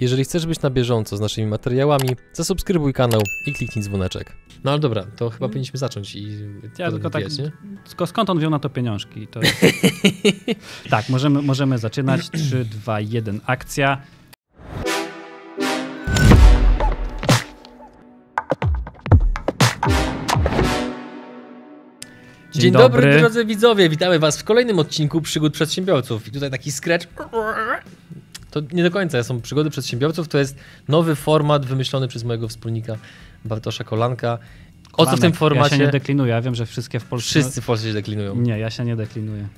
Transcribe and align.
Jeżeli 0.00 0.24
chcesz 0.24 0.46
być 0.46 0.62
na 0.62 0.70
bieżąco 0.70 1.16
z 1.16 1.20
naszymi 1.20 1.46
materiałami, 1.46 2.08
zasubskrybuj 2.32 2.92
kanał 2.92 3.20
i 3.46 3.54
kliknij 3.54 3.84
dzwoneczek. 3.84 4.32
No 4.64 4.70
ale 4.70 4.80
dobra, 4.80 5.06
to 5.16 5.30
chyba 5.30 5.48
powinniśmy 5.48 5.78
zacząć 5.78 6.16
i 6.16 6.28
Ja 6.78 6.90
tylko 6.90 7.10
tak, 7.10 7.38
nie? 7.38 7.52
tylko 7.88 8.06
skąd 8.06 8.30
on 8.30 8.38
wziął 8.38 8.50
na 8.50 8.58
to 8.58 8.70
pieniążki? 8.70 9.26
To 9.26 9.40
jest... 9.42 9.60
tak, 10.90 11.08
możemy, 11.08 11.42
możemy 11.42 11.78
zaczynać. 11.78 12.30
3, 12.30 12.64
2, 12.64 13.00
1, 13.00 13.40
akcja. 13.46 14.02
Dzień, 22.52 22.72
dobry. 22.72 23.18
drodzy 23.18 23.44
widzowie, 23.44 23.88
witamy 23.88 24.18
was 24.18 24.38
w 24.38 24.44
kolejnym 24.44 24.78
odcinku 24.78 25.20
Przygód 25.20 25.52
Przedsiębiorców. 25.52 26.28
I 26.28 26.30
tutaj 26.30 26.50
taki 26.50 26.72
scratch. 26.72 27.06
To 28.50 28.60
nie 28.72 28.82
do 28.82 28.90
końca 28.90 29.22
są 29.22 29.40
przygody 29.40 29.70
przedsiębiorców, 29.70 30.28
to 30.28 30.38
jest 30.38 30.56
nowy 30.88 31.14
format 31.14 31.66
wymyślony 31.66 32.08
przez 32.08 32.24
mojego 32.24 32.48
wspólnika 32.48 32.96
Bartosza 33.44 33.84
Kolanka. 33.84 34.38
O 34.92 35.06
co 35.06 35.16
w 35.16 35.20
tym 35.20 35.32
formacie? 35.32 35.74
Ja 35.74 35.78
się 35.78 35.86
nie 35.86 35.92
deklinuję, 35.92 36.30
ja 36.30 36.40
wiem, 36.40 36.54
że 36.54 36.66
wszystkie 36.66 37.00
w 37.00 37.04
Polsce... 37.04 37.28
Wszyscy 37.30 37.60
w 37.60 37.66
Polsce 37.66 37.86
się 37.88 37.94
deklinują. 37.94 38.36
Nie, 38.36 38.58
ja 38.58 38.70
się 38.70 38.84
nie 38.84 38.96
deklinuję. 38.96 39.48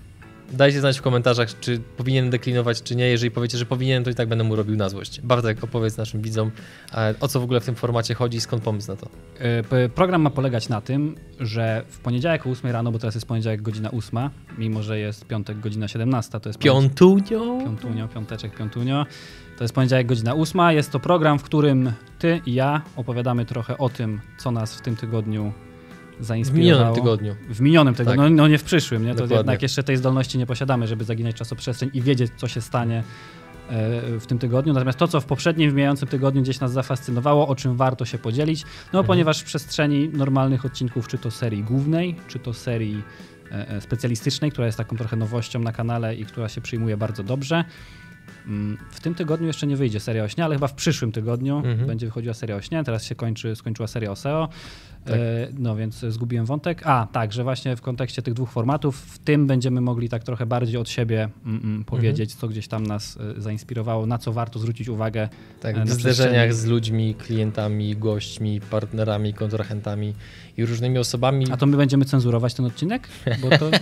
Dajcie 0.53 0.81
znać 0.81 0.99
w 0.99 1.03
komentarzach, 1.03 1.61
czy 1.61 1.79
powinien 1.97 2.31
deklinować, 2.31 2.83
czy 2.83 2.97
nie. 2.97 3.09
Jeżeli 3.09 3.31
powiecie, 3.31 3.59
że 3.59 3.67
powinien, 3.67 4.05
to 4.05 4.11
i 4.11 4.15
tak 4.15 4.29
będę 4.29 4.45
mu 4.45 4.57
robił 4.57 4.77
na 4.77 4.89
złość. 4.89 5.21
Bartek, 5.21 5.65
opowiedz 5.65 5.97
naszym 5.97 6.23
widzom, 6.23 6.51
e, 6.95 7.15
o 7.21 7.29
co 7.29 7.41
w 7.41 7.45
ogóle 7.45 7.61
w 7.61 7.65
tym 7.65 7.75
formacie 7.75 8.15
chodzi 8.15 8.39
i 8.39 8.41
skąd 8.41 8.63
pomysł 8.63 8.91
na 8.91 8.97
to. 8.97 9.09
E, 9.39 9.89
Program 9.89 10.23
ma 10.23 10.31
polegać 10.31 10.69
na 10.69 10.81
tym, 10.81 11.15
że 11.41 11.85
w 11.89 11.99
poniedziałek 11.99 12.47
o 12.47 12.51
8 12.51 12.71
rano, 12.71 12.93
bo 12.93 12.99
teraz 12.99 13.15
jest 13.15 13.27
poniedziałek 13.27 13.63
godzina 13.63 13.91
8, 13.91 14.31
mimo 14.59 14.83
że 14.83 14.99
jest 14.99 15.27
piątek 15.27 15.61
godzina 15.61 15.89
17, 15.89 16.41
to 16.41 16.49
jest 16.49 16.59
Piątunio? 16.59 17.59
Piątunio, 17.65 18.09
piąteczek, 18.09 18.57
piątunio. 18.57 19.07
To 19.59 19.65
jest 19.65 19.75
poniedziałek, 19.75 20.07
godzina 20.07 20.35
8. 20.35 20.61
Jest 20.71 20.91
to 20.91 21.01
program, 21.01 21.39
w 21.39 21.43
którym 21.43 21.93
ty 22.19 22.41
i 22.47 22.55
ja 22.55 22.83
opowiadamy 22.97 23.45
trochę 23.45 23.79
o 23.79 23.89
tym, 23.89 24.21
co 24.39 24.51
nas 24.51 24.77
w 24.77 24.81
tym 24.81 24.97
tygodniu 24.97 25.53
W 26.21 26.25
zainspirowało. 26.25 26.73
minionym 26.75 26.95
tygodniu. 26.95 27.37
W 27.49 27.61
minionym 27.61 27.95
tygodniu, 27.95 28.23
Tak. 28.23 28.31
no, 28.31 28.37
no 28.37 28.49
nie 28.49 28.59
w 28.59 28.65
przyszłym, 28.65 29.03
nie? 29.03 29.09
To 29.09 29.15
Dokładnie. 29.15 29.37
jednak 29.37 29.63
jeszcze 29.63 29.83
tej 29.83 29.97
zdolności 29.97 30.39
nie 30.39 30.47
posiadamy, 30.47 30.87
żeby 30.87 31.05
zaginać 31.05 31.37
czasoprzestrzeń 31.37 31.91
i 31.95 32.03
wiedzieć, 32.03 32.33
co 32.37 32.49
się 32.49 32.61
stanie 32.61 32.99
e, 33.71 34.19
w 34.21 34.27
tym 34.27 34.39
tygodniu. 34.39 34.73
Natomiast 34.73 34.99
to, 34.99 35.09
co 35.09 35.21
w 35.21 35.25
poprzednim, 35.25 35.71
w 35.71 35.75
mijającym 35.75 36.09
tygodniu 36.09 36.43
gdzieś 36.43 36.61
nas 36.61 36.73
zafascynowało, 36.73 37.49
o 37.49 37.55
czym 37.55 37.77
warto 37.77 38.05
się 38.05 38.19
podzielić, 38.19 38.63
no 38.65 38.69
Mhm. 38.99 39.07
ponieważ 39.07 39.41
w 39.41 39.45
przestrzeni 39.45 40.09
normalnych 40.09 40.65
odcinków, 40.65 41.09
czy 41.09 41.19
to 41.19 41.31
serii 41.31 41.63
głównej, 41.65 42.17
czy 42.29 42.39
to 42.39 42.53
serii 42.55 43.03
e, 43.53 43.69
e, 43.69 43.81
specjalistycznej, 43.81 44.51
która 44.53 44.67
jest 44.67 44.79
taką 44.79 44.97
trochę 44.97 45.17
nowością 45.17 45.59
na 45.61 45.73
kanale 45.73 46.15
i 46.17 46.25
która 46.27 46.49
się 46.49 46.61
przyjmuje 46.61 46.97
bardzo 46.97 47.23
dobrze. 47.23 47.65
Mm, 48.47 48.79
W 48.91 49.01
tym 49.01 49.15
tygodniu 49.15 49.47
jeszcze 49.47 49.67
nie 49.67 49.77
wyjdzie 49.77 50.01
seria 50.01 50.25
o 50.25 50.29
śnie, 50.29 50.45
ale 50.45 50.55
chyba 50.55 50.69
w 50.69 50.75
przyszłym 50.75 51.13
tygodniu 51.13 51.57
Mhm. 51.57 51.87
będzie 51.87 52.07
wychodziła 52.07 52.35
seria 52.35 52.57
o 52.57 52.61
śnie. 52.63 52.85
Teraz 52.85 53.05
się 53.05 53.15
kończy, 53.15 53.57
skończyła 53.57 53.87
seria 53.89 54.11
o 54.11 54.17
SEO. 54.17 54.49
Tak. 55.05 55.15
E, 55.15 55.19
no 55.59 55.77
więc 55.77 55.99
zgubiłem 56.09 56.47
wątek. 56.47 56.83
A, 56.87 57.07
tak, 57.13 57.33
że 57.33 57.45
właśnie 57.45 57.77
w 57.77 57.81
kontekście 57.81 58.23
tych 58.23 58.35
dwóch 58.35 58.51
formatów, 58.51 58.97
w 59.01 59.19
tym 59.19 59.47
będziemy 59.47 59.81
mogli 59.81 60.09
tak 60.09 60.25
trochę 60.25 60.47
bardziej 60.47 60.77
od 60.77 60.89
siebie 60.89 61.29
mm, 61.47 61.61
mm, 61.65 61.85
powiedzieć, 61.85 62.35
co 62.35 62.49
gdzieś 62.49 62.69
tam 62.69 62.87
nas 62.87 63.19
e, 63.39 63.41
zainspirowało, 63.41 64.07
na 64.07 64.19
co 64.19 64.33
warto 64.33 64.59
zwrócić 64.59 64.89
uwagę. 64.89 65.29
Tak, 65.61 65.77
e, 65.77 65.85
w 65.85 65.91
zderzeniach 65.91 66.55
z 66.55 66.65
ludźmi, 66.65 67.15
klientami, 67.15 67.97
gośćmi, 67.97 68.61
partnerami, 68.61 69.35
kontrahentami 69.35 70.15
i 70.57 70.67
różnymi 70.67 70.99
osobami. 70.99 71.47
A 71.53 71.57
to 71.57 71.67
my 71.67 71.77
będziemy 71.77 72.05
cenzurować 72.05 72.55
ten 72.55 72.67
odcinek? 72.67 73.09
Bo 73.41 73.59
to 73.59 73.71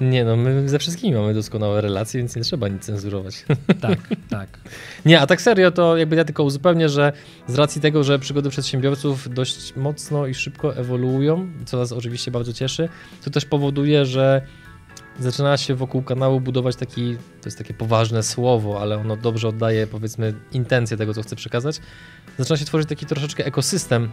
Nie 0.00 0.24
no, 0.24 0.36
my 0.36 0.68
ze 0.68 0.78
wszystkimi 0.78 1.14
mamy 1.14 1.34
doskonałe 1.34 1.80
relacje, 1.80 2.20
więc 2.20 2.36
nie 2.36 2.42
trzeba 2.42 2.68
nic 2.68 2.82
cenzurować. 2.82 3.44
tak, 3.80 3.98
tak. 4.30 4.48
Nie, 5.06 5.20
a 5.20 5.26
tak 5.26 5.42
serio, 5.42 5.70
to 5.70 5.96
jakby 5.96 6.16
ja 6.16 6.24
tylko 6.24 6.44
uzupełnię, 6.44 6.88
że 6.88 7.12
z 7.46 7.54
racji 7.54 7.80
tego, 7.80 8.04
że 8.04 8.18
przygody 8.18 8.50
przedsiębiorców 8.50 9.34
dość 9.34 9.76
mocno 9.76 10.26
i 10.26 10.34
szybko 10.34 10.76
ewoluują, 10.76 11.48
co 11.64 11.76
nas 11.76 11.92
oczywiście 11.92 12.30
bardzo 12.30 12.52
cieszy, 12.52 12.88
to 13.24 13.30
też 13.30 13.44
powoduje, 13.44 14.06
że 14.06 14.42
zaczyna 15.18 15.56
się 15.56 15.74
wokół 15.74 16.02
kanału 16.02 16.40
budować 16.40 16.76
taki, 16.76 17.16
to 17.16 17.46
jest 17.46 17.58
takie 17.58 17.74
poważne 17.74 18.22
słowo, 18.22 18.80
ale 18.80 18.98
ono 18.98 19.16
dobrze 19.16 19.48
oddaje 19.48 19.86
powiedzmy 19.86 20.34
intencję 20.52 20.96
tego, 20.96 21.14
co 21.14 21.22
chcę 21.22 21.36
przekazać. 21.36 21.80
Zaczyna 22.38 22.56
się 22.56 22.64
tworzyć 22.64 22.88
taki 22.88 23.06
troszeczkę 23.06 23.46
ekosystem 23.46 24.08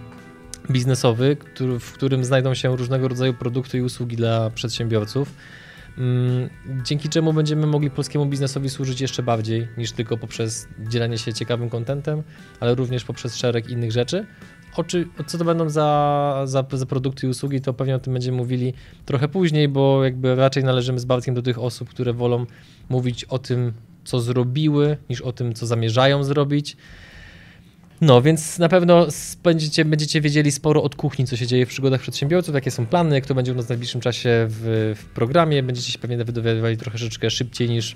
biznesowy, 0.71 1.35
który, 1.35 1.79
w 1.79 1.91
którym 1.91 2.25
znajdą 2.25 2.53
się 2.53 2.77
różnego 2.77 3.07
rodzaju 3.07 3.33
produkty 3.33 3.77
i 3.77 3.81
usługi 3.81 4.15
dla 4.15 4.49
przedsiębiorców. 4.49 5.33
Mm, 5.97 6.49
Dzięki 6.83 7.09
czemu 7.09 7.33
będziemy 7.33 7.67
mogli 7.67 7.89
polskiemu 7.89 8.25
biznesowi 8.25 8.69
służyć 8.69 9.01
jeszcze 9.01 9.23
bardziej 9.23 9.67
niż 9.77 9.91
tylko 9.91 10.17
poprzez 10.17 10.67
dzielenie 10.89 11.17
się 11.17 11.33
ciekawym 11.33 11.69
kontentem, 11.69 12.23
ale 12.59 12.75
również 12.75 13.03
poprzez 13.03 13.35
szereg 13.35 13.69
innych 13.69 13.91
rzeczy. 13.91 14.25
O 14.75 14.83
czy, 14.83 15.07
o 15.19 15.23
co 15.23 15.37
to 15.37 15.45
będą 15.45 15.69
za, 15.69 16.41
za, 16.45 16.65
za 16.71 16.85
produkty 16.85 17.27
i 17.27 17.29
usługi, 17.29 17.61
to 17.61 17.73
pewnie 17.73 17.95
o 17.95 17.99
tym 17.99 18.13
będziemy 18.13 18.37
mówili 18.37 18.73
trochę 19.05 19.27
później, 19.27 19.67
bo 19.67 20.03
jakby 20.03 20.35
raczej 20.35 20.63
należymy 20.63 20.99
z 20.99 21.05
Bartkiem 21.05 21.35
do 21.35 21.41
tych 21.41 21.59
osób, 21.59 21.89
które 21.89 22.13
wolą 22.13 22.45
mówić 22.89 23.23
o 23.23 23.39
tym, 23.39 23.73
co 24.03 24.19
zrobiły, 24.19 24.97
niż 25.09 25.21
o 25.21 25.31
tym, 25.31 25.53
co 25.53 25.65
zamierzają 25.65 26.23
zrobić. 26.23 26.77
No, 28.01 28.21
więc 28.21 28.59
na 28.59 28.69
pewno 28.69 29.07
będziecie, 29.43 29.85
będziecie 29.85 30.21
wiedzieli 30.21 30.51
sporo 30.51 30.83
od 30.83 30.95
kuchni, 30.95 31.27
co 31.27 31.37
się 31.37 31.47
dzieje 31.47 31.65
w 31.65 31.69
przygodach 31.69 32.01
przedsiębiorców, 32.01 32.55
jakie 32.55 32.71
są 32.71 32.85
plany, 32.85 33.21
kto 33.21 33.35
będzie 33.35 33.51
u 33.51 33.55
nas 33.55 33.65
w 33.65 33.69
najbliższym 33.69 34.01
czasie 34.01 34.47
w, 34.49 34.93
w 34.97 35.05
programie. 35.05 35.63
Będziecie 35.63 35.91
się 35.91 35.99
pewnie 35.99 36.17
dowiadywali 36.17 36.77
troszeczkę 36.77 37.29
szybciej 37.29 37.69
niż 37.69 37.95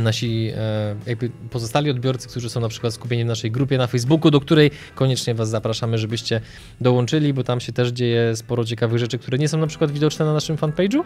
nasi 0.00 0.50
e, 0.56 0.96
jakby 1.06 1.30
pozostali 1.50 1.90
odbiorcy, 1.90 2.28
którzy 2.28 2.50
są 2.50 2.60
na 2.60 2.68
przykład 2.68 2.94
skupieni 2.94 3.24
w 3.24 3.26
naszej 3.26 3.50
grupie 3.50 3.78
na 3.78 3.86
Facebooku, 3.86 4.30
do 4.30 4.40
której 4.40 4.70
koniecznie 4.94 5.34
Was 5.34 5.48
zapraszamy, 5.48 5.98
żebyście 5.98 6.40
dołączyli, 6.80 7.34
bo 7.34 7.44
tam 7.44 7.60
się 7.60 7.72
też 7.72 7.88
dzieje 7.88 8.36
sporo 8.36 8.64
ciekawych 8.64 8.98
rzeczy, 8.98 9.18
które 9.18 9.38
nie 9.38 9.48
są 9.48 9.58
na 9.58 9.66
przykład 9.66 9.90
widoczne 9.90 10.24
na 10.24 10.32
naszym 10.32 10.56
fanpage'u. 10.56 11.02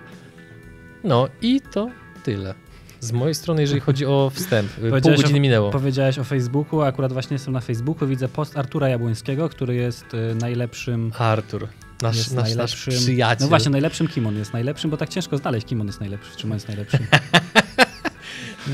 No 1.04 1.28
i 1.42 1.60
to 1.72 1.90
tyle. 2.24 2.54
Z 3.00 3.12
mojej 3.12 3.34
strony, 3.34 3.60
jeżeli 3.60 3.80
chodzi 3.80 4.06
o 4.06 4.30
wstęp. 4.34 4.70
Pół 4.72 4.90
Powiedziałeś 4.90 5.20
godziny 5.20 5.38
o- 5.38 5.42
minęło. 5.42 5.70
Powiedziałeś 5.70 6.18
o 6.18 6.24
Facebooku, 6.24 6.80
akurat 6.82 7.12
właśnie 7.12 7.34
jestem 7.34 7.54
na 7.54 7.60
Facebooku, 7.60 8.08
widzę 8.08 8.28
post 8.28 8.56
Artura 8.58 8.88
Jabłońskiego, 8.88 9.48
który 9.48 9.74
jest 9.74 10.04
e, 10.14 10.34
najlepszym 10.34 11.12
Artur, 11.18 11.68
nasz, 12.02 12.16
jest 12.16 12.34
nasz, 12.34 12.36
nasz 12.44 12.48
najlepszym. 12.56 12.94
przyjaciel. 12.94 13.44
No 13.44 13.48
właśnie, 13.48 13.70
najlepszym 13.70 14.08
kim 14.08 14.26
on 14.26 14.36
jest 14.36 14.52
najlepszym, 14.52 14.90
bo 14.90 14.96
tak 14.96 15.08
ciężko 15.08 15.36
znaleźć, 15.38 15.66
kim 15.66 15.80
on 15.80 15.86
jest 15.86 16.00
najlepszy, 16.00 16.36
czym 16.36 16.50
on 16.50 16.56
jest 16.56 16.68
najlepszy. 16.68 16.98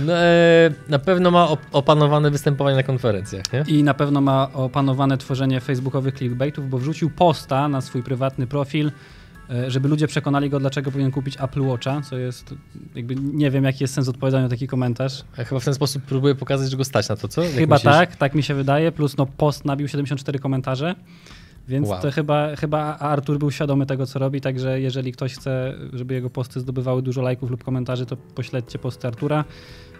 No, 0.06 0.12
e, 0.18 0.70
na 0.88 0.98
pewno 0.98 1.30
ma 1.30 1.46
op- 1.46 1.56
opanowane 1.72 2.30
występowanie 2.30 2.76
na 2.76 2.82
konferencjach, 2.82 3.44
nie? 3.52 3.64
I 3.66 3.82
na 3.82 3.94
pewno 3.94 4.20
ma 4.20 4.52
opanowane 4.52 5.18
tworzenie 5.18 5.60
facebookowych 5.60 6.14
clickbaitów, 6.14 6.70
bo 6.70 6.78
wrzucił 6.78 7.10
posta 7.10 7.68
na 7.68 7.80
swój 7.80 8.02
prywatny 8.02 8.46
profil, 8.46 8.92
żeby 9.68 9.88
ludzie 9.88 10.06
przekonali 10.06 10.50
go, 10.50 10.60
dlaczego 10.60 10.90
powinien 10.90 11.10
kupić 11.12 11.36
Apple 11.40 11.62
Watcha, 11.62 12.00
co 12.00 12.16
jest, 12.16 12.54
jakby 12.94 13.14
nie 13.16 13.50
wiem, 13.50 13.64
jaki 13.64 13.84
jest 13.84 13.94
sens 13.94 14.08
odpowiadania 14.08 14.42
na 14.44 14.48
taki 14.50 14.66
komentarz. 14.66 15.24
Ja 15.38 15.44
chyba 15.44 15.60
w 15.60 15.64
ten 15.64 15.74
sposób 15.74 16.02
próbuję 16.06 16.34
pokazać, 16.34 16.70
że 16.70 16.76
go 16.76 16.84
stać 16.84 17.08
na 17.08 17.16
to, 17.16 17.28
co? 17.28 17.42
Jak 17.42 17.52
Chyba 17.52 17.74
myślisz? 17.76 17.92
tak, 17.92 18.16
tak 18.16 18.34
mi 18.34 18.42
się 18.42 18.54
wydaje, 18.54 18.92
plus 18.92 19.16
no 19.16 19.26
post 19.26 19.64
nabił 19.64 19.88
74 19.88 20.38
komentarze. 20.38 20.94
Więc 21.68 21.88
Wow. 21.88 22.02
to 22.02 22.10
chyba, 22.10 22.56
chyba 22.56 22.98
Artur 22.98 23.38
był 23.38 23.50
świadomy 23.50 23.86
tego, 23.86 24.06
co 24.06 24.18
robi, 24.18 24.40
także 24.40 24.80
jeżeli 24.80 25.12
ktoś 25.12 25.34
chce, 25.34 25.74
żeby 25.92 26.14
jego 26.14 26.30
posty 26.30 26.60
zdobywały 26.60 27.02
dużo 27.02 27.22
lajków 27.22 27.50
lub 27.50 27.64
komentarzy, 27.64 28.06
to 28.06 28.16
pośledźcie 28.16 28.78
posty 28.78 29.08
Artura. 29.08 29.44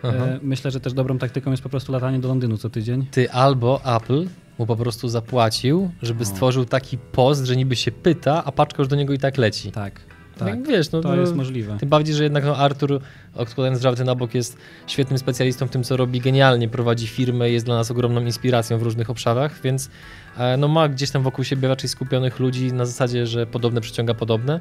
Aha. 0.02 0.16
E, 0.26 0.38
Myślę, 0.42 0.70
że 0.70 0.80
też 0.80 0.92
dobrą 0.92 1.18
taktyką 1.18 1.50
jest 1.50 1.62
po 1.62 1.68
prostu 1.68 1.92
latanie 1.92 2.18
do 2.18 2.28
Londynu 2.28 2.56
co 2.56 2.70
tydzień. 2.70 3.06
Ty 3.10 3.30
albo 3.30 3.80
Apple 3.96 4.26
mu 4.58 4.66
po 4.66 4.76
prostu 4.76 5.08
zapłacił, 5.08 5.90
żeby 6.02 6.22
O. 6.22 6.26
stworzył 6.26 6.64
taki 6.64 6.98
post, 6.98 7.44
że 7.44 7.56
niby 7.56 7.76
się 7.76 7.92
pyta, 7.92 8.42
a 8.44 8.52
paczka 8.52 8.82
już 8.82 8.88
do 8.88 8.96
niego 8.96 9.12
i 9.12 9.18
tak 9.18 9.38
leci. 9.38 9.72
Tak, 9.72 10.00
Tak. 10.38 10.48
tak. 10.48 10.66
wiesz, 10.66 10.92
no, 10.92 11.00
To 11.00 11.08
no, 11.08 11.16
jest 11.16 11.34
możliwe. 11.34 11.76
Tym 11.80 11.88
bardziej, 11.88 12.14
że 12.14 12.22
jednak 12.22 12.44
no, 12.44 12.56
Artur, 12.56 13.00
odkładając 13.34 13.82
żarty 13.82 14.04
na 14.04 14.14
bok, 14.14 14.34
jest 14.34 14.56
świetnym 14.86 15.18
specjalistą 15.18 15.66
w 15.66 15.70
tym, 15.70 15.82
co 15.84 15.96
robi, 15.96 16.20
genialnie 16.20 16.68
prowadzi 16.68 17.06
firmę, 17.06 17.50
jest 17.50 17.66
dla 17.66 17.74
nas 17.74 17.90
ogromną 17.90 18.20
inspiracją 18.20 18.78
w 18.78 18.82
różnych 18.82 19.10
obszarach, 19.10 19.60
więc 19.62 19.90
e, 20.38 20.56
no, 20.56 20.68
ma 20.68 20.88
gdzieś 20.88 21.10
tam 21.10 21.22
wokół 21.22 21.44
siebie 21.44 21.68
raczej 21.68 21.88
skupionych 21.88 22.38
ludzi 22.40 22.72
na 22.72 22.86
zasadzie, 22.86 23.26
że 23.26 23.46
podobne 23.46 23.80
przyciąga 23.80 24.14
podobne, 24.14 24.60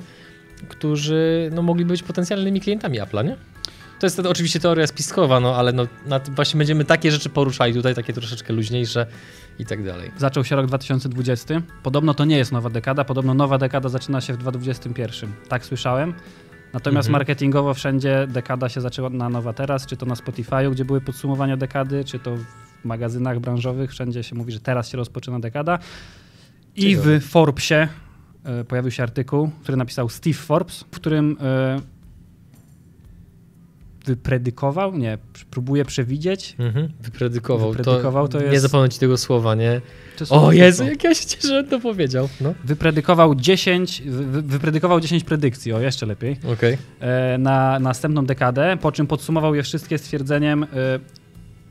którzy 0.69 1.49
no, 1.53 1.61
mogliby 1.61 1.89
być 1.93 2.03
potencjalnymi 2.03 2.61
klientami 2.61 2.99
Apple'a, 2.99 3.25
nie? 3.25 3.35
To 3.99 4.05
jest 4.05 4.19
oczywiście 4.19 4.59
teoria 4.59 4.87
spiskowa, 4.87 5.39
no 5.39 5.55
ale 5.55 5.73
no, 5.73 5.87
właśnie 6.35 6.57
będziemy 6.57 6.85
takie 6.85 7.11
rzeczy 7.11 7.29
poruszali 7.29 7.73
tutaj, 7.73 7.95
takie 7.95 8.13
troszeczkę 8.13 8.53
luźniejsze 8.53 9.05
i 9.59 9.65
tak 9.65 9.83
dalej. 9.83 10.11
Zaczął 10.17 10.43
się 10.43 10.55
rok 10.55 10.65
2020. 10.65 11.61
Podobno 11.83 12.13
to 12.13 12.25
nie 12.25 12.37
jest 12.37 12.51
nowa 12.51 12.69
dekada, 12.69 13.03
podobno 13.03 13.33
nowa 13.33 13.57
dekada 13.57 13.89
zaczyna 13.89 14.21
się 14.21 14.33
w 14.33 14.37
2021. 14.37 15.33
Tak 15.47 15.65
słyszałem. 15.65 16.13
Natomiast 16.73 17.07
Mhm. 17.07 17.19
marketingowo 17.19 17.73
wszędzie 17.73 18.27
dekada 18.29 18.69
się 18.69 18.81
zaczęła 18.81 19.09
na 19.09 19.29
nowa 19.29 19.53
teraz, 19.53 19.85
czy 19.85 19.97
to 19.97 20.05
na 20.05 20.15
Spotify'u, 20.15 20.71
gdzie 20.71 20.85
były 20.85 21.01
podsumowania 21.01 21.57
dekady, 21.57 22.03
czy 22.03 22.19
to 22.19 22.35
w 22.37 22.85
magazynach 22.85 23.39
branżowych, 23.39 23.91
wszędzie 23.91 24.23
się 24.23 24.35
mówi, 24.35 24.51
że 24.51 24.59
teraz 24.59 24.89
się 24.89 24.97
rozpoczyna 24.97 25.39
dekada. 25.39 25.79
I 26.75 26.95
w 26.95 27.21
Forbesie 27.21 27.87
pojawił 28.67 28.91
się 28.91 29.03
artykuł, 29.03 29.49
który 29.63 29.77
napisał 29.77 30.09
Steve 30.09 30.37
Forbes, 30.37 30.79
w 30.79 30.95
którym 30.95 31.37
e, 31.41 31.79
wypredykował, 34.05 34.97
nie, 34.97 35.17
próbuje 35.51 35.85
przewidzieć. 35.85 36.55
Mhm. 36.59 36.89
Wypredykował. 37.01 37.71
Wypredykował 37.71 38.27
to, 38.27 38.37
to 38.37 38.43
jest... 38.43 38.53
Nie 38.53 38.59
zapomnę 38.59 38.89
ci 38.89 38.99
tego 38.99 39.17
słowa, 39.17 39.55
nie? 39.55 39.81
O. 40.29 40.51
Jezu, 40.51 40.83
jak 40.83 41.03
ja 41.03 41.15
się 41.15 41.25
cieszę, 41.25 41.47
że 41.47 41.63
to 41.63 41.79
powiedział. 41.79 42.29
No, 42.41 42.53
Wypredykował 42.63 43.35
10, 43.35 44.01
wy, 44.05 44.41
wypredykował 44.41 44.99
10 44.99 45.23
predykcji, 45.23 45.73
o 45.73 45.79
jeszcze 45.79 46.05
lepiej, 46.05 46.37
okej. 46.53 46.77
e, 46.99 47.37
na 47.37 47.79
następną 47.79 48.25
dekadę, 48.25 48.77
po 48.81 48.91
czym 48.91 49.07
podsumował 49.07 49.55
je 49.55 49.63
wszystkie 49.63 49.97
stwierdzeniem, 49.97 50.63
e, 50.63 50.67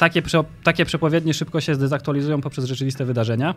takie, 0.03 0.23
takie 0.63 0.85
przepowiednie 0.85 1.35
szybko 1.35 1.61
się 1.61 1.75
zdezaktualizują 1.75 2.41
poprzez 2.41 2.65
rzeczywiste 2.65 3.05
wydarzenia. 3.05 3.55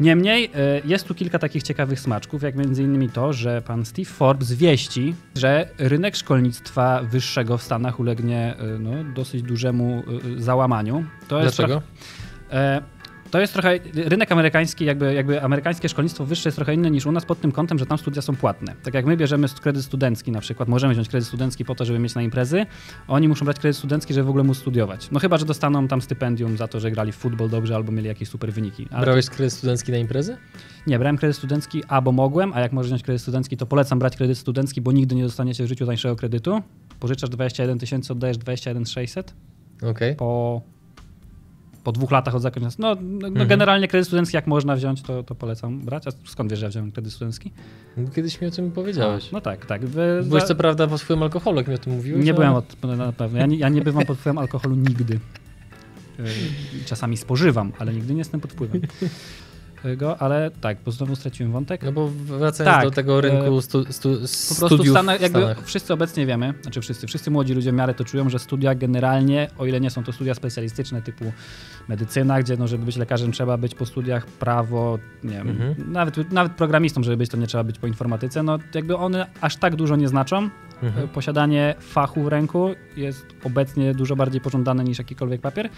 Niemniej 0.00 0.44
e, 0.44 0.80
jest 0.84 1.08
tu 1.08 1.14
kilka 1.14 1.38
takich 1.38 1.62
ciekawych 1.62 2.00
smaczków, 2.00 2.42
jak 2.42 2.54
między 2.54 2.82
innymi 2.82 3.10
to, 3.10 3.32
że 3.32 3.62
pan 3.62 3.84
Steve 3.84 4.10
Forbes 4.10 4.52
wieści, 4.52 5.14
że 5.36 5.68
rynek 5.78 6.16
szkolnictwa 6.16 7.02
wyższego 7.02 7.58
w 7.58 7.62
Stanach 7.62 8.00
ulegnie 8.00 8.56
e, 8.58 8.78
no, 8.78 9.12
dosyć 9.14 9.42
dużemu 9.42 10.02
e, 10.38 10.42
załamaniu. 10.42 11.04
To 11.28 11.42
jest 11.42 11.56
Dlaczego? 11.56 11.82
To 13.34 13.40
jest 13.40 13.52
trochę, 13.52 13.78
rynek 13.94 14.32
amerykański, 14.32 14.84
jakby, 14.84 15.14
jakby 15.14 15.42
amerykańskie 15.42 15.88
szkolnictwo 15.88 16.24
wyższe 16.24 16.48
jest 16.48 16.56
trochę 16.56 16.74
inne 16.74 16.90
niż 16.90 17.06
u 17.06 17.12
nas 17.12 17.24
pod 17.24 17.40
tym 17.40 17.52
kątem, 17.52 17.78
że 17.78 17.86
tam 17.86 17.98
studia 17.98 18.22
są 18.22 18.36
płatne. 18.36 18.74
Tak 18.82 18.94
jak 18.94 19.06
my 19.06 19.16
bierzemy 19.16 19.48
kredyt 19.62 19.84
studencki 19.84 20.30
na 20.30 20.40
przykład, 20.40 20.68
możemy 20.68 20.92
wziąć 20.94 21.08
kredyt 21.08 21.28
studencki 21.28 21.64
po 21.64 21.74
to, 21.74 21.84
żeby 21.84 21.98
mieć 21.98 22.14
na 22.14 22.22
imprezy, 22.22 22.66
oni 23.08 23.28
muszą 23.28 23.44
brać 23.44 23.58
kredyt 23.58 23.76
studencki, 23.76 24.14
żeby 24.14 24.26
w 24.26 24.28
ogóle 24.28 24.44
móc 24.44 24.58
studiować. 24.58 25.10
No 25.10 25.20
chyba, 25.20 25.38
że 25.38 25.44
dostaną 25.44 25.88
tam 25.88 26.02
stypendium 26.02 26.56
za 26.56 26.68
to, 26.68 26.80
że 26.80 26.90
grali 26.90 27.12
w 27.12 27.16
futbol 27.16 27.50
dobrze 27.50 27.74
albo 27.74 27.92
mieli 27.92 28.08
jakieś 28.08 28.28
super 28.28 28.52
wyniki. 28.52 28.86
Ale 28.90 29.02
Brałeś 29.02 29.30
kredyt 29.30 29.52
studencki 29.52 29.92
na 29.92 29.98
imprezy? 29.98 30.36
nie, 30.86 30.98
brałem 30.98 31.16
kredyt 31.16 31.36
studencki, 31.36 31.82
a 31.88 32.00
bo 32.00 32.12
mogłem, 32.12 32.52
a 32.52 32.60
jak 32.60 32.72
możesz 32.72 32.90
wziąć 32.90 33.02
kredyt 33.02 33.22
studencki, 33.22 33.56
to 33.56 33.66
polecam 33.66 33.98
brać 33.98 34.16
kredyt 34.16 34.38
studencki, 34.38 34.80
bo 34.80 34.92
nigdy 34.92 35.14
nie 35.14 35.22
dostaniecie 35.22 35.64
w 35.64 35.66
życiu 35.66 35.86
tańszego 35.86 36.16
kredytu. 36.16 36.62
Pożyczasz 37.00 37.30
21 37.30 37.78
tysięcy, 37.78 38.12
oddajesz 38.12 38.38
21 38.38 38.86
600 38.86 39.34
Okej. 39.82 40.16
po, 40.16 40.62
po 41.84 41.92
dwóch 41.92 42.10
latach 42.10 42.34
od 42.34 42.42
zakończenia. 42.42 42.74
No, 42.78 42.96
no 43.02 43.28
Mhm. 43.28 43.48
generalnie 43.48 43.88
kredyt 43.88 44.06
studencki 44.06 44.36
jak 44.36 44.46
można 44.46 44.76
wziąć, 44.76 45.02
to, 45.02 45.22
to 45.22 45.34
polecam 45.34 45.80
brać. 45.80 46.06
A 46.06 46.10
skąd 46.28 46.50
wiesz, 46.50 46.60
że 46.60 46.66
ja 46.66 46.70
wziąłem 46.70 46.92
kredyt 46.92 47.12
studencki? 47.12 47.50
No, 47.96 48.08
Kiedyś 48.10 48.40
mi 48.40 48.46
o 48.46 48.50
tym 48.50 48.70
powiedziałeś. 48.72 49.32
No 49.32 49.40
tak, 49.40 49.66
tak. 49.66 49.86
Wy, 49.86 50.22
Byłeś 50.28 50.42
za- 50.42 50.48
co 50.48 50.54
prawda 50.54 50.86
po 50.86 50.98
swoim 50.98 51.22
alkoholu, 51.22 51.56
jak 51.58 51.68
mi 51.68 51.74
o 51.74 51.78
tym 51.78 51.92
mówiłeś. 51.92 52.24
nie 52.24 52.30
ale- 52.32 52.34
byłem 52.40 52.54
od, 52.54 52.96
na 52.98 53.12
pewno. 53.12 53.38
Ja 53.38 53.46
nie, 53.46 53.56
ja 53.56 53.68
nie 53.68 53.82
bywam 53.82 54.06
pod 54.06 54.18
wpływem 54.18 54.38
alkoholu 54.38 54.74
nigdy. 54.76 55.20
Yy, 56.18 56.24
Czasami 56.86 57.16
spożywam, 57.16 57.72
ale 57.78 57.94
nigdy 57.94 58.12
nie 58.14 58.18
jestem 58.18 58.40
pod 58.40 58.52
wpływem. 58.52 58.80
Go, 59.96 60.18
ale 60.22 60.50
tak, 60.60 60.76
bo 60.84 60.90
znowu 60.92 61.16
straciłem 61.16 61.52
wątek. 61.52 61.82
No 61.82 61.92
bo 61.92 62.08
wracając 62.08 62.74
Tak, 62.74 62.84
do 62.84 62.90
tego 62.90 63.20
rynku 63.20 63.60
stu, 63.60 63.92
stu, 63.92 64.08
Po 64.48 64.54
prostu 64.58 64.84
w 64.84 64.88
Stanach, 64.88 65.20
jakby 65.20 65.38
w 65.40 65.42
Stanach. 65.42 65.66
wszyscy 65.66 65.92
obecnie 65.92 66.26
wiemy, 66.26 66.54
znaczy 66.62 66.80
wszyscy, 66.80 67.06
wszyscy 67.06 67.30
młodzi 67.30 67.54
ludzie 67.54 67.72
w 67.72 67.74
miarę 67.74 67.94
to 67.94 68.04
czują, 68.04 68.30
że 68.30 68.38
studia 68.38 68.74
generalnie, 68.74 69.48
o 69.58 69.66
ile 69.66 69.80
nie 69.80 69.90
są 69.90 70.04
to 70.04 70.12
studia 70.12 70.34
specjalistyczne 70.34 71.02
typu 71.02 71.24
medycyna, 71.88 72.40
gdzie 72.42 72.56
no, 72.56 72.68
żeby 72.68 72.84
być 72.84 72.96
lekarzem 72.96 73.32
trzeba 73.32 73.56
być 73.58 73.74
po 73.74 73.86
studiach 73.86 74.26
prawo, 74.26 74.98
nie 75.24 75.30
wiem, 75.30 75.48
Mhm. 75.48 75.92
nawet, 75.92 76.32
nawet 76.32 76.52
programistą, 76.52 77.02
żeby 77.02 77.16
być, 77.16 77.30
to 77.30 77.36
nie 77.36 77.46
trzeba 77.46 77.64
być 77.64 77.78
po 77.78 77.86
informatyce, 77.86 78.42
no 78.42 78.58
jakby 78.74 78.96
one 78.96 79.26
aż 79.40 79.56
tak 79.56 79.76
dużo 79.76 79.96
nie 79.96 80.08
znaczą. 80.08 80.48
Mhm. 80.82 81.08
Posiadanie 81.08 81.74
fachu 81.80 82.22
w 82.22 82.28
ręku 82.28 82.70
jest 82.96 83.26
obecnie 83.44 83.94
dużo 83.94 84.16
bardziej 84.16 84.40
pożądane 84.40 84.84
niż 84.84 84.98
jakikolwiek 84.98 85.40
papier. 85.40 85.68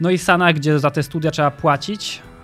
No 0.00 0.10
i 0.10 0.18
Sana, 0.18 0.52
gdzie 0.52 0.78
za 0.78 0.90
te 0.90 1.02
studia 1.02 1.30
trzeba 1.30 1.50
płacić, 1.50 2.22
e, 2.22 2.35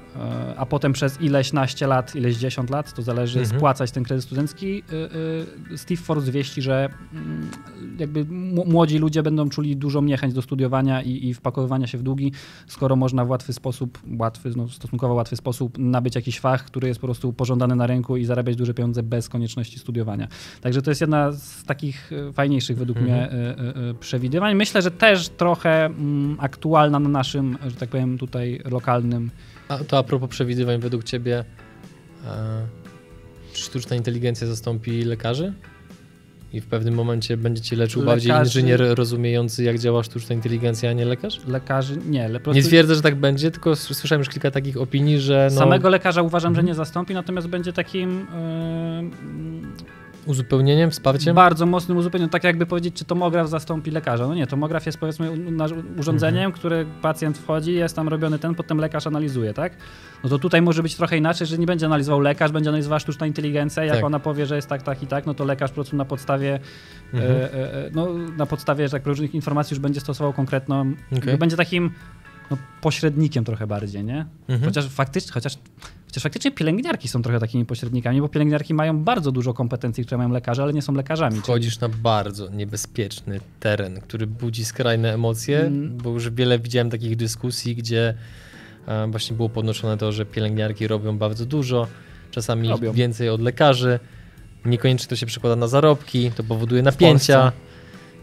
a 0.56 0.66
potem 0.66 0.92
przez 0.92 1.20
ileś 1.20 1.52
naście 1.52 1.86
lat, 1.86 2.14
ileś 2.16 2.36
dziesiąt 2.36 2.70
lat, 2.70 2.94
to 2.94 3.02
zależy, 3.02 3.38
Mhm. 3.40 3.58
spłacać 3.58 3.90
ten 3.90 4.04
kredyt 4.04 4.24
studencki. 4.24 4.82
y, 4.92 5.72
y, 5.72 5.78
Steve 5.78 6.02
Forbes 6.02 6.28
wieści, 6.30 6.62
że 6.62 6.88
mm, 7.14 7.50
jakby 7.98 8.24
młodzi 8.66 8.98
ludzie 8.98 9.22
będą 9.22 9.48
czuli 9.48 9.76
dużą 9.76 10.02
niechęć 10.02 10.34
do 10.34 10.42
studiowania 10.42 11.02
i, 11.02 11.28
i 11.28 11.34
wpakowywania 11.34 11.86
się 11.86 11.98
w 11.98 12.02
długi, 12.02 12.32
skoro 12.66 12.96
można 12.96 13.24
w 13.24 13.30
łatwy 13.30 13.52
sposób, 13.52 13.98
łatwy, 14.18 14.50
no 14.56 14.68
stosunkowo 14.68 15.14
łatwy 15.14 15.36
sposób 15.36 15.78
nabyć 15.78 16.14
jakiś 16.14 16.40
fach, 16.40 16.64
który 16.64 16.88
jest 16.88 17.00
po 17.00 17.06
prostu 17.06 17.32
pożądany 17.32 17.76
na 17.76 17.86
rynku 17.86 18.16
i 18.16 18.24
zarabiać 18.24 18.56
duże 18.56 18.74
pieniądze 18.74 19.02
bez 19.02 19.28
konieczności 19.28 19.78
studiowania. 19.78 20.28
Także 20.60 20.82
to 20.82 20.90
jest 20.90 21.00
jedna 21.00 21.32
z 21.32 21.64
takich 21.64 22.10
e, 22.28 22.32
fajniejszych 22.32 22.78
według 22.78 22.98
Mhm. 22.98 23.16
mnie 23.18 23.30
e, 23.30 23.58
e, 23.58 23.90
e, 23.90 23.94
przewidywań. 23.94 24.54
Myślę, 24.54 24.82
że 24.82 24.90
też 24.90 25.28
trochę 25.28 25.84
mm, 25.86 26.36
aktualna 26.40 26.98
na 26.98 27.08
naszym, 27.08 27.58
że 27.66 27.76
tak 27.76 27.88
powiem, 27.88 28.18
tutaj 28.18 28.60
lokalnym. 28.70 29.30
A 29.80 29.84
to 29.84 29.98
a 29.98 30.02
propos 30.02 30.30
przewidywań, 30.30 30.80
według 30.80 31.04
ciebie 31.04 31.44
e, 32.26 32.66
czy 33.52 33.62
sztuczna 33.62 33.96
inteligencja 33.96 34.46
zastąpi 34.46 35.04
lekarzy? 35.04 35.52
I 36.52 36.60
w 36.60 36.66
pewnym 36.66 36.94
momencie 36.94 37.36
będzie 37.36 37.62
cię 37.62 37.76
leczył 37.76 38.02
bardziej 38.02 38.32
Lekarzy- 38.32 38.44
inżynier 38.44 38.80
rozumiejący, 38.94 39.62
jak 39.64 39.78
działa 39.78 40.02
sztuczna 40.02 40.34
inteligencja, 40.34 40.90
a 40.90 40.92
nie 40.92 41.04
lekarz? 41.04 41.40
Lekarzy, 41.46 41.96
nie, 42.06 42.28
le, 42.28 42.40
po 42.40 42.50
Nie 42.50 42.54
prostu 42.54 42.68
twierdzę, 42.68 42.94
że 42.94 43.02
tak 43.02 43.14
będzie, 43.14 43.50
tylko 43.50 43.76
słyszałem 43.76 44.20
już 44.20 44.28
kilka 44.28 44.50
takich 44.50 44.76
opinii, 44.76 45.18
że 45.20 45.48
no, 45.52 45.58
samego 45.58 45.88
lekarza 45.88 46.22
uważam, 46.22 46.54
że 46.54 46.60
Mhm. 46.60 46.66
nie 46.66 46.74
zastąpi, 46.74 47.14
natomiast 47.14 47.46
będzie 47.48 47.72
takim 47.72 48.26
e, 48.34 49.02
uzupełnieniem, 50.26 50.90
wsparciem. 50.90 51.34
bardzo 51.34 51.66
mocnym 51.66 51.98
uzupełnieniem. 51.98 52.30
Tak 52.30 52.44
jakby 52.44 52.66
powiedzieć, 52.66 52.94
czy 52.94 53.04
tomograf 53.04 53.48
zastąpi 53.48 53.90
lekarza. 53.90 54.26
No 54.26 54.34
nie, 54.34 54.46
tomograf 54.46 54.86
jest 54.86 54.98
powiedzmy 54.98 55.30
urządzeniem, 55.98 56.36
Mhm. 56.44 56.52
które 56.52 56.84
pacjent 57.02 57.38
wchodzi, 57.38 57.72
jest 57.72 57.96
tam 57.96 58.08
robiony 58.08 58.38
ten, 58.38 58.54
potem 58.54 58.78
lekarz 58.78 59.06
analizuje, 59.06 59.54
tak? 59.54 59.76
No 60.24 60.30
to 60.30 60.38
tutaj 60.38 60.62
może 60.62 60.82
być 60.82 60.96
trochę 60.96 61.16
inaczej, 61.18 61.46
że 61.46 61.58
nie 61.58 61.66
będzie 61.66 61.86
analizował 61.86 62.20
lekarz, 62.20 62.52
będzie 62.52 62.70
analizowała 62.70 62.98
sztuczna 62.98 63.26
inteligencja. 63.26 63.84
Jak 63.84 63.94
Tak. 63.96 64.04
ona 64.04 64.20
powie, 64.20 64.46
że 64.46 64.56
jest 64.56 64.68
tak, 64.68 64.82
tak 64.82 65.02
i 65.02 65.06
tak, 65.06 65.26
no 65.26 65.34
to 65.34 65.44
lekarz 65.44 65.70
po 65.70 65.74
prostu 65.74 65.96
na 65.96 66.04
podstawie, 66.04 66.60
Mhm. 67.12 67.32
e, 67.32 67.52
e, 67.54 67.86
e, 67.86 67.90
no, 67.94 68.08
na 68.36 68.46
podstawie 68.46 68.88
tak, 68.88 69.06
różnych 69.06 69.34
informacji 69.34 69.74
już 69.74 69.80
będzie 69.80 70.00
stosował 70.00 70.32
konkretną, 70.32 70.92
Okej. 71.18 71.38
będzie 71.38 71.56
takim 71.56 71.90
no, 72.50 72.56
pośrednikiem 72.80 73.44
trochę 73.44 73.66
bardziej, 73.66 74.04
nie? 74.04 74.26
Mhm. 74.48 74.64
Chociaż 74.64 74.88
faktycznie, 74.88 75.32
chociaż, 75.32 75.58
chociaż 76.12 76.22
faktycznie 76.22 76.50
pielęgniarki 76.50 77.08
są 77.08 77.22
trochę 77.22 77.40
takimi 77.40 77.64
pośrednikami, 77.64 78.20
bo 78.20 78.28
pielęgniarki 78.28 78.74
mają 78.74 78.98
bardzo 79.04 79.32
dużo 79.32 79.54
kompetencji, 79.54 80.04
które 80.04 80.18
mają 80.18 80.30
lekarze, 80.30 80.62
ale 80.62 80.72
nie 80.72 80.82
są 80.82 80.92
lekarzami. 80.94 81.32
czyli- 81.32 81.42
Wchodzisz 81.42 81.80
na 81.80 81.88
bardzo 81.88 82.48
niebezpieczny 82.48 83.40
teren, 83.60 84.00
który 84.00 84.26
budzi 84.26 84.64
skrajne 84.64 85.14
emocje, 85.14 85.60
Mm. 85.60 85.96
bo 85.98 86.10
już 86.10 86.30
wiele 86.30 86.58
widziałem 86.58 86.90
takich 86.90 87.16
dyskusji, 87.16 87.76
gdzie 87.76 88.14
e, 88.86 89.06
właśnie 89.10 89.36
było 89.36 89.48
podnoszone 89.48 89.98
to, 89.98 90.12
że 90.12 90.26
pielęgniarki 90.26 90.86
robią 90.86 91.18
bardzo 91.18 91.46
dużo, 91.46 91.86
czasami 92.30 92.68
Robią. 92.68 92.92
więcej 92.92 93.28
od 93.28 93.40
lekarzy, 93.40 94.00
niekoniecznie 94.64 95.08
to 95.08 95.16
się 95.16 95.26
przekłada 95.26 95.56
na 95.56 95.66
zarobki, 95.68 96.30
to 96.30 96.42
powoduje 96.44 96.82
napięcia 96.82 97.52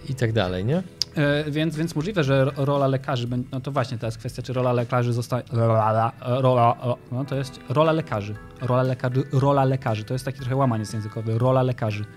i 0.10 0.16
tak 0.16 0.34
dalej, 0.34 0.66
nie? 0.66 0.84
E, 1.20 1.52
więc, 1.52 1.76
więc 1.76 1.96
możliwe, 1.96 2.24
że 2.24 2.46
ro- 2.46 2.52
rola 2.66 2.88
lekarzy 2.88 3.28
będzie. 3.28 3.50
No 3.52 3.62
to 3.62 3.72
właśnie 3.72 3.98
teraz 3.98 4.18
kwestia, 4.18 4.42
czy 4.42 4.54
rola 4.54 4.74
lekarzy 4.74 5.14
zostanie. 5.14 5.44
Rola, 5.52 6.12
rola, 6.22 6.76
no 7.12 7.26
to 7.26 7.36
jest 7.36 7.60
rola 7.70 7.92
lekarzy. 7.92 8.36
Rola 8.62 8.84
lekarzy, 8.84 9.24
rola 9.32 9.64
lekarzy. 9.66 10.04
To 10.04 10.14
jest 10.14 10.26
taki 10.26 10.40
trochę 10.40 10.56
łamaniec 10.56 10.94
językowy. 10.94 11.38
Rola 11.40 11.64
lekarzy. 11.64 12.06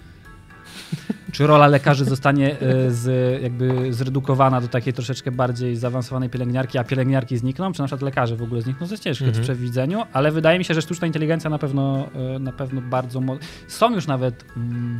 Czy 1.32 1.46
rola 1.46 1.66
lekarzy 1.66 2.04
zostanie 2.04 2.60
e, 2.60 2.90
z, 2.90 3.42
jakby 3.42 3.92
zredukowana 3.94 4.60
do 4.60 4.68
takiej 4.68 4.92
troszeczkę 4.92 5.30
bardziej 5.30 5.76
zaawansowanej 5.76 6.30
pielęgniarki, 6.30 6.78
a 6.78 6.84
pielęgniarki 6.84 7.38
znikną, 7.38 7.72
czy 7.72 7.80
na 7.80 7.86
przykład 7.86 8.02
lekarze 8.02 8.36
w 8.36 8.42
ogóle 8.42 8.62
znikną? 8.62 8.86
To 8.86 8.92
jest 8.92 9.02
ciężkie 9.02 9.24
Mhm. 9.24 9.42
w 9.42 9.46
przewidzeniu, 9.46 10.02
ale 10.12 10.30
wydaje 10.32 10.58
mi 10.58 10.64
się, 10.64 10.74
że 10.74 10.82
sztuczna 10.82 11.06
inteligencja 11.06 11.50
na 11.50 11.58
pewno, 11.58 12.08
e, 12.36 12.38
na 12.38 12.52
pewno 12.52 12.80
bardzo. 12.80 13.20
Są 13.68 13.94
już 13.94 14.06
nawet. 14.06 14.44
Mm, 14.56 14.98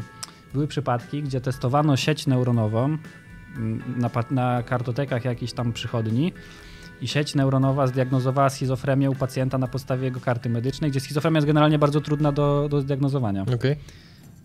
były 0.52 0.66
przypadki, 0.66 1.22
gdzie 1.22 1.40
testowano 1.40 1.96
sieć 1.96 2.26
neuronową 2.26 2.84
mm, 2.84 2.98
na, 3.96 4.10
na 4.30 4.62
kartotekach 4.62 5.24
jakichś 5.24 5.52
tam 5.52 5.72
przychodni 5.72 6.32
i 7.00 7.08
sieć 7.08 7.34
neuronowa 7.34 7.86
zdiagnozowała 7.86 8.50
schizofrenię 8.50 9.10
u 9.10 9.14
pacjenta 9.14 9.58
na 9.58 9.66
podstawie 9.68 10.04
jego 10.04 10.20
karty 10.20 10.48
medycznej, 10.50 10.90
gdzie 10.90 11.00
schizofrenia 11.00 11.36
jest 11.36 11.46
generalnie 11.46 11.78
bardzo 11.78 12.00
trudna 12.00 12.32
do, 12.32 12.66
do 12.70 12.80
zdiagnozowania. 12.80 13.42
Okej. 13.54 13.76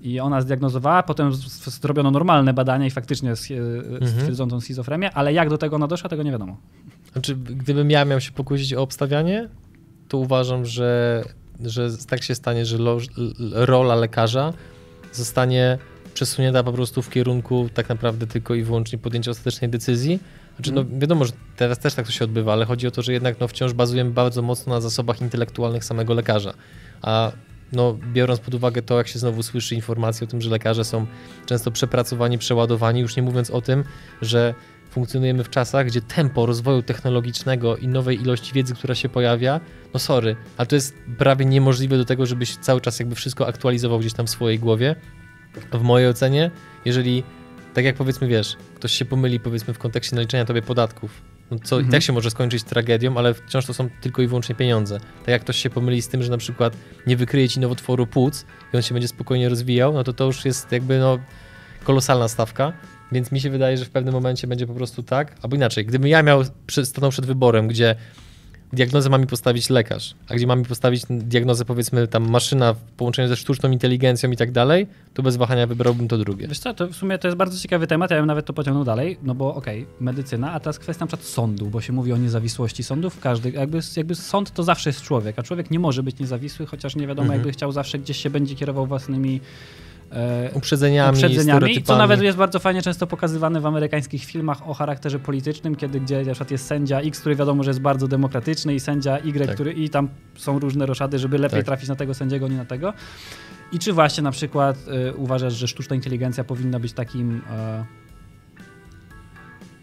I 0.02 0.20
ona 0.20 0.42
zdiagnozowała, 0.42 1.04
potem 1.04 1.34
zrobiono 1.66 2.12
normalne 2.12 2.54
badania 2.54 2.86
i 2.86 2.92
faktycznie 2.92 3.32
s- 3.32 3.52
Mhm. 3.52 4.12
stwierdzono 4.12 4.50
tą 4.52 4.62
schizofrenię, 4.62 5.12
ale 5.14 5.34
jak 5.34 5.50
do 5.50 5.58
tego 5.58 5.76
ona 5.76 5.88
doszła, 5.88 6.10
tego 6.10 6.24
nie 6.24 6.32
wiadomo. 6.32 6.58
Znaczy, 7.14 7.36
gdybym 7.36 7.92
ja 7.92 8.06
miał 8.06 8.22
się 8.22 8.32
pokusić 8.32 8.74
o 8.74 8.82
obstawianie, 8.82 9.50
to 10.08 10.18
uważam, 10.18 10.66
że, 10.66 11.24
że 11.66 11.90
tak 12.10 12.24
się 12.24 12.36
stanie, 12.36 12.66
że 12.66 12.78
lo, 12.78 12.98
rola 13.52 13.96
lekarza 13.96 14.54
zostanie 15.14 15.78
przesunięta 16.18 16.64
po 16.64 16.74
prostu 16.74 17.02
w 17.02 17.10
kierunku 17.10 17.70
tak 17.74 17.90
naprawdę 17.90 18.28
tylko 18.28 18.56
i 18.56 18.64
wyłącznie 18.64 19.00
podjęcia 19.00 19.32
ostatecznej 19.32 19.70
decyzji. 19.70 20.20
Znaczy, 20.56 20.72
no 20.72 20.86
wiadomo, 21.00 21.26
że 21.26 21.32
teraz 21.56 21.80
też 21.80 21.94
tak 21.94 22.06
to 22.06 22.12
się 22.12 22.26
odbywa, 22.26 22.54
ale 22.54 22.66
chodzi 22.66 22.88
o 22.88 22.92
to, 22.92 23.02
że 23.02 23.14
jednak 23.14 23.40
no, 23.40 23.48
wciąż 23.48 23.74
bazujemy 23.74 24.12
bardzo 24.12 24.42
mocno 24.42 24.74
na 24.74 24.82
zasobach 24.82 25.22
intelektualnych 25.22 25.84
samego 25.84 26.14
lekarza. 26.14 26.54
A 27.02 27.32
no, 27.74 27.98
biorąc 28.14 28.40
pod 28.40 28.54
uwagę 28.54 28.82
to, 28.82 28.98
jak 28.98 29.08
się 29.08 29.20
znowu 29.20 29.44
słyszy 29.44 29.76
informacje 29.76 30.28
o 30.28 30.30
tym, 30.30 30.42
że 30.42 30.50
lekarze 30.50 30.84
są 30.84 31.06
często 31.46 31.72
przepracowani, 31.72 32.38
przeładowani, 32.38 33.00
już 33.00 33.16
nie 33.16 33.24
mówiąc 33.24 33.52
o 33.52 33.62
tym, 33.62 33.84
że 34.22 34.54
funkcjonujemy 34.90 35.44
w 35.44 35.50
czasach, 35.50 35.88
gdzie 35.88 36.02
tempo 36.02 36.46
rozwoju 36.46 36.82
technologicznego 36.82 37.78
i 37.78 37.88
nowej 37.88 38.22
ilości 38.22 38.54
wiedzy, 38.54 38.76
która 38.76 38.96
się 38.96 39.10
pojawia, 39.10 39.60
no 39.94 40.00
sorry, 40.00 40.36
ale 40.58 40.68
to 40.68 40.76
jest 40.76 40.96
prawie 41.18 41.46
niemożliwe 41.46 41.98
do 41.98 42.06
tego, 42.06 42.26
żebyś 42.26 42.58
cały 42.58 42.82
czas 42.82 43.00
jakby 43.00 43.16
wszystko 43.16 43.48
aktualizował 43.48 44.00
gdzieś 44.00 44.14
tam 44.14 44.28
w 44.28 44.30
swojej 44.30 44.60
głowie. 44.60 44.96
W 45.74 45.82
mojej 45.82 46.10
ocenie, 46.10 46.52
jeżeli 46.86 47.24
tak 47.74 47.86
jak 47.86 47.96
powiedzmy, 47.96 48.28
wiesz, 48.28 48.56
ktoś 48.76 48.92
się 48.92 49.06
pomyli 49.06 49.40
powiedzmy 49.40 49.74
w 49.74 49.80
kontekście 49.80 50.16
naliczenia 50.16 50.46
tobie 50.46 50.62
podatków, 50.62 51.22
no 51.52 51.60
co 51.64 51.76
Mhm. 51.76 51.90
i 51.90 51.92
tak 51.92 52.02
się 52.04 52.14
może 52.14 52.32
skończyć 52.32 52.64
tragedią, 52.64 53.18
ale 53.18 53.34
wciąż 53.34 53.66
to 53.66 53.74
są 53.74 53.90
tylko 54.02 54.22
i 54.22 54.28
wyłącznie 54.28 54.56
pieniądze. 54.56 55.00
Tak 55.00 55.28
jak 55.28 55.42
ktoś 55.42 55.58
się 55.58 55.70
pomyli 55.70 56.02
z 56.02 56.08
tym, 56.08 56.24
że 56.24 56.32
na 56.32 56.38
przykład 56.38 56.78
nie 57.08 57.18
wykryje 57.18 57.50
ci 57.50 57.60
nowotworu 57.60 58.08
płuc 58.08 58.46
i 58.74 58.76
on 58.76 58.82
się 58.82 58.94
będzie 58.94 59.08
spokojnie 59.08 59.50
rozwijał, 59.50 59.94
no 59.94 60.04
to 60.04 60.14
to 60.14 60.26
już 60.26 60.46
jest 60.46 60.72
jakby 60.72 61.00
no 61.00 61.20
kolosalna 61.84 62.28
stawka. 62.28 62.74
Więc 63.12 63.32
mi 63.32 63.42
się 63.42 63.50
wydaje, 63.50 63.78
że 63.78 63.86
w 63.86 63.90
pewnym 63.90 64.14
momencie 64.14 64.48
będzie 64.48 64.68
po 64.68 64.74
prostu 64.74 65.04
tak, 65.04 65.36
albo 65.42 65.56
inaczej, 65.56 65.86
gdybym 65.86 66.08
ja 66.08 66.24
miał 66.24 66.44
stanął 66.84 67.12
przed 67.12 67.26
wyborem, 67.26 67.68
gdzie 67.68 67.96
diagnozę 68.74 69.10
ma 69.10 69.18
mi 69.18 69.28
postawić 69.28 69.70
lekarz, 69.70 70.16
a 70.30 70.36
gdzie 70.36 70.48
ma 70.48 70.56
mi 70.56 70.66
postawić 70.66 71.04
diagnozę 71.10 71.66
powiedzmy 71.66 72.08
tam 72.08 72.30
maszyna 72.30 72.74
w 72.74 72.78
połączeniu 72.82 73.28
ze 73.28 73.36
sztuczną 73.36 73.72
inteligencją 73.72 74.32
i 74.32 74.38
tak 74.38 74.52
dalej, 74.52 74.88
to 75.14 75.24
bez 75.24 75.36
wahania 75.38 75.68
wybrałbym 75.68 76.08
to 76.08 76.18
drugie. 76.18 76.48
Wiesz 76.48 76.60
co, 76.60 76.74
to 76.74 76.88
w 76.88 76.96
sumie 76.96 77.18
to 77.18 77.28
jest 77.28 77.38
bardzo 77.38 77.60
ciekawy 77.60 77.88
temat, 77.88 78.12
ja 78.12 78.18
bym 78.18 78.26
nawet 78.26 78.46
to 78.46 78.54
pociągnął 78.54 78.84
dalej, 78.86 79.18
no 79.24 79.36
bo 79.36 79.56
okej, 79.56 79.86
medycyna, 80.00 80.52
a 80.54 80.60
teraz 80.60 80.80
kwestia 80.80 81.04
na 81.06 81.08
przykład 81.08 81.28
sądu, 81.28 81.66
bo 81.70 81.82
się 81.82 81.94
mówi 81.94 82.14
o 82.14 82.18
niezawisłości 82.18 82.84
sądów, 82.84 83.20
każdy, 83.20 83.52
jakby, 83.52 83.80
jakby 83.98 84.16
sąd 84.16 84.52
to 84.52 84.64
zawsze 84.64 84.90
jest 84.90 85.02
człowiek, 85.02 85.40
a 85.40 85.44
człowiek 85.44 85.72
nie 85.72 85.80
może 85.80 86.04
być 86.04 86.20
niezawisły, 86.20 86.66
chociaż 86.66 86.96
nie 86.96 87.08
wiadomo, 87.08 87.26
Mhm. 87.26 87.40
jakby 87.40 87.52
chciał 87.52 87.72
zawsze 87.72 88.00
gdzieś 88.00 88.18
się 88.18 88.30
będzie 88.30 88.56
kierował 88.56 88.88
własnymi 88.88 89.42
Uprzedzeniami, 90.54 91.18
uprzedzeniami, 91.18 91.84
co 91.84 91.98
nawet 91.98 92.22
jest 92.22 92.38
bardzo 92.38 92.60
fajnie 92.60 92.82
często 92.82 93.08
pokazywane 93.08 93.62
w 93.62 93.66
amerykańskich 93.66 94.26
filmach 94.26 94.70
o 94.70 94.74
charakterze 94.74 95.20
politycznym, 95.20 95.76
kiedy 95.76 96.00
gdzie 96.00 96.18
na 96.18 96.24
przykład 96.24 96.52
jest 96.52 96.66
sędzia 96.68 97.00
X, 97.00 97.20
który 97.20 97.36
wiadomo, 97.36 97.64
że 97.64 97.70
jest 97.70 97.82
bardzo 97.82 98.08
demokratyczny 98.08 98.76
i 98.76 98.80
sędzia 98.80 99.18
Y, 99.18 99.46
Tak. 99.46 99.56
który 99.56 99.74
i 99.74 99.90
tam 99.90 100.10
są 100.36 100.60
różne 100.60 100.86
roszady, 100.86 101.20
żeby 101.20 101.38
lepiej 101.38 101.60
Tak. 101.60 101.66
trafić 101.66 101.90
na 101.90 101.96
tego 101.96 102.14
sędziego, 102.14 102.48
nie 102.48 102.58
na 102.58 102.66
tego. 102.66 102.94
I 103.72 103.80
czy 103.80 103.94
właśnie 103.94 104.24
na 104.24 104.32
przykład 104.32 104.78
y, 105.10 105.14
uważasz, 105.16 105.54
że 105.54 105.68
sztuczna 105.68 105.96
inteligencja 105.96 106.44
powinna 106.44 106.80
być 106.80 106.94
takim 106.94 107.42
e, 107.52 107.86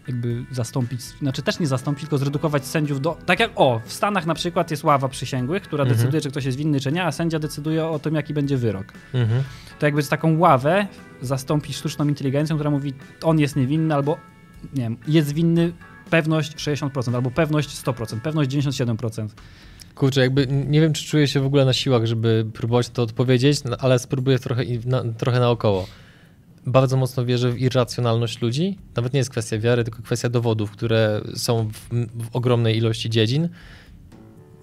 jakby 0.07 0.45
zastąpić, 0.51 1.01
znaczy 1.01 1.41
też 1.41 1.59
nie 1.59 1.67
zastąpić, 1.67 2.01
tylko 2.01 2.17
zredukować 2.17 2.65
sędziów 2.65 3.01
do, 3.01 3.17
tak 3.25 3.39
jak 3.39 3.51
o, 3.55 3.81
w 3.85 3.93
Stanach 3.93 4.25
na 4.25 4.33
przykład 4.33 4.71
jest 4.71 4.83
ława 4.83 5.09
przysięgłych, 5.09 5.63
która 5.63 5.83
Mhm. 5.83 5.97
decyduje, 5.97 6.21
czy 6.21 6.29
ktoś 6.31 6.45
jest 6.45 6.57
winny, 6.57 6.79
czy 6.79 6.91
nie, 6.91 7.03
a 7.03 7.11
sędzia 7.11 7.39
decyduje 7.39 7.85
o 7.85 7.99
tym, 7.99 8.15
jaki 8.15 8.33
będzie 8.33 8.57
wyrok 8.57 8.93
Mhm. 9.13 9.43
to 9.79 9.85
jakby 9.85 10.03
taką 10.03 10.37
ławę 10.39 10.87
zastąpić 11.21 11.75
sztuczną 11.75 12.07
inteligencją, 12.07 12.55
która 12.55 12.69
mówi, 12.69 12.93
on 13.23 13.39
jest 13.39 13.55
niewinny, 13.55 13.95
albo 13.95 14.17
nie 14.73 14.81
wiem, 14.83 14.97
jest 15.07 15.33
winny 15.33 15.71
pewność 16.09 16.55
60%, 16.55 17.15
albo 17.15 17.31
pewność 17.31 17.69
100%, 17.69 18.19
pewność 18.19 18.49
97%. 18.51 19.27
Kurczę, 19.95 20.21
jakby 20.21 20.47
nie 20.47 20.81
wiem, 20.81 20.93
czy 20.93 21.05
czuję 21.05 21.27
się 21.27 21.39
w 21.39 21.45
ogóle 21.45 21.65
na 21.65 21.73
siłach, 21.73 22.05
żeby 22.05 22.45
próbować 22.53 22.89
to 22.89 23.01
odpowiedzieć, 23.03 23.63
no, 23.63 23.77
ale 23.79 23.99
spróbuję 23.99 24.39
trochę, 24.39 24.63
na, 24.85 25.03
trochę 25.17 25.39
naokoło. 25.39 25.87
Bardzo 26.65 26.97
mocno 26.97 27.25
wierzę 27.25 27.51
w 27.51 27.59
irracjonalność 27.61 28.41
ludzi. 28.41 28.77
Nawet 28.95 29.13
nie 29.13 29.17
jest 29.17 29.29
kwestia 29.29 29.59
wiary, 29.59 29.83
tylko 29.83 30.01
kwestia 30.01 30.29
dowodów, 30.29 30.71
które 30.71 31.21
są 31.35 31.69
w, 31.69 31.89
w 32.23 32.35
ogromnej 32.35 32.77
ilości 32.77 33.09
dziedzin. 33.09 33.49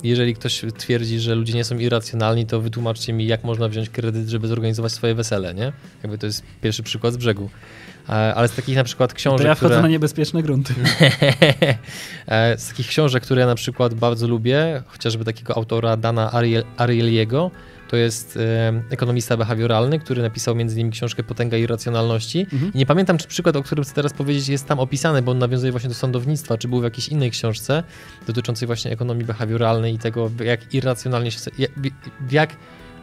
Jeżeli 0.03 0.35
ktoś 0.35 0.65
twierdzi, 0.79 1.21
że 1.21 1.35
ludzie 1.35 1.55
nie 1.55 1.65
są 1.65 1.79
irracjonalni, 1.79 2.47
to 2.47 2.61
wytłumaczcie 2.61 3.13
mi, 3.13 3.27
jak 3.27 3.45
można 3.45 3.69
wziąć 3.69 3.91
kredyt, 3.91 4.29
żeby 4.29 4.49
zorganizować 4.49 4.93
swoje 4.93 5.15
wesele, 5.15 5.55
nie? 5.55 5.73
Jakby 6.03 6.19
to 6.19 6.27
jest 6.27 6.43
pierwszy 6.63 6.83
przykład 6.83 7.15
z 7.15 7.17
brzegu. 7.17 7.51
E, 8.09 8.13
Ale 8.13 8.49
z 8.49 8.53
takich 8.53 8.77
na 8.77 8.85
przykład 8.85 9.15
książek, 9.15 9.43
to 9.43 9.49
ja 9.49 9.55
wchodzę 9.55 9.75
które... 9.75 9.83
na 9.83 9.89
niebezpieczne 9.89 10.43
grunty. 10.43 10.75
E, 12.27 12.59
Z 12.59 12.69
takich 12.69 12.87
książek, 12.87 13.23
które 13.23 13.41
ja 13.41 13.47
na 13.47 13.55
przykład 13.55 13.95
bardzo 13.95 14.29
lubię, 14.29 14.83
chociażby 14.87 15.25
takiego 15.25 15.57
autora 15.57 15.97
Dana 15.97 16.33
Ariel, 16.33 16.65
Ariely'ego, 16.79 17.51
to 17.93 17.97
jest 17.97 18.37
e, 18.37 18.83
ekonomista 18.91 19.37
behawioralny, 19.37 19.99
który 19.99 20.23
napisał 20.23 20.55
między 20.55 20.75
innymi 20.75 20.93
książkę 20.93 21.23
Potęga 21.23 21.57
Irracjonalności. 21.57 22.47
Mhm. 22.53 22.73
I 22.75 22.79
nie 22.79 22.87
pamiętam, 22.87 23.19
czy 23.19 23.29
przykład, 23.29 23.57
o 23.57 23.63
którym 23.63 23.85
chcę 23.85 23.95
teraz 23.95 24.13
powiedzieć, 24.13 24.49
jest 24.49 24.67
tam 24.67 24.81
opisany, 24.81 25.23
bo 25.23 25.33
on 25.33 25.39
nawiązuje 25.39 25.73
właśnie 25.73 25.89
do 25.89 25.95
sądownictwa, 25.95 26.59
czy 26.59 26.69
był 26.69 26.81
w 26.81 26.85
jakiejś 26.85 27.09
innej 27.09 27.31
książce 27.31 27.83
dotyczącej 28.27 28.67
właśnie 28.67 28.91
ekonomii 28.91 29.25
behawioralnej 29.25 29.95
i 29.95 29.99
tego, 29.99 30.31
jak 30.45 30.75
irracjonalnie 30.75 31.31
się, 31.31 31.39
w 32.27 32.33
jak 32.33 32.57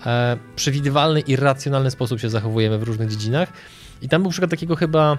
e, 0.05 0.37
przewidywalny, 0.55 1.19
irracjonalny 1.19 1.91
sposób 1.91 2.19
się 2.19 2.29
zachowujemy 2.29 2.77
w 2.77 2.83
różnych 2.83 3.09
dziedzinach. 3.09 3.49
I 4.01 4.09
tam 4.09 4.21
był 4.21 4.31
przykład 4.31 4.51
takiego 4.51 4.75
chyba 4.75 5.17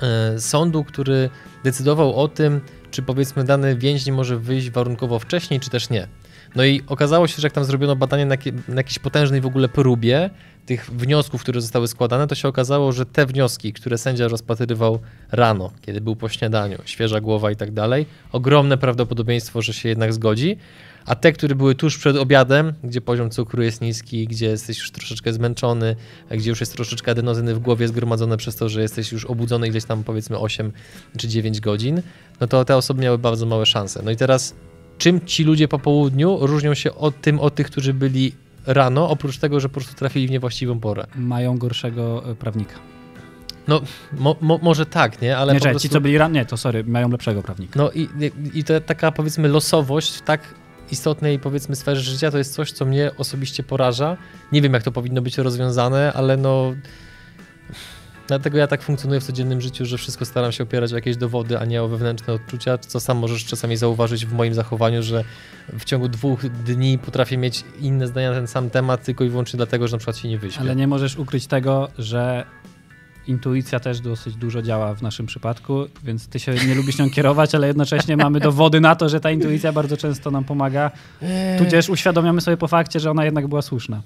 e, 0.00 0.40
sądu, 0.40 0.84
który 0.84 1.30
decydował 1.64 2.14
o 2.14 2.28
tym, 2.28 2.60
czy 2.90 3.02
powiedzmy 3.02 3.44
dany 3.44 3.76
więźniu 3.76 4.14
może 4.14 4.38
wyjść 4.38 4.70
warunkowo 4.70 5.18
wcześniej, 5.18 5.60
czy 5.60 5.70
też 5.70 5.90
nie. 5.90 6.08
No 6.54 6.64
i 6.64 6.82
okazało 6.86 7.26
się, 7.26 7.36
że 7.36 7.46
jak 7.46 7.52
tam 7.52 7.64
zrobiono 7.64 7.96
badanie 7.96 8.26
na, 8.26 8.36
na 8.68 8.74
jakiejś 8.76 8.98
potężnej 8.98 9.40
w 9.40 9.46
ogóle 9.46 9.68
próbie 9.68 10.30
tych 10.66 10.90
wniosków, 10.90 11.42
które 11.42 11.60
zostały 11.60 11.88
składane, 11.88 12.26
to 12.26 12.34
się 12.34 12.48
okazało, 12.48 12.92
że 12.92 13.06
te 13.06 13.26
wnioski, 13.26 13.72
które 13.72 13.98
sędzia 13.98 14.28
rozpatrywał 14.28 14.98
rano, 15.32 15.72
kiedy 15.82 16.00
był 16.00 16.16
po 16.16 16.28
śniadaniu, 16.28 16.78
świeża 16.84 17.20
głowa 17.20 17.50
i 17.50 17.56
tak 17.56 17.70
dalej, 17.70 18.06
ogromne 18.32 18.78
prawdopodobieństwo, 18.78 19.62
że 19.62 19.74
się 19.74 19.88
jednak 19.88 20.12
zgodzi, 20.12 20.56
a 21.06 21.14
te, 21.14 21.32
które 21.32 21.54
były 21.54 21.74
tuż 21.74 21.98
przed 21.98 22.16
obiadem, 22.16 22.72
gdzie 22.84 23.00
poziom 23.00 23.30
cukru 23.30 23.62
jest 23.62 23.80
niski, 23.80 24.26
gdzie 24.26 24.46
jesteś 24.46 24.78
już 24.78 24.90
troszeczkę 24.90 25.32
zmęczony, 25.32 25.96
gdzie 26.30 26.50
już 26.50 26.60
jest 26.60 26.72
troszeczkę 26.72 27.10
adenozyny 27.10 27.54
w 27.54 27.58
głowie 27.58 27.88
zgromadzone 27.88 28.36
przez 28.36 28.56
to, 28.56 28.68
że 28.68 28.82
jesteś 28.82 29.12
już 29.12 29.24
obudzony 29.24 29.68
ileś 29.68 29.84
tam 29.84 30.04
powiedzmy 30.04 30.38
8 30.38 30.72
czy 31.18 31.28
9 31.28 31.60
godzin, 31.60 32.02
no 32.40 32.46
to 32.46 32.64
te 32.64 32.76
osoby 32.76 33.02
miały 33.02 33.18
bardzo 33.18 33.46
małe 33.46 33.66
szanse. 33.66 34.02
No 34.04 34.10
i 34.10 34.16
teraz 34.16 34.54
czym 34.98 35.20
ci 35.26 35.44
ludzie 35.44 35.68
po 35.68 35.78
południu 35.78 36.38
różnią 36.40 36.74
się 36.74 36.94
od 36.94 37.20
tym 37.20 37.40
od 37.40 37.54
tych, 37.54 37.66
którzy 37.66 37.94
byli 37.94 38.32
rano, 38.66 39.10
oprócz 39.10 39.38
tego, 39.38 39.60
że 39.60 39.68
po 39.68 39.74
prostu 39.74 39.94
trafili 39.94 40.28
w 40.28 40.30
niewłaściwą 40.30 40.80
porę? 40.80 41.06
Mają 41.16 41.58
gorszego 41.58 42.30
e, 42.30 42.34
prawnika. 42.34 42.74
Mo, 44.12 44.36
mo, 44.40 44.58
może 44.62 44.86
tak, 44.86 45.22
nie? 45.22 45.36
Ale 45.36 45.52
nie, 45.52 45.60
czekaj, 45.60 45.72
prostu... 45.72 45.88
ci 45.88 45.92
co 45.92 46.00
byli 46.00 46.18
ran, 46.18 46.32
nie, 46.32 46.46
to 46.46 46.56
sorry, 46.56 46.84
mają 46.84 47.10
lepszego 47.10 47.42
prawnika. 47.42 47.78
No 47.78 47.90
i, 47.92 48.08
i 48.54 48.64
to 48.64 48.80
taka 48.80 49.12
powiedzmy 49.12 49.48
losowość 49.48 50.14
w 50.14 50.22
tak 50.22 50.54
istotnej 50.92 51.38
powiedzmy 51.38 51.76
sferze 51.76 52.02
życia 52.02 52.30
to 52.30 52.38
jest 52.38 52.54
coś, 52.54 52.72
co 52.72 52.84
mnie 52.84 53.10
osobiście 53.18 53.62
poraża. 53.62 54.16
Nie 54.52 54.62
wiem 54.62 54.72
jak 54.72 54.82
to 54.82 54.92
powinno 54.92 55.22
być 55.22 55.38
rozwiązane, 55.38 56.12
ale 56.12 56.36
no 56.36 56.74
dlatego 58.28 58.58
ja 58.58 58.66
tak 58.66 58.82
funkcjonuję 58.82 59.20
w 59.20 59.24
codziennym 59.24 59.60
życiu, 59.60 59.86
że 59.86 59.98
wszystko 59.98 60.24
staram 60.24 60.52
się 60.52 60.64
opierać 60.64 60.92
o 60.92 60.96
jakieś 60.96 61.16
dowody, 61.16 61.58
a 61.58 61.64
nie 61.64 61.82
o 61.82 61.88
wewnętrzne 61.88 62.34
odczucia, 62.34 62.78
co 62.78 63.00
sam 63.00 63.18
możesz 63.18 63.44
czasami 63.44 63.76
zauważyć 63.76 64.26
w 64.26 64.32
moim 64.32 64.54
zachowaniu, 64.54 65.02
że 65.02 65.24
w 65.78 65.84
ciągu 65.84 66.08
dwóch 66.08 66.48
dni 66.48 66.98
potrafię 66.98 67.36
mieć 67.36 67.64
inne 67.80 68.06
zdania 68.06 68.30
na 68.30 68.36
ten 68.36 68.46
sam 68.46 68.70
temat 68.70 69.04
tylko 69.04 69.24
i 69.24 69.28
wyłącznie 69.28 69.56
dlatego, 69.56 69.88
że 69.88 69.92
na 69.92 69.98
przykład 69.98 70.16
się 70.16 70.28
nie 70.28 70.38
wyśpię. 70.38 70.60
Ale 70.60 70.76
nie 70.76 70.86
możesz 70.86 71.16
ukryć 71.16 71.46
tego, 71.46 71.88
że 71.98 72.44
intuicja 73.26 73.80
też 73.80 74.00
dosyć 74.00 74.34
dużo 74.36 74.62
działa 74.62 74.94
w 74.94 75.02
naszym 75.02 75.26
przypadku, 75.26 75.86
więc 76.04 76.28
ty 76.28 76.38
się 76.38 76.54
nie 76.54 76.74
lubisz 76.74 76.98
nią 76.98 77.10
kierować, 77.10 77.54
ale 77.54 77.66
jednocześnie 77.66 78.16
mamy 78.16 78.40
dowody 78.40 78.80
na 78.80 78.96
to, 78.96 79.08
że 79.08 79.20
ta 79.20 79.30
intuicja 79.30 79.72
bardzo 79.72 79.96
często 79.96 80.30
nam 80.30 80.44
pomaga. 80.44 80.90
Eee, 81.22 81.58
Tudzież 81.58 81.88
uświadamiamy 81.88 82.40
sobie 82.40 82.56
po 82.56 82.68
fakcie, 82.68 83.00
że 83.00 83.10
ona 83.10 83.24
jednak 83.24 83.46
była 83.48 83.62
słuszna. 83.62 84.02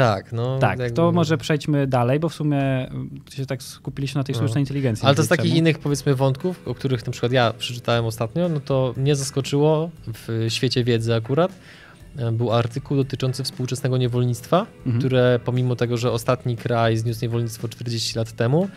Tak, 0.00 0.32
no. 0.32 0.58
Tak, 0.58 0.78
jakby- 0.78 0.94
to 0.96 1.12
może 1.12 1.38
przejdźmy 1.38 1.86
dalej, 1.86 2.20
bo 2.20 2.28
w 2.28 2.34
sumie 2.34 2.90
y, 3.32 3.36
się 3.36 3.46
tak 3.46 3.62
skupiliśmy 3.62 4.18
na 4.18 4.24
tej 4.24 4.34
No. 4.34 4.38
sztucznej 4.40 4.62
inteligencji. 4.62 5.06
Ale 5.06 5.14
to 5.14 5.22
z 5.22 5.28
takich 5.28 5.54
innych, 5.54 5.78
powiedzmy, 5.78 6.14
wątków, 6.14 6.68
o 6.68 6.74
których 6.74 7.06
na 7.06 7.12
przykład 7.12 7.32
ja 7.32 7.52
przeczytałem 7.58 8.04
ostatnio, 8.04 8.48
no 8.48 8.60
to 8.60 8.94
mnie 8.96 9.16
zaskoczyło 9.16 9.90
w 10.06 10.46
świecie 10.48 10.84
wiedzy 10.84 11.14
akurat. 11.14 11.52
e, 12.18 12.32
Był 12.32 12.52
artykuł 12.52 12.96
dotyczący 12.96 13.44
współczesnego 13.44 13.96
niewolnictwa, 13.96 14.66
Mhm. 14.86 14.98
które 14.98 15.40
pomimo 15.44 15.76
tego, 15.76 15.96
że 15.96 16.12
ostatni 16.12 16.56
kraj 16.56 16.96
zniósł 16.96 17.18
niewolnictwo 17.22 17.68
40 17.68 18.18
lat 18.18 18.32
temu, 18.32 18.68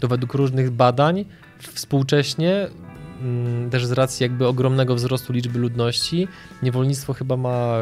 to 0.00 0.08
według 0.08 0.34
różnych 0.34 0.70
badań 0.70 1.24
współcześnie, 1.74 2.68
też 3.70 3.86
z 3.86 3.92
racji 3.92 4.24
jakby 4.24 4.46
ogromnego 4.46 4.94
wzrostu 4.94 5.32
liczby 5.32 5.58
ludności, 5.58 6.28
niewolnictwo 6.62 7.12
chyba 7.12 7.36
ma 7.36 7.78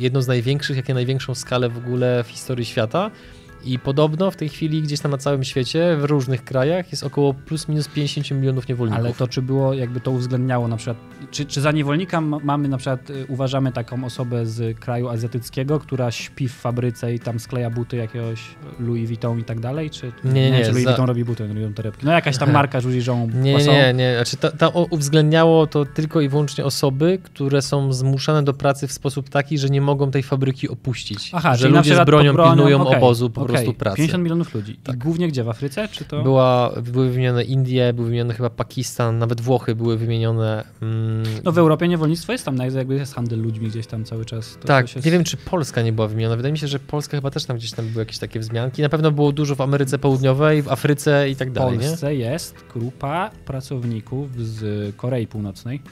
jedną 0.00 0.22
z 0.22 0.28
największych, 0.28 0.76
jak 0.76 0.88
największą 0.88 1.34
skalę 1.34 1.68
w 1.68 1.78
ogóle 1.78 2.24
w 2.24 2.28
historii 2.28 2.64
świata. 2.64 3.10
I 3.64 3.78
podobno 3.78 4.30
w 4.30 4.36
tej 4.36 4.48
chwili 4.48 4.82
gdzieś 4.82 5.00
tam 5.00 5.10
na 5.10 5.18
całym 5.18 5.44
świecie, 5.44 5.96
w 5.96 6.04
różnych 6.04 6.44
krajach 6.44 6.90
jest 6.92 7.04
około 7.04 7.34
plus 7.34 7.68
minus 7.68 7.88
50 7.88 8.30
milionów 8.30 8.68
niewolników. 8.68 9.04
Ale 9.04 9.14
to 9.14 9.28
czy 9.28 9.42
było, 9.42 9.74
jakby 9.74 10.00
to 10.00 10.10
uwzględniało 10.10 10.68
na 10.68 10.76
przykład, 10.76 10.96
czy, 11.30 11.46
czy 11.46 11.60
za 11.60 11.72
niewolnika 11.72 12.20
mamy 12.20 12.68
na 12.68 12.76
przykład, 12.76 13.10
y, 13.10 13.26
uważamy 13.28 13.72
taką 13.72 14.04
osobę 14.04 14.46
z 14.46 14.78
kraju 14.78 15.08
azjatyckiego, 15.08 15.80
która 15.80 16.10
śpi 16.10 16.48
w 16.48 16.54
fabryce 16.54 17.14
i 17.14 17.18
tam 17.20 17.38
skleja 17.40 17.70
buty 17.70 17.96
jakiegoś 17.96 18.40
Louis 18.80 19.08
Vuitton 19.08 19.38
i 19.40 19.44
tak 19.44 19.60
dalej, 19.60 19.90
czy 19.90 20.12
Nie, 20.24 20.32
nie, 20.32 20.50
nie, 20.50 20.64
czy 20.64 20.70
Louis 20.70 20.84
za- 20.84 20.90
Vuitton 20.90 21.06
robi 21.06 21.24
buty, 21.24 21.48
robią 21.48 21.74
torebki. 21.74 22.06
No 22.06 22.12
jakaś 22.12 22.38
tam 22.38 22.52
marka 22.58 22.78
Louis 22.84 23.06
Jean 23.06 23.42
Nie, 23.42 23.52
Poisson. 23.52 23.74
nie, 23.74 23.94
nie. 23.94 24.14
Znaczy, 24.16 24.36
to, 24.36 24.70
to 24.70 24.86
uwzględniało 24.90 25.66
to 25.66 25.84
tylko 25.84 26.20
i 26.20 26.28
wyłącznie 26.28 26.64
osoby, 26.64 27.18
które 27.22 27.62
są 27.62 27.92
zmuszane 27.92 28.42
do 28.42 28.54
pracy 28.54 28.86
w 28.86 28.92
sposób 28.92 29.28
taki, 29.28 29.58
że 29.58 29.68
nie 29.68 29.80
mogą 29.80 30.10
tej 30.10 30.22
fabryki 30.22 30.68
opuścić. 30.68 31.30
Aha, 31.34 31.56
że 31.56 31.68
ludzie 31.68 31.96
z 31.96 32.04
bronią, 32.06 32.32
bronią, 32.32 32.54
pilnują 32.54 32.80
okej, 32.80 32.96
obozu, 32.96 33.30
powiedzmy 33.30 33.45
po 33.46 33.52
prostu 33.52 33.74
pracy. 33.74 33.96
50 33.96 34.24
milionów 34.24 34.54
ludzi. 34.54 34.76
Tak. 34.84 34.96
I 34.96 34.98
głównie 34.98 35.28
gdzie? 35.28 35.44
W 35.44 35.48
Afryce? 35.48 35.88
Czy 35.88 36.04
to... 36.04 36.22
Była, 36.22 36.72
były 36.92 37.10
wymienione 37.10 37.44
Indie, 37.44 37.92
były 37.92 38.06
wymienione 38.06 38.34
chyba 38.34 38.50
Pakistan, 38.50 39.18
nawet 39.18 39.40
Włochy 39.40 39.74
były 39.74 39.96
wymienione. 39.96 40.64
Mm, 40.82 41.22
No 41.44 41.52
w 41.52 41.58
Europie 41.58 41.88
niewolnictwo 41.88 42.32
jest 42.32 42.44
tam, 42.44 42.56
jakby 42.56 42.94
jest 42.94 43.14
handel 43.14 43.40
ludźmi 43.40 43.68
gdzieś 43.68 43.86
tam 43.86 44.04
cały 44.04 44.24
czas. 44.24 44.58
To 44.60 44.68
tak, 44.68 44.94
jest... 44.94 45.06
nie 45.06 45.12
wiem 45.12 45.24
czy 45.24 45.36
Polska 45.36 45.82
nie 45.82 45.92
była 45.92 46.08
wymieniona. 46.08 46.36
Wydaje 46.36 46.52
mi 46.52 46.58
się, 46.58 46.68
że 46.68 46.78
Polska 46.78 47.16
chyba 47.16 47.30
też 47.30 47.44
tam 47.44 47.56
gdzieś 47.56 47.72
tam 47.72 47.86
były 47.86 48.02
jakieś 48.02 48.18
takie 48.18 48.40
wzmianki. 48.40 48.82
Na 48.82 48.88
pewno 48.88 49.10
było 49.10 49.32
dużo 49.32 49.54
w 49.54 49.60
Ameryce 49.60 49.98
Południowej, 49.98 50.62
w 50.62 50.68
Afryce 50.68 51.30
i 51.30 51.36
tak 51.36 51.50
W 51.50 51.52
dalej, 51.52 51.78
nie? 51.78 51.86
Polsce 51.86 52.14
jest 52.14 52.54
grupa 52.74 53.30
pracowników 53.44 54.30
z 54.36 54.96
Korei 54.96 55.26
Północnej. 55.26 55.82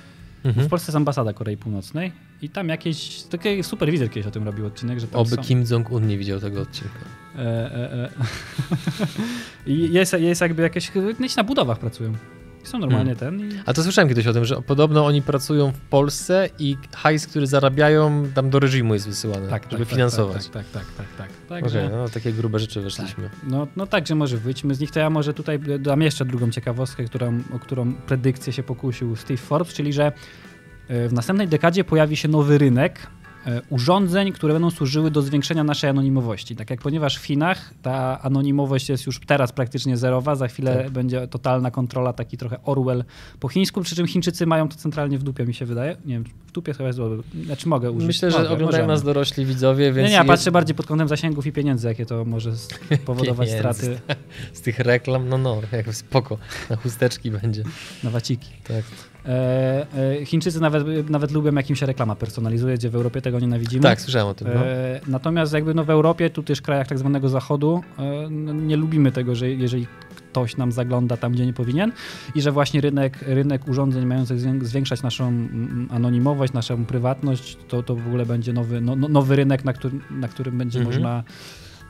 Mhm. 0.44 0.66
W 0.66 0.70
Polsce 0.70 0.90
jest 0.90 0.96
ambasada 0.96 1.32
Korei 1.32 1.56
Północnej 1.56 2.12
i 2.44 2.48
tam 2.48 2.68
jakieś, 2.68 3.22
taki 3.22 3.62
superwizjer 3.62 4.10
kiedyś 4.10 4.26
o 4.26 4.30
tym 4.30 4.44
robił 4.44 4.66
odcinek, 4.66 5.00
że 5.00 5.06
tam 5.06 5.20
Oby 5.20 5.36
są... 5.36 5.42
Kim 5.42 5.64
Jong-un 5.70 6.06
nie 6.06 6.18
widział 6.18 6.40
tego 6.40 6.60
odcinka. 6.60 6.98
E, 7.36 7.40
e, 7.40 7.92
e. 7.92 8.08
I 9.72 9.92
jest, 9.92 10.12
jest 10.12 10.40
jakby 10.40 10.62
jakieś, 10.62 10.90
gdzieś 11.18 11.36
na 11.36 11.44
budowach 11.44 11.78
pracują. 11.78 12.12
Są 12.64 12.78
normalnie 12.78 13.16
ten 13.16 13.40
i... 13.40 13.52
A 13.66 13.72
to 13.72 13.82
słyszałem 13.82 14.08
kiedyś 14.08 14.26
o 14.26 14.32
tym, 14.32 14.44
że 14.44 14.62
podobno 14.62 15.06
oni 15.06 15.22
pracują 15.22 15.72
w 15.72 15.80
Polsce 15.80 16.48
i 16.58 16.76
hajs, 16.92 17.26
który 17.26 17.46
zarabiają, 17.46 18.28
tam 18.34 18.50
do 18.50 18.58
reżimu 18.58 18.94
jest 18.94 19.06
wysyłany, 19.06 19.48
Tak, 19.48 19.62
żeby 19.70 19.84
tak, 19.84 19.94
finansować. 19.94 20.48
Tak, 20.48 20.52
tak, 20.52 20.84
tak, 20.84 20.84
tak. 20.96 21.06
tak, 21.06 21.28
tak. 21.28 21.28
Okej, 21.46 21.62
Także, 21.62 21.90
no 21.92 22.08
takie 22.08 22.32
grube 22.32 22.58
rzeczy 22.58 22.80
weszliśmy. 22.80 23.30
no, 23.46 23.66
no 23.76 23.86
także 23.86 24.14
może 24.14 24.36
wyjdźmy 24.36 24.74
z 24.74 24.80
nich, 24.80 24.90
to 24.90 25.00
ja 25.00 25.10
może 25.10 25.34
tutaj 25.34 25.58
dam 25.78 26.02
jeszcze 26.02 26.24
drugą 26.24 26.50
ciekawostkę, 26.50 27.04
którą, 27.04 27.40
o 27.52 27.58
którą 27.58 27.94
predykcję 27.94 28.52
się 28.52 28.62
pokusił 28.62 29.16
Steve 29.16 29.36
Forbes, 29.36 29.74
czyli 29.74 29.92
że 29.92 30.12
w 30.88 31.12
następnej 31.12 31.48
dekadzie 31.48 31.84
pojawi 31.84 32.16
się 32.16 32.28
nowy 32.28 32.58
rynek 32.58 33.06
e, 33.46 33.62
urządzeń, 33.70 34.32
które 34.32 34.52
będą 34.52 34.70
służyły 34.70 35.10
do 35.10 35.22
zwiększenia 35.22 35.64
naszej 35.64 35.90
anonimowości. 35.90 36.56
Tak 36.56 36.70
jak 36.70 36.80
ponieważ 36.80 37.18
w 37.18 37.24
Chinach 37.24 37.74
ta 37.82 38.22
anonimowość 38.22 38.88
jest 38.88 39.06
już 39.06 39.20
teraz 39.26 39.52
praktycznie 39.52 39.96
zerowa, 39.96 40.34
za 40.34 40.48
chwilę 40.48 40.76
Tak. 40.82 40.90
będzie 40.92 41.28
totalna 41.28 41.70
kontrola, 41.70 42.12
taki 42.12 42.36
trochę 42.36 42.62
Orwell 42.64 43.04
po 43.40 43.48
chińsku, 43.48 43.80
przy 43.82 43.96
czym 43.96 44.06
Chińczycy 44.06 44.46
mają 44.46 44.68
to 44.68 44.76
centralnie 44.76 45.18
w 45.18 45.22
dupie, 45.22 45.44
mi 45.44 45.54
się 45.54 45.64
wydaje. 45.66 45.96
Nie 46.04 46.14
wiem, 46.14 46.24
w 46.46 46.52
dupie 46.52 46.72
chyba 46.74 46.86
jest 46.86 46.96
złe. 46.96 47.08
Znaczy 47.44 47.68
mogę 47.68 47.90
użyć. 47.90 48.06
Myślę, 48.06 48.30
że 48.30 48.36
mogę, 48.38 48.50
oglądają 48.50 48.70
możemy. 48.70 48.88
nas 48.88 49.02
dorośli 49.02 49.46
widzowie, 49.46 49.92
więc 49.92 50.06
Nie, 50.06 50.10
nie, 50.10 50.16
ja 50.16 50.24
patrzę 50.24 50.50
bardziej 50.52 50.74
pod 50.74 50.86
kątem 50.86 51.08
zasięgów 51.08 51.46
i 51.46 51.52
pieniędzy, 51.52 51.88
jakie 51.88 52.06
to 52.06 52.24
może 52.24 52.52
powodować 53.06 53.50
straty 53.50 54.00
z 54.52 54.60
tych 54.60 54.78
reklam, 54.78 55.28
no 55.28 55.38
no, 55.38 55.60
jak 55.72 55.94
spoko, 55.94 56.38
na 56.70 56.76
chusteczki 56.76 57.30
będzie. 57.30 57.62
na 58.04 58.10
waciki. 58.10 58.48
Tak, 58.68 58.84
E, 59.26 59.86
e, 60.20 60.24
Chińczycy 60.26 60.60
nawet, 60.60 61.10
nawet 61.10 61.30
lubią, 61.30 61.54
jak 61.54 61.70
im 61.70 61.76
się 61.76 61.86
reklama 61.86 62.14
personalizuje, 62.16 62.74
gdzie 62.74 62.90
w 62.90 62.94
Europie 62.96 63.20
tego 63.22 63.40
nienawidzimy. 63.40 63.82
tak 63.82 64.00
słyszałem 64.00 64.26
o 64.28 64.34
tym. 64.34 64.48
No. 64.54 64.66
E, 64.66 65.00
natomiast 65.06 65.52
jakby 65.52 65.74
no 65.74 65.84
w 65.84 65.90
Europie, 65.90 66.30
tu 66.30 66.42
też 66.42 66.58
w 66.58 66.62
krajach 66.62 66.86
tak 66.86 66.98
zwanego 66.98 67.28
zachodu, 67.28 67.82
no 68.30 68.52
nie 68.52 68.76
lubimy 68.76 69.12
tego, 69.12 69.34
że 69.34 69.50
jeżeli 69.50 69.86
ktoś 70.32 70.56
nam 70.56 70.72
zagląda 70.72 71.16
tam, 71.16 71.32
gdzie 71.32 71.46
nie 71.46 71.52
powinien 71.52 71.92
i 72.34 72.40
że 72.40 72.52
właśnie 72.52 72.80
rynek, 72.80 73.18
rynek 73.26 73.68
urządzeń 73.68 74.06
mających 74.06 74.38
zwię- 74.40 74.64
zwiększać 74.64 75.02
naszą 75.02 75.32
anonimowość, 75.90 76.52
naszą 76.52 76.84
prywatność, 76.84 77.58
to, 77.68 77.82
to 77.82 77.94
w 77.96 78.06
ogóle 78.06 78.26
będzie 78.26 78.52
nowy, 78.52 78.80
no, 78.80 78.96
no, 78.96 79.08
nowy 79.08 79.36
rynek, 79.36 79.64
na, 79.64 79.72
który, 79.72 79.98
na 80.10 80.28
którym 80.28 80.58
będzie 80.58 80.78
Mhm. 80.78 80.96
można 80.96 81.22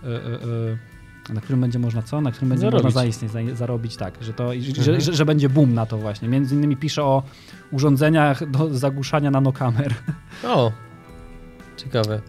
e, 0.03 0.07
e, 0.07 0.94
na 1.33 1.41
którym 1.41 1.61
będzie 1.61 1.79
można 1.79 2.03
co? 2.03 2.21
Na 2.21 2.31
którym 2.33 2.49
będzie 2.49 2.61
Zarobić. 2.61 2.85
można 2.85 3.01
zaistnieć, 3.01 3.33
za, 3.33 3.39
zarobić, 3.55 3.97
tak, 3.97 4.15
że, 4.21 4.33
to, 4.33 4.53
że, 4.53 4.69
Mhm. 4.81 5.01
że, 5.01 5.13
że 5.13 5.25
będzie 5.25 5.49
boom 5.49 5.75
na 5.75 5.87
to 5.87 5.99
właśnie. 5.99 6.29
Między 6.29 6.55
innymi 6.55 6.77
pisze 6.77 7.03
o 7.05 7.23
urządzeniach 7.73 8.51
do 8.51 8.75
zagłuszania 8.75 9.31
nanokamer. 9.31 9.95
O, 10.45 10.73
ciekawe. 11.77 12.21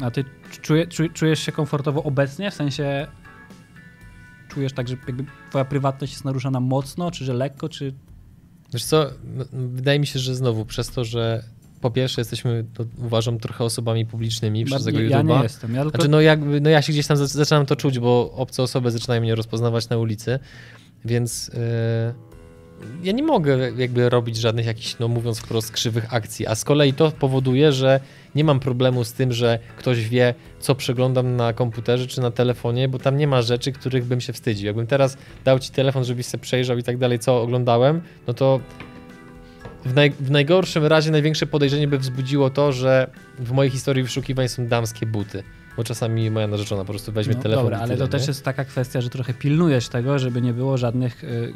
A 0.00 0.10
ty 0.10 0.24
czuje, 0.62 0.86
czu- 0.86 1.12
czujesz 1.12 1.40
się 1.40 1.52
komfortowo 1.52 2.02
obecnie? 2.02 2.50
W 2.50 2.54
sensie 2.54 3.06
czujesz 4.48 4.72
tak, 4.72 4.88
że 4.88 4.96
jakby 5.06 5.24
twoja 5.50 5.64
prywatność 5.64 6.12
jest 6.12 6.24
naruszana 6.24 6.60
mocno, 6.60 7.10
czy 7.10 7.24
że 7.24 7.34
lekko, 7.34 7.68
czy... 7.68 7.94
Wiesz 8.72 8.84
co, 8.84 9.06
no, 9.36 9.44
wydaje 9.52 9.98
mi 10.00 10.06
się, 10.06 10.18
że 10.18 10.34
znowu 10.34 10.64
przez 10.64 10.90
to, 10.90 11.04
że 11.04 11.42
po 11.80 11.90
pierwsze 11.90 12.20
jesteśmy, 12.20 12.64
to 12.74 12.84
uważam, 12.98 13.38
trochę 13.38 13.64
osobami 13.64 14.06
publicznymi 14.06 14.64
przez 14.64 14.84
tego 14.84 15.00
ja 15.00 15.22
YouTube'a. 15.22 15.36
nie 15.36 15.42
jestem. 15.42 15.74
Ja 15.74 15.82
tylko... 15.82 15.96
Znaczy, 15.96 16.10
no 16.10 16.20
jakby, 16.20 16.60
no 16.60 16.70
ja 16.70 16.82
się 16.82 16.92
gdzieś 16.92 17.06
tam 17.06 17.16
zac- 17.16 17.26
zaczynam 17.26 17.66
to 17.66 17.76
czuć, 17.76 17.98
bo 17.98 18.32
obce 18.32 18.62
osoby 18.62 18.90
zaczynają 18.90 19.20
mnie 19.20 19.34
rozpoznawać 19.34 19.88
na 19.88 19.96
ulicy, 19.96 20.38
więc 21.04 21.50
e, 21.54 22.14
ja 23.02 23.12
nie 23.12 23.22
mogę 23.22 23.70
jakby 23.76 24.08
robić 24.08 24.36
żadnych 24.36 24.66
jakichś, 24.66 24.98
no 24.98 25.08
mówiąc 25.08 25.38
wprost, 25.38 25.72
krzywych 25.72 26.14
akcji, 26.14 26.46
a 26.46 26.54
z 26.54 26.64
kolei 26.64 26.92
to 26.92 27.10
powoduje, 27.10 27.72
że 27.72 28.00
nie 28.34 28.44
mam 28.44 28.60
problemu 28.60 29.04
z 29.04 29.12
tym, 29.12 29.32
że 29.32 29.58
ktoś 29.78 30.08
wie, 30.08 30.34
co 30.60 30.74
przeglądam 30.74 31.36
na 31.36 31.52
komputerze 31.52 32.06
czy 32.06 32.20
na 32.20 32.30
telefonie, 32.30 32.88
bo 32.88 32.98
tam 32.98 33.16
nie 33.16 33.26
ma 33.26 33.42
rzeczy, 33.42 33.72
których 33.72 34.04
bym 34.04 34.20
się 34.20 34.32
wstydził. 34.32 34.66
Jakbym 34.66 34.86
teraz 34.86 35.16
dał 35.44 35.58
ci 35.58 35.70
telefon, 35.70 36.04
żebyś 36.04 36.26
sobie 36.26 36.42
przejrzał 36.42 36.78
i 36.78 36.82
tak 36.82 36.98
dalej, 36.98 37.18
co 37.18 37.42
oglądałem, 37.42 38.00
no 38.26 38.34
to 38.34 38.60
w, 39.86 39.94
naj, 39.94 40.10
w 40.20 40.30
najgorszym 40.30 40.84
razie 40.84 41.10
największe 41.10 41.46
podejrzenie 41.46 41.88
by 41.88 41.98
wzbudziło 41.98 42.50
to, 42.50 42.72
że 42.72 43.10
w 43.38 43.52
mojej 43.52 43.70
historii 43.70 44.02
wyszukiwań 44.02 44.48
są 44.48 44.66
damskie 44.66 45.06
buty. 45.06 45.42
Bo 45.76 45.84
czasami 45.84 46.30
moja 46.30 46.46
narzeczona 46.46 46.84
po 46.84 46.92
prostu 46.92 47.12
weźmie 47.12 47.34
No, 47.34 47.42
telefon. 47.42 47.64
dobra, 47.64 47.78
ale 47.78 47.88
tyle, 47.94 47.98
to 47.98 48.08
też 48.12 48.22
nie? 48.22 48.26
jest 48.28 48.44
taka 48.44 48.64
kwestia, 48.64 49.00
że 49.00 49.10
trochę 49.10 49.34
pilnujesz 49.34 49.88
tego, 49.88 50.18
żeby 50.18 50.42
nie 50.42 50.52
było 50.52 50.78
żadnych 50.78 51.24
y, 51.24 51.52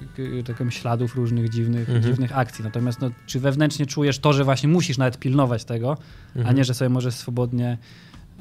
y, 0.69 0.71
śladów 0.71 1.14
różnych 1.16 1.49
dziwnych, 1.49 1.88
Mhm. 1.88 2.03
dziwnych 2.03 2.38
akcji. 2.38 2.64
Natomiast 2.64 3.01
no, 3.01 3.11
czy 3.27 3.40
wewnętrznie 3.40 3.87
czujesz 3.87 4.19
to, 4.19 4.33
że 4.33 4.45
właśnie 4.45 4.69
musisz 4.69 4.99
nawet 4.99 5.19
pilnować 5.19 5.64
tego, 5.64 5.97
a 6.35 6.38
Mhm. 6.38 6.57
nie, 6.57 6.64
że 6.64 6.75
sobie 6.75 6.88
możesz 6.88 7.14
swobodnie 7.14 7.79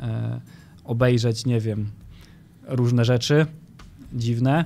e, 0.01 0.39
obejrzeć, 0.83 1.45
nie 1.45 1.59
wiem, 1.59 1.89
różne 2.67 3.05
rzeczy 3.05 3.45
dziwne, 4.13 4.65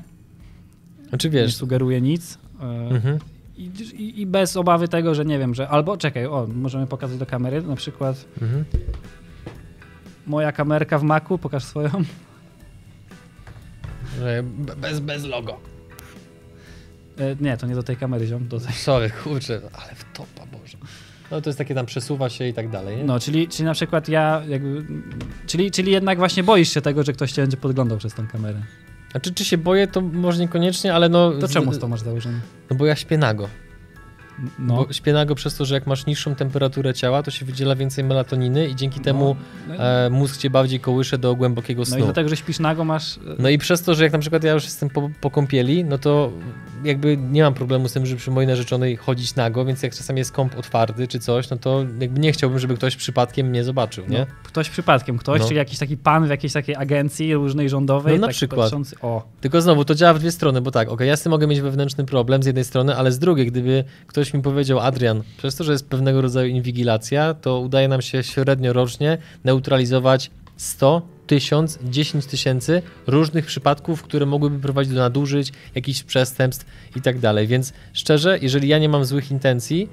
Znaczy 1.09 1.27
nie 1.27 1.31
wiesz. 1.33 1.55
sugeruje 1.55 2.01
nic. 2.01 2.37
E, 2.61 2.63
Mhm. 2.89 3.19
I, 3.57 3.63
i, 3.95 4.21
I 4.21 4.25
bez 4.25 4.57
obawy 4.57 4.87
tego, 4.87 5.15
że 5.15 5.25
nie 5.25 5.39
wiem, 5.39 5.55
że 5.55 5.69
albo 5.69 5.97
czekaj, 5.97 6.25
o, 6.25 6.47
możemy 6.55 6.87
pokazać 6.87 7.17
do 7.17 7.25
kamery, 7.25 7.61
na 7.61 7.75
przykład 7.75 8.25
Mhm. 8.41 8.65
moja 10.27 10.51
kamerka 10.51 10.99
w 10.99 11.03
Macu, 11.03 11.37
pokaż 11.37 11.63
swoją. 11.63 11.89
Bez, 14.77 14.99
bez 14.99 15.23
logo. 15.25 15.59
E, 17.19 17.35
nie, 17.41 17.57
to 17.57 17.67
nie 17.67 17.75
do 17.75 17.83
tej 17.83 17.97
kamery, 17.97 18.27
ziom, 18.27 18.47
do 18.47 18.59
tej. 18.59 18.73
Sorry, 18.73 19.09
kurczę, 19.23 19.61
ale 19.73 19.95
w 19.95 20.05
topa, 20.13 20.45
Boże. 20.51 20.77
No 21.31 21.41
to 21.41 21.49
jest 21.49 21.57
takie 21.57 21.75
tam 21.75 21.85
przesuwa 21.85 22.29
się 22.29 22.47
i 22.47 22.53
tak 22.53 22.69
dalej, 22.69 22.97
nie? 22.97 23.03
No, 23.03 23.19
czyli, 23.19 23.47
czyli 23.47 23.65
na 23.65 23.73
przykład 23.73 24.09
ja 24.09 24.41
jakby, 24.47 24.85
czyli, 25.47 25.71
czyli 25.71 25.91
jednak 25.91 26.17
właśnie 26.17 26.43
boisz 26.43 26.69
się 26.73 26.81
tego, 26.81 27.03
że 27.03 27.13
ktoś 27.13 27.31
cię 27.31 27.41
będzie 27.41 27.57
podglądał 27.57 27.97
przez 27.97 28.13
tą 28.13 28.27
kamerę. 28.27 28.61
Znaczy, 29.13 29.33
czy 29.33 29.45
się 29.45 29.57
boję, 29.57 29.87
to 29.87 30.01
może 30.01 30.39
niekoniecznie, 30.39 30.93
ale 30.93 31.09
no... 31.09 31.31
To 31.31 31.47
czemu 31.47 31.77
to 31.77 31.87
masz 31.87 32.01
założone? 32.01 32.39
No 32.69 32.75
bo 32.75 32.85
ja 32.85 32.95
śpię 32.95 33.17
nago. 33.17 33.49
No, 34.59 34.75
Bo 34.75 34.93
śpię 34.93 35.13
nago 35.13 35.35
przez 35.35 35.55
to, 35.55 35.65
że 35.65 35.75
jak 35.75 35.87
masz 35.87 36.05
niższą 36.05 36.35
temperaturę 36.35 36.93
ciała, 36.93 37.23
to 37.23 37.31
się 37.31 37.45
wydziela 37.45 37.75
więcej 37.75 38.03
melatoniny 38.03 38.67
i 38.67 38.75
dzięki 38.75 38.99
temu 38.99 39.35
no, 39.67 39.75
e, 39.75 40.09
mózg 40.09 40.37
cię 40.37 40.49
bardziej 40.49 40.79
kołysze 40.79 41.17
do 41.17 41.35
głębokiego 41.35 41.79
no 41.81 41.85
snu. 41.85 41.97
i 41.99 42.03
dlatego, 42.03 42.29
że 42.29 42.35
śpisz 42.37 42.59
nago, 42.59 42.83
masz... 42.85 43.17
e, 43.17 43.21
No 43.39 43.49
i 43.49 43.57
przez 43.57 43.81
to, 43.81 43.95
że 43.95 44.03
jak 44.03 44.13
na 44.13 44.19
przykład 44.19 44.43
ja 44.43 44.53
już 44.53 44.63
jestem 44.63 44.89
po, 44.89 45.09
po 45.21 45.31
kąpieli, 45.31 45.83
no 45.83 45.97
to 45.97 46.31
jakby 46.83 47.17
nie 47.17 47.43
mam 47.43 47.53
problemu 47.53 47.87
z 47.89 47.93
tym, 47.93 48.05
żeby 48.05 48.19
przy 48.19 48.31
mojej 48.31 48.47
narzeczonej 48.47 48.95
chodzić 48.95 49.35
nago, 49.35 49.65
więc 49.65 49.83
jak 49.83 49.95
czasami 49.95 50.19
jest 50.19 50.31
kąp 50.31 50.57
otwarty 50.57 51.07
czy 51.07 51.19
coś, 51.19 51.49
no 51.49 51.57
to 51.57 51.85
jakby 51.99 52.19
nie 52.19 52.31
chciałbym, 52.31 52.59
żeby 52.59 52.75
ktoś 52.75 52.95
przypadkiem 52.95 53.47
mnie 53.47 53.63
zobaczył, 53.63 54.05
nie? 54.07 54.19
No, 54.19 54.25
ktoś 54.43 54.69
przypadkiem, 54.69 55.17
ktoś, 55.17 55.41
No. 55.41 55.47
czyli 55.47 55.57
jakiś 55.57 55.79
taki 55.79 55.97
pan 55.97 56.25
w 56.25 56.29
jakiejś 56.29 56.53
takiej 56.53 56.75
agencji 56.75 57.33
różnej 57.33 57.69
rządowej. 57.69 58.13
No 58.15 58.21
na 58.21 58.27
tak 58.27 58.35
przykład. 58.35 58.59
patrzący- 58.71 58.95
O, 59.01 59.23
Tylko 59.41 59.61
znowu, 59.61 59.85
to 59.85 59.95
działa 59.95 60.13
w 60.13 60.19
dwie 60.19 60.31
strony, 60.31 60.61
bo 60.61 60.71
tak, 60.71 60.89
okej, 60.89 61.07
ja 61.07 61.15
z 61.17 61.21
tym 61.23 61.29
mogę 61.29 61.47
mieć 61.47 61.61
wewnętrzny 61.61 62.05
problem 62.05 62.43
z 62.43 62.45
jednej 62.45 62.63
strony, 62.65 62.95
ale 62.95 63.11
z 63.11 63.19
drugiej, 63.19 63.47
gdyby 63.47 63.83
ktoś 64.07 64.22
mi 64.33 64.41
powiedział, 64.41 64.79
Adrian, 64.79 65.23
przez 65.37 65.55
to, 65.55 65.63
że 65.63 65.71
jest 65.71 65.89
pewnego 65.89 66.21
rodzaju 66.21 66.47
inwigilacja, 66.47 67.33
to 67.33 67.59
udaje 67.59 67.87
nam 67.87 68.01
się 68.01 68.23
średnio 68.23 68.73
rocznie 68.73 69.17
neutralizować 69.43 70.31
100, 70.57 71.01
1000, 71.27 71.79
10 71.83 72.25
tysięcy 72.25 72.81
różnych 73.07 73.45
przypadków, 73.45 74.03
które 74.03 74.25
mogłyby 74.25 74.59
prowadzić 74.59 74.93
do 74.93 74.99
nadużyć, 74.99 75.51
jakichś 75.75 76.03
przestępstw 76.03 76.65
i 76.95 77.01
tak 77.01 77.19
dalej. 77.19 77.47
Więc 77.47 77.73
szczerze, 77.93 78.39
jeżeli 78.41 78.67
ja 78.67 78.79
nie 78.79 78.89
mam 78.89 79.05
złych 79.05 79.31
intencji, 79.31 79.89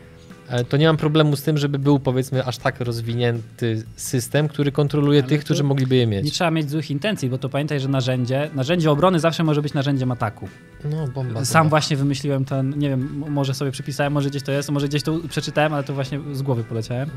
to 0.68 0.76
nie 0.76 0.86
mam 0.86 0.96
problemu 0.96 1.36
z 1.36 1.42
tym, 1.42 1.58
żeby 1.58 1.78
był 1.78 1.98
powiedzmy 1.98 2.44
aż 2.44 2.58
tak 2.58 2.80
rozwinięty 2.80 3.84
system, 3.96 4.48
który 4.48 4.72
kontroluje 4.72 5.20
Ale 5.20 5.28
tych, 5.28 5.44
którzy 5.44 5.64
mogliby 5.64 5.96
je 5.96 6.06
mieć. 6.06 6.24
nie 6.24 6.30
trzeba 6.30 6.50
mieć 6.50 6.70
złych 6.70 6.90
intencji, 6.90 7.30
bo 7.30 7.38
to 7.38 7.48
pamiętaj, 7.48 7.80
że 7.80 7.88
narzędzie, 7.88 8.50
narzędzie 8.54 8.90
obrony 8.90 9.20
zawsze 9.20 9.44
może 9.44 9.62
być 9.62 9.74
narzędziem 9.74 10.10
ataku. 10.10 10.48
No, 10.84 11.08
bomba. 11.08 11.44
Sam 11.44 11.62
bomba. 11.62 11.70
właśnie 11.70 11.96
wymyśliłem 11.96 12.44
ten, 12.44 12.78
nie 12.78 12.88
wiem, 12.88 13.24
może 13.28 13.54
sobie 13.54 13.70
przypisałem, 13.70 14.12
może 14.12 14.30
gdzieś 14.30 14.42
to 14.42 14.52
jest, 14.52 14.70
może 14.70 14.88
gdzieś 14.88 15.02
to 15.02 15.18
przeczytałem, 15.28 15.74
ale 15.74 15.84
to 15.84 15.94
właśnie 15.94 16.20
z 16.32 16.42
głowy 16.42 16.64
poleciałem. 16.64 17.10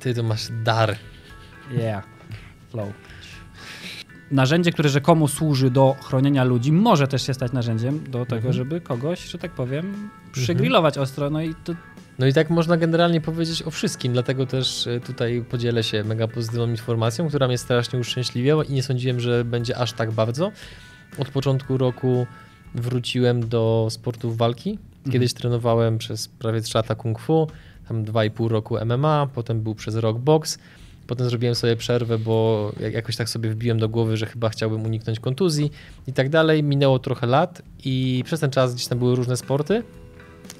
Ty 0.00 0.14
to 0.14 0.22
masz 0.22 0.48
dar. 0.64 0.96
Yeah, 1.72 2.04
flow. 2.70 2.88
Narzędzie, 4.30 4.72
które 4.72 4.88
rzekomo 4.88 5.28
służy 5.28 5.70
do 5.70 5.96
chronienia 6.02 6.44
ludzi, 6.44 6.72
może 6.72 7.08
też 7.08 7.26
się 7.26 7.34
stać 7.34 7.52
narzędziem 7.52 8.04
do 8.10 8.24
tego, 8.24 8.36
Mhm. 8.36 8.54
żeby 8.54 8.80
kogoś, 8.80 9.30
że 9.30 9.38
tak 9.38 9.50
powiem, 9.50 10.10
przygrillować 10.32 10.98
ostro. 10.98 11.30
No 11.30 11.42
i 11.42 11.54
to 11.64 11.72
No 12.18 12.26
i 12.26 12.32
tak 12.32 12.50
można 12.50 12.76
generalnie 12.76 13.20
powiedzieć 13.20 13.62
o 13.62 13.70
wszystkim, 13.70 14.12
dlatego 14.12 14.46
też 14.46 14.86
e, 14.86 15.00
tutaj 15.00 15.44
podzielę 15.50 15.82
się 15.82 16.04
mega 16.04 16.28
pozytywną 16.28 16.68
informacją, 16.68 17.28
która 17.28 17.46
mnie 17.48 17.58
strasznie 17.58 17.98
uszczęśliwiała 17.98 18.64
i 18.64 18.72
nie 18.72 18.82
sądziłem, 18.82 19.20
że 19.20 19.44
będzie 19.44 19.76
aż 19.78 19.92
tak 19.92 20.12
bardzo. 20.12 20.52
Od 21.18 21.28
początku 21.28 21.78
roku 21.78 22.26
wróciłem 22.74 23.48
do 23.48 23.86
sportów 23.90 24.36
walki. 24.36 24.78
Kiedyś 25.12 25.32
trenowałem 25.34 25.98
przez 25.98 26.28
prawie 26.28 26.60
3 26.60 26.78
lata 26.78 26.94
kung 26.94 27.18
fu, 27.18 27.48
tam 27.88 28.04
2,5 28.04 28.48
roku 28.48 28.76
MMA, 28.84 29.28
potem 29.34 29.60
był 29.60 29.74
przez 29.74 29.94
rok 29.96 30.18
boks. 30.18 30.58
Potem 31.08 31.28
zrobiłem 31.28 31.54
sobie 31.54 31.76
przerwę, 31.76 32.18
bo 32.18 32.72
jak- 32.80 32.92
jakoś 32.94 33.16
tak 33.16 33.28
sobie 33.28 33.50
wbiłem 33.50 33.78
do 33.78 33.88
głowy, 33.88 34.16
że 34.16 34.26
chyba 34.26 34.48
chciałbym 34.48 34.84
uniknąć 34.84 35.20
kontuzji 35.20 35.70
i 36.06 36.12
tak 36.12 36.28
dalej. 36.28 36.62
Minęło 36.62 36.98
trochę 36.98 37.26
lat 37.26 37.62
i 37.84 38.22
przez 38.26 38.40
ten 38.40 38.50
czas 38.50 38.74
gdzieś 38.74 38.86
tam 38.86 38.98
były 38.98 39.16
różne 39.16 39.36
sporty. 39.36 39.82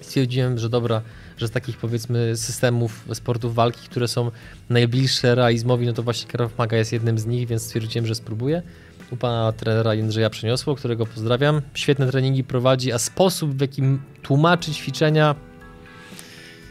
Stwierdziłem, 0.00 0.58
że 0.58 0.68
dobra, 0.68 1.02
że 1.36 1.48
z 1.48 1.50
takich 1.50 1.76
powiedzmy 1.76 2.36
systemów 2.36 3.04
sportów 3.12 3.54
walki, 3.54 3.88
które 3.88 4.08
są 4.08 4.30
najbliższe 4.70 5.34
realizmowi, 5.34 5.86
no 5.86 5.92
to 5.92 6.02
właśnie 6.02 6.28
Krav 6.28 6.50
Maga 6.58 6.76
jest 6.76 6.92
jednym 6.92 7.18
z 7.18 7.26
nich, 7.26 7.48
więc 7.48 7.62
stwierdziłem, 7.62 8.06
że 8.06 8.14
spróbuję. 8.14 8.62
U 9.10 9.16
pana 9.16 9.52
trenera 9.52 9.94
Jędrzeja 9.94 10.30
Przeniosło, 10.30 10.74
którego 10.74 11.06
pozdrawiam. 11.06 11.62
Świetne 11.74 12.10
treningi 12.10 12.44
prowadzi, 12.44 12.92
a 12.92 12.98
sposób 12.98 13.54
w 13.54 13.60
jakim 13.60 14.00
tłumaczy 14.22 14.72
ćwiczenia, 14.72 15.34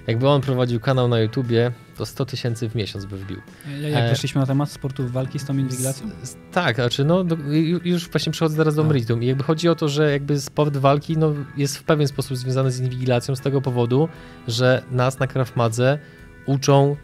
jakby 0.07 0.27
on 0.27 0.41
prowadził 0.41 0.79
kanał 0.79 1.07
na 1.07 1.19
YouTubie, 1.19 1.71
to 1.97 2.05
100 2.05 2.25
tysięcy 2.25 2.69
w 2.69 2.75
miesiąc 2.75 3.05
by 3.05 3.17
wbił. 3.17 3.41
jak 3.81 4.03
E, 4.03 4.09
weszliśmy 4.09 4.41
na 4.41 4.47
temat 4.47 4.71
sportów 4.71 5.11
walki 5.11 5.39
z 5.39 5.45
tą 5.45 5.57
inwigilacją? 5.57 6.09
Z- 6.23 6.35
Tak, 6.51 6.75
znaczy 6.75 7.05
no 7.05 7.23
do, 7.23 7.35
już 7.83 8.09
właśnie 8.09 8.31
przechodzę 8.31 8.57
teraz 8.57 8.75
do 8.75 8.81
A. 8.81 8.85
meritum 8.85 9.23
i 9.23 9.25
jakby 9.27 9.43
chodzi 9.43 9.69
o 9.69 9.75
to, 9.75 9.89
że 9.89 10.11
jakby 10.11 10.39
sport 10.39 10.77
walki 10.77 11.17
no, 11.17 11.33
jest 11.57 11.77
w 11.77 11.83
pewien 11.83 12.07
sposób 12.07 12.37
związany 12.37 12.71
z 12.71 12.79
inwigilacją 12.79 13.35
z 13.35 13.41
tego 13.41 13.61
powodu, 13.61 14.09
że 14.47 14.83
nas 14.91 15.19
na 15.19 15.27
Krav 15.27 15.51
Madze 15.55 15.99
uczą 16.45 16.95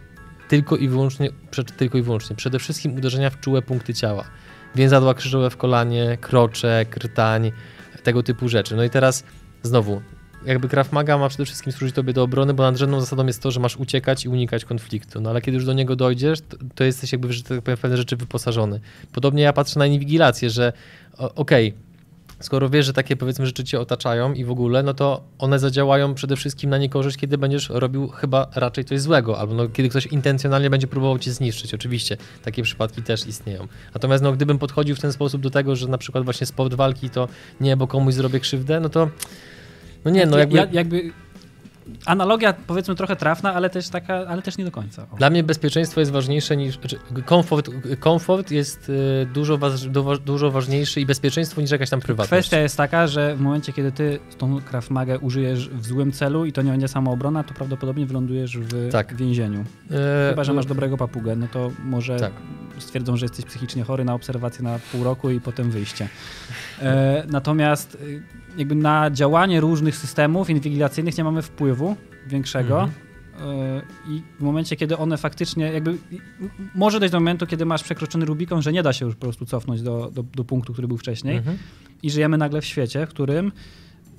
tylko 0.48 0.76
i 0.78 0.88
wyłącznie, 0.88 1.30
tylko 1.78 1.98
i 1.98 2.02
wyłącznie, 2.02 2.36
przede 2.36 2.60
wszystkim 2.60 2.96
uderzenia 2.96 3.30
w 3.30 3.40
czułe 3.40 3.62
punkty 3.62 3.94
ciała. 3.94 4.24
Więzadła 4.76 5.14
krzyżowe 5.14 5.50
w 5.50 5.58
kolanie, 5.58 6.18
kroczek, 6.22 6.98
rtań, 6.98 7.52
tego 8.04 8.24
typu 8.24 8.50
rzeczy. 8.50 8.76
No 8.76 8.84
i 8.84 8.90
teraz 8.90 9.24
znowu, 9.64 10.02
jakby 10.46 10.70
Krav 10.70 10.92
Maga 10.92 11.18
ma 11.18 11.30
przede 11.30 11.46
wszystkim 11.46 11.74
służyć 11.74 11.96
tobie 11.96 12.14
do 12.14 12.24
obrony, 12.24 12.54
bo 12.54 12.64
nadrzędną 12.64 13.00
zasadą 13.00 13.28
jest 13.28 13.42
to, 13.42 13.52
że 13.52 13.60
masz 13.60 13.78
uciekać 13.78 14.26
i 14.26 14.30
unikać 14.30 14.66
konfliktu. 14.66 15.22
No 15.22 15.30
ale 15.30 15.42
kiedy 15.42 15.56
już 15.56 15.66
do 15.66 15.74
niego 15.74 15.96
dojdziesz, 15.96 16.40
to, 16.42 16.58
to 16.76 16.84
jesteś 16.84 17.12
jakby, 17.12 17.34
że 17.34 17.44
tak 17.44 17.62
powiem, 17.62 17.78
pewne 17.78 17.98
rzeczy 17.98 18.16
wyposażony. 18.16 18.80
Podobnie 19.12 19.44
ja 19.44 19.54
patrzę 19.54 19.80
na 19.80 19.86
inwigilację, 19.86 20.50
że 20.50 20.74
okej, 21.36 21.74
skoro 22.40 22.70
wiesz, 22.70 22.86
że 22.86 22.94
takie 22.94 23.16
powiedzmy 23.16 23.46
rzeczy 23.46 23.64
cię 23.64 23.80
otaczają 23.80 24.34
i 24.34 24.46
w 24.46 24.52
ogóle, 24.52 24.84
no 24.84 24.94
to 24.94 25.24
one 25.40 25.60
zadziałają 25.60 26.14
przede 26.14 26.36
wszystkim 26.36 26.70
na 26.70 26.78
niekorzyść, 26.78 27.18
kiedy 27.18 27.38
będziesz 27.38 27.70
robił 27.70 28.08
chyba 28.08 28.48
raczej 28.56 28.86
coś 28.86 29.02
złego, 29.02 29.40
albo 29.40 29.54
no, 29.54 29.68
kiedy 29.68 29.90
ktoś 29.90 30.06
intencjonalnie 30.06 30.70
będzie 30.70 30.88
próbował 30.88 31.20
cię 31.20 31.32
zniszczyć. 31.32 31.74
Oczywiście, 31.74 32.18
takie 32.44 32.64
przypadki 32.64 33.04
też 33.04 33.28
istnieją. 33.28 33.68
Natomiast 33.94 34.24
no, 34.24 34.34
gdybym 34.34 34.60
podchodził 34.60 34.96
w 34.96 35.00
ten 35.00 35.14
sposób 35.14 35.42
do 35.42 35.50
tego, 35.50 35.76
że 35.76 35.88
na 35.88 35.98
przykład 35.98 36.24
właśnie 36.24 36.48
sport 36.48 36.74
walki 36.74 37.10
to 37.10 37.28
nie, 37.62 37.78
bo 37.78 37.88
komuś 37.88 38.14
zrobię 38.14 38.40
krzywdę, 38.40 38.80
no 38.80 38.90
to 38.90 39.10
no 40.06 40.12
nie, 40.12 40.26
no 40.26 40.38
jakby... 40.38 40.58
Ja, 40.58 40.68
jakby 40.72 41.12
analogia 42.06 42.54
powiedzmy 42.68 42.96
trochę 42.96 43.16
trafna, 43.16 43.54
ale 43.54 43.70
też 43.70 43.90
taka, 43.90 44.14
ale 44.16 44.42
też 44.42 44.58
nie 44.58 44.66
do 44.66 44.72
końca. 44.72 45.06
O. 45.12 45.16
Dla 45.18 45.30
mnie 45.30 45.44
bezpieczeństwo 45.44 46.00
jest 46.00 46.12
ważniejsze 46.12 46.58
niż. 46.58 46.80
Znaczy, 46.80 47.00
komfort, 47.26 47.70
komfort 48.00 48.52
jest 48.52 48.90
y, 48.90 49.28
dużo, 49.34 49.58
waż, 49.58 49.82
du- 49.82 50.18
dużo 50.18 50.52
ważniejszy 50.52 51.02
i 51.02 51.06
bezpieczeństwo 51.06 51.62
niż 51.62 51.72
jakaś 51.72 51.90
tam 51.90 52.00
prywatność. 52.00 52.30
Kwestia 52.48 52.60
jest 52.60 52.78
taka, 52.78 53.08
że 53.08 53.36
w 53.36 53.40
momencie, 53.42 53.74
kiedy 53.74 53.92
ty 53.92 54.20
tą 54.38 54.62
Krav 54.62 54.90
Magę 54.90 55.20
użyjesz 55.20 55.70
w 55.70 55.86
złym 55.86 56.12
celu 56.12 56.46
i 56.46 56.52
to 56.54 56.62
nie 56.62 56.72
będzie 56.72 56.88
samoobrona, 56.88 57.44
to 57.44 57.54
prawdopodobnie 57.54 58.06
wylądujesz 58.06 58.58
w 58.58 58.92
Tak. 58.92 59.16
więzieniu. 59.16 59.64
E, 59.92 60.30
Chyba, 60.30 60.44
że 60.44 60.54
masz 60.54 60.66
dobrego 60.66 60.98
papugę, 60.98 61.36
no 61.36 61.48
to 61.48 61.72
może 61.84 62.20
Tak. 62.20 62.32
stwierdzą, 62.80 63.18
że 63.18 63.26
jesteś 63.26 63.46
psychicznie 63.46 63.84
chory 63.84 64.06
na 64.06 64.14
obserwację 64.14 64.64
na 64.64 64.80
pół 64.92 65.04
roku 65.04 65.30
i 65.30 65.42
potem 65.42 65.72
wyjście. 65.72 66.08
E, 66.82 67.24
natomiast 67.28 67.96
y, 67.96 68.24
jakby 68.58 68.76
na 68.76 69.12
działanie 69.12 69.62
różnych 69.62 69.96
systemów 69.96 70.50
inwigilacyjnych 70.50 71.18
nie 71.18 71.24
mamy 71.24 71.42
wpływu 71.42 71.96
większego. 72.28 72.84
Mhm. 72.84 72.92
E, 73.40 73.82
I 74.12 74.22
w 74.40 74.44
momencie, 74.44 74.76
kiedy 74.76 74.98
one 74.98 75.18
faktycznie 75.18 75.66
jakby 75.66 75.98
może 76.76 77.00
dojść 77.00 77.12
do 77.12 77.20
momentu, 77.20 77.48
kiedy 77.48 77.66
masz 77.66 77.84
przekroczony 77.84 78.26
Rubikon, 78.26 78.62
że 78.62 78.74
nie 78.74 78.84
da 78.84 78.94
się 78.94 79.06
już 79.06 79.16
po 79.16 79.22
prostu 79.22 79.46
cofnąć 79.46 79.82
do, 79.82 80.12
do, 80.14 80.24
do 80.24 80.44
punktu, 80.44 80.74
który 80.74 80.88
był 80.88 80.98
wcześniej 80.98 81.38
Mhm. 81.38 81.58
i 82.04 82.12
żyjemy 82.12 82.38
nagle 82.38 82.62
w 82.62 82.66
świecie, 82.66 83.06
w 83.06 83.10
którym 83.10 83.52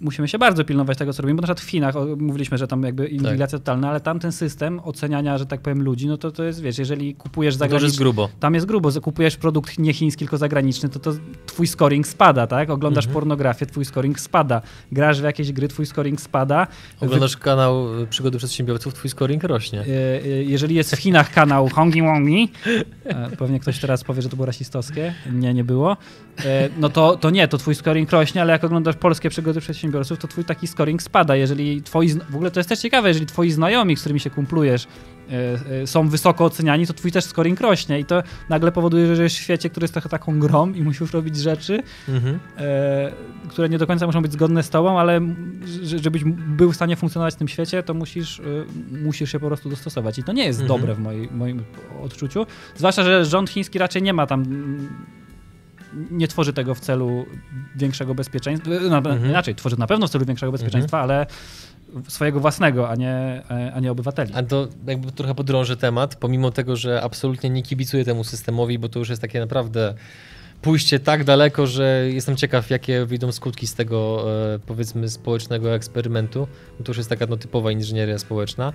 musimy 0.01 0.29
się 0.29 0.39
bardzo 0.39 0.65
pilnować 0.65 0.99
tego, 0.99 1.13
co 1.13 1.23
robimy, 1.23 1.37
bo 1.37 1.41
na 1.41 1.47
przykład 1.55 1.61
w 1.67 1.71
Chinach 1.71 1.97
o, 1.97 2.07
mówiliśmy, 2.19 2.59
że 2.59 2.67
tam 2.69 2.83
jakby 2.83 3.07
inwigilacja 3.09 3.59
totalna, 3.59 3.91
ale 3.91 4.01
tam 4.01 4.19
ten 4.19 4.33
system 4.33 4.81
oceniania, 4.85 5.39
że 5.39 5.47
tak 5.47 5.61
powiem, 5.61 5.83
ludzi, 5.83 6.07
no 6.07 6.17
to 6.17 6.31
to 6.31 6.45
jest, 6.45 6.61
wiesz, 6.63 6.79
jeżeli 6.79 7.15
kupujesz 7.15 7.57
To 7.57 7.65
już 7.65 7.73
jest 7.73 7.75
zagraniczny, 7.75 7.99
grubo. 8.05 8.29
tam 8.41 8.55
jest 8.55 8.67
grubo, 8.67 8.91
kupujesz 9.03 9.37
produkt 9.37 9.79
nie 9.79 9.93
chiński, 9.93 10.19
tylko 10.19 10.39
zagraniczny, 10.39 10.89
to, 10.89 10.99
to 10.99 11.13
twój 11.47 11.67
scoring 11.67 12.07
spada, 12.07 12.47
tak? 12.47 12.71
Oglądasz 12.71 13.05
Mhm. 13.05 13.15
pornografię, 13.15 13.67
twój 13.67 13.85
scoring 13.85 14.21
spada. 14.21 14.63
Grasz 14.93 15.21
w 15.21 15.25
jakieś 15.25 15.53
gry, 15.53 15.69
twój 15.69 15.87
scoring 15.87 16.21
spada. 16.21 16.67
Oglądasz 17.01 17.37
kanał 17.37 18.01
y, 18.03 18.07
Przygody 18.07 18.39
Przedsiębiorców, 18.39 18.95
twój 18.95 19.11
scoring 19.11 19.45
rośnie. 19.45 19.81
E, 19.81 19.85
e, 19.85 20.29
Jeżeli 20.45 20.75
jest 20.75 20.97
w 20.97 20.99
Chinach 20.99 21.33
kanał 21.33 21.69
Hongi 21.69 22.03
Wongi, 22.03 22.49
e, 23.05 23.37
pewnie 23.37 23.61
ktoś 23.61 23.79
teraz 23.79 24.05
powie, 24.05 24.23
że 24.23 24.29
to 24.29 24.37
było 24.37 24.47
rasistowskie. 24.47 25.15
Nie, 25.33 25.55
nie 25.55 25.65
było. 25.65 25.97
E, 26.45 26.69
No 26.79 26.89
to, 26.89 27.17
to 27.17 27.31
nie, 27.31 27.49
to 27.49 27.59
twój 27.59 27.75
scoring 27.75 28.11
rośnie, 28.13 28.43
ale 28.43 28.53
jak 28.53 28.65
oglądasz 28.65 28.97
polskie 28.97 29.31
przygody 29.31 29.61
przedsiębiorców, 29.61 29.84
to 30.21 30.29
twój 30.29 30.45
taki 30.45 30.67
scoring 30.67 31.03
spada. 31.03 31.37
Jeżeli 31.37 31.83
twoi, 31.83 32.09
w 32.31 32.35
ogóle 32.35 32.51
to 32.51 32.61
jest 32.61 32.69
też 32.69 32.79
ciekawe, 32.79 33.09
jeżeli 33.09 33.27
twoi 33.27 33.51
znajomi, 33.51 33.97
z 33.97 34.01
którymi 34.01 34.21
się 34.21 34.31
kumplujesz, 34.31 34.87
e, 35.31 35.81
e, 35.83 35.87
są 35.87 36.09
wysoko 36.09 36.45
oceniani, 36.45 36.87
to 36.87 36.93
twój 36.93 37.13
też 37.13 37.25
scoring 37.25 37.61
rośnie 37.61 38.01
i 38.01 38.05
to 38.05 38.23
nagle 38.49 38.73
powoduje, 38.73 39.07
że 39.07 39.17
żyjesz 39.17 39.35
w 39.35 39.43
świecie, 39.43 39.71
który 39.71 39.85
jest 39.85 39.95
trochę 39.95 40.09
taką 40.09 40.39
grą 40.39 40.73
i 40.73 40.83
musisz 40.83 41.13
robić 41.13 41.37
rzeczy, 41.37 41.83
Mhm. 42.09 42.39
e, 42.59 43.13
które 43.49 43.69
nie 43.69 43.79
do 43.79 43.87
końca 43.87 44.07
muszą 44.07 44.23
być 44.23 44.33
zgodne 44.33 44.63
z 44.63 44.71
tobą, 44.71 45.01
ale 45.01 45.21
żebyś 45.83 46.25
był 46.57 46.73
w 46.73 46.77
stanie 46.77 46.97
funkcjonować 46.97 47.35
w 47.35 47.37
tym 47.37 47.49
świecie, 47.49 47.83
to 47.83 47.95
musisz, 47.95 48.43
musisz 49.05 49.33
się 49.33 49.41
po 49.41 49.47
prostu 49.47 49.69
dostosować. 49.71 50.19
I 50.19 50.23
to 50.25 50.33
nie 50.33 50.45
jest 50.45 50.61
Mhm. 50.61 50.81
dobre 50.81 50.95
w 50.95 50.99
moi, 50.99 51.29
moim 51.33 51.63
odczuciu. 52.03 52.47
Zwłaszcza, 52.77 53.05
że 53.05 53.25
rząd 53.25 53.51
chiński 53.51 53.79
raczej 53.79 54.03
nie 54.03 54.13
ma 54.13 54.27
tam. 54.27 54.45
Nie 56.11 56.29
tworzy 56.29 56.53
tego 56.53 56.75
w 56.75 56.81
celu 56.81 57.27
większego 57.77 58.15
bezpieczeństwa. 58.15 58.71
e, 58.71 58.97
Mhm. 58.97 59.31
Inaczej, 59.31 59.55
tworzy 59.55 59.79
na 59.79 59.87
pewno 59.87 60.07
w 60.07 60.11
celu 60.11 60.25
większego 60.25 60.53
bezpieczeństwa, 60.53 61.01
ale 61.01 61.27
swojego 62.09 62.41
własnego, 62.41 62.89
a 62.89 62.95
nie, 62.95 63.43
e, 63.51 63.73
a 63.75 63.81
nie 63.81 63.91
obywateli. 63.93 64.33
A 64.35 64.43
to 64.43 64.69
jakby 64.87 65.13
trochę 65.13 65.35
podrążę 65.35 65.77
temat, 65.77 66.17
pomimo 66.17 66.51
tego, 66.51 66.77
że 66.77 67.03
absolutnie 67.03 67.51
nie 67.51 67.63
kibicuję 67.63 68.05
temu 68.05 68.25
systemowi, 68.25 68.79
bo 68.79 68.89
to 68.89 68.99
już 68.99 69.09
jest 69.09 69.23
takie 69.23 69.41
naprawdę 69.41 69.95
pójście 70.63 71.01
tak 71.01 71.25
daleko, 71.25 71.67
że 71.67 72.07
jestem 72.13 72.37
ciekaw, 72.37 72.71
jakie 72.71 73.05
wyjdą 73.07 73.33
skutki 73.33 73.67
z 73.67 73.75
tego, 73.75 74.25
e, 74.55 74.59
powiedzmy, 74.59 75.09
społecznego 75.09 75.75
eksperymentu. 75.75 76.49
To 76.85 76.91
już 76.91 76.97
jest 76.97 77.09
taka 77.11 77.27
no, 77.27 77.37
typowa 77.37 77.71
inżynieria 77.71 78.19
społeczna, 78.19 78.73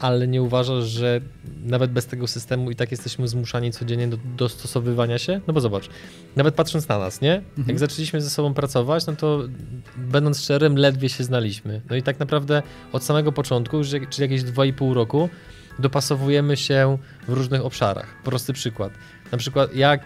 ale 0.00 0.28
nie 0.28 0.42
uważasz, 0.42 0.84
że 0.84 1.20
nawet 1.64 1.90
bez 1.92 2.06
tego 2.06 2.26
systemu 2.26 2.70
i 2.70 2.76
tak 2.76 2.90
jesteśmy 2.90 3.28
zmuszani 3.28 3.72
codziennie 3.72 4.08
do 4.08 4.16
dostosowywania 4.36 5.18
się? 5.18 5.40
No 5.46 5.54
bo 5.54 5.60
zobacz, 5.60 5.88
nawet 6.36 6.54
patrząc 6.54 6.88
na 6.88 6.98
nas, 6.98 7.20
nie? 7.20 7.34
Mhm. 7.36 7.68
Jak 7.68 7.78
zaczęliśmy 7.78 8.20
ze 8.20 8.30
sobą 8.30 8.54
pracować, 8.54 9.06
no 9.06 9.16
to 9.16 9.42
będąc 9.96 10.40
szczerym, 10.40 10.76
ledwie 10.76 11.08
się 11.08 11.24
znaliśmy. 11.24 11.80
No 11.90 11.96
i 11.96 12.02
tak 12.02 12.18
naprawdę 12.18 12.62
od 12.92 13.04
samego 13.04 13.32
początku, 13.32 13.76
już 13.76 13.92
jak- 13.92 14.08
czyli 14.08 14.22
jakieś 14.22 14.42
2,5 14.42 14.92
roku, 14.94 15.28
dopasowujemy 15.78 16.56
się 16.56 16.98
w 17.28 17.32
różnych 17.32 17.64
obszarach. 17.64 18.22
Prosty 18.24 18.52
przykład. 18.52 18.92
Na 19.32 19.38
przykład 19.38 19.74
ja 19.74 19.94
y, 19.94 19.98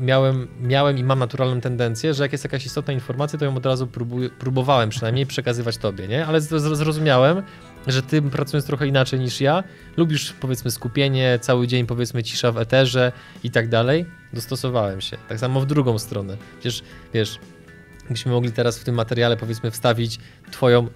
miałem, 0.00 0.48
miałem 0.60 0.98
i 0.98 1.04
mam 1.04 1.18
naturalną 1.18 1.60
tendencję, 1.60 2.14
że 2.14 2.22
jak 2.22 2.32
jest 2.32 2.44
jakaś 2.44 2.66
istotna 2.66 2.92
informacja, 2.92 3.38
to 3.38 3.44
ją 3.44 3.56
od 3.56 3.66
razu 3.66 3.86
próbuję, 3.86 4.30
próbowałem 4.30 4.90
przynajmniej 4.90 5.26
przekazywać 5.26 5.76
tobie, 5.76 6.08
nie? 6.08 6.26
Ale 6.26 6.40
zrozumiałem, 6.40 7.42
że 7.86 8.02
ty 8.02 8.22
pracując 8.22 8.66
trochę 8.66 8.86
inaczej 8.86 9.20
niż 9.20 9.40
ja, 9.40 9.64
lubisz 9.96 10.32
powiedzmy 10.32 10.70
skupienie, 10.70 11.38
cały 11.40 11.66
dzień 11.66 11.86
powiedzmy 11.86 12.22
cisza 12.22 12.52
w 12.52 12.58
eterze 12.58 13.12
i 13.44 13.50
tak 13.50 13.68
dalej. 13.68 14.06
Dostosowałem 14.32 15.00
się. 15.00 15.16
Tak 15.28 15.38
samo 15.38 15.60
w 15.60 15.66
drugą 15.66 15.98
stronę. 15.98 16.36
Przecież 16.60 16.82
wiesz, 17.14 17.38
byśmy 18.10 18.32
mogli 18.32 18.52
teraz 18.52 18.78
w 18.78 18.84
tym 18.84 18.94
materiale 18.94 19.36
powiedzmy 19.36 19.70
wstawić 19.70 20.18
twoją 20.50 20.88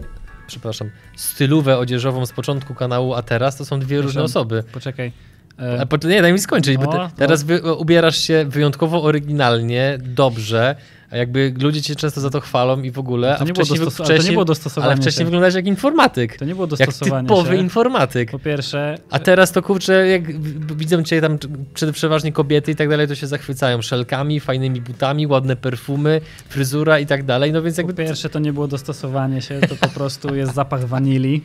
przepraszam, 0.46 0.90
stylówę 1.16 1.78
odzieżową 1.78 2.26
z 2.26 2.32
początku 2.32 2.74
kanału, 2.74 3.14
a 3.14 3.22
teraz 3.22 3.56
to 3.56 3.64
są 3.64 3.80
dwie 3.80 4.00
różne 4.00 4.22
osoby. 4.22 4.64
Poczekaj. 4.72 5.12
E, 5.58 5.86
po, 5.86 5.96
nie, 6.08 6.22
daj 6.22 6.32
mi 6.32 6.38
skończyć, 6.38 6.76
bo 6.76 6.84
No, 6.84 6.92
ty, 6.92 6.98
no. 6.98 7.10
teraz 7.16 7.42
wy, 7.42 7.74
ubierasz 7.74 8.18
się 8.18 8.44
wyjątkowo 8.48 9.02
oryginalnie, 9.02 9.98
dobrze, 10.02 10.76
jakby 11.12 11.54
ludzie 11.60 11.82
cię 11.82 11.96
często 11.96 12.20
za 12.20 12.30
to 12.30 12.40
chwalą 12.40 12.82
i 12.82 12.90
w 12.90 12.98
ogóle, 12.98 13.38
a 13.38 13.44
nie, 13.44 13.52
było 13.52 13.64
wcześniej, 13.64 13.80
dostos- 13.86 14.00
ale 14.00 14.08
to 14.08 14.14
wcześniej, 14.14 14.30
nie 14.30 14.32
było 14.32 14.44
dostosowanie 14.44 14.92
ale 14.92 15.00
wcześniej 15.02 15.18
się. 15.20 15.24
wyglądałeś 15.24 15.54
jak 15.54 15.66
informatyk. 15.66 16.36
To 16.36 16.44
nie 16.44 16.54
było 16.54 16.64
Jak 16.64 16.70
dostosowanie 16.70 17.28
typowy 17.28 17.50
się. 17.56 17.56
informatyk. 17.62 18.30
Po 18.30 18.38
pierwsze, 18.38 18.98
A 19.10 19.18
teraz 19.18 19.52
to 19.52 19.62
kurczę, 19.62 20.08
jak 20.08 20.32
w- 20.40 20.76
widzę 20.78 21.04
cię 21.04 21.20
tam 21.20 21.38
przede 21.74 21.92
przeważnie 21.92 22.32
kobiety 22.32 22.72
i 22.72 22.76
tak 22.76 22.88
dalej, 22.88 23.08
to 23.08 23.14
się 23.14 23.26
zachwycają 23.26 23.82
szelkami, 23.82 24.40
fajnymi 24.40 24.80
butami, 24.80 25.26
ładne 25.26 25.56
perfumy, 25.56 26.20
fryzura 26.48 26.98
i 26.98 27.06
tak 27.06 27.24
dalej, 27.24 27.52
no 27.52 27.62
więc 27.62 27.76
po 27.76 27.80
jakby... 27.82 27.94
pierwsze 28.04 28.28
to 28.28 28.38
nie 28.38 28.52
było 28.52 28.68
dostosowanie 28.68 29.42
się, 29.42 29.60
to 29.60 29.76
po 29.76 29.88
prostu 29.88 30.34
jest 30.34 30.54
zapach 30.54 30.84
wanilii. 30.88 31.44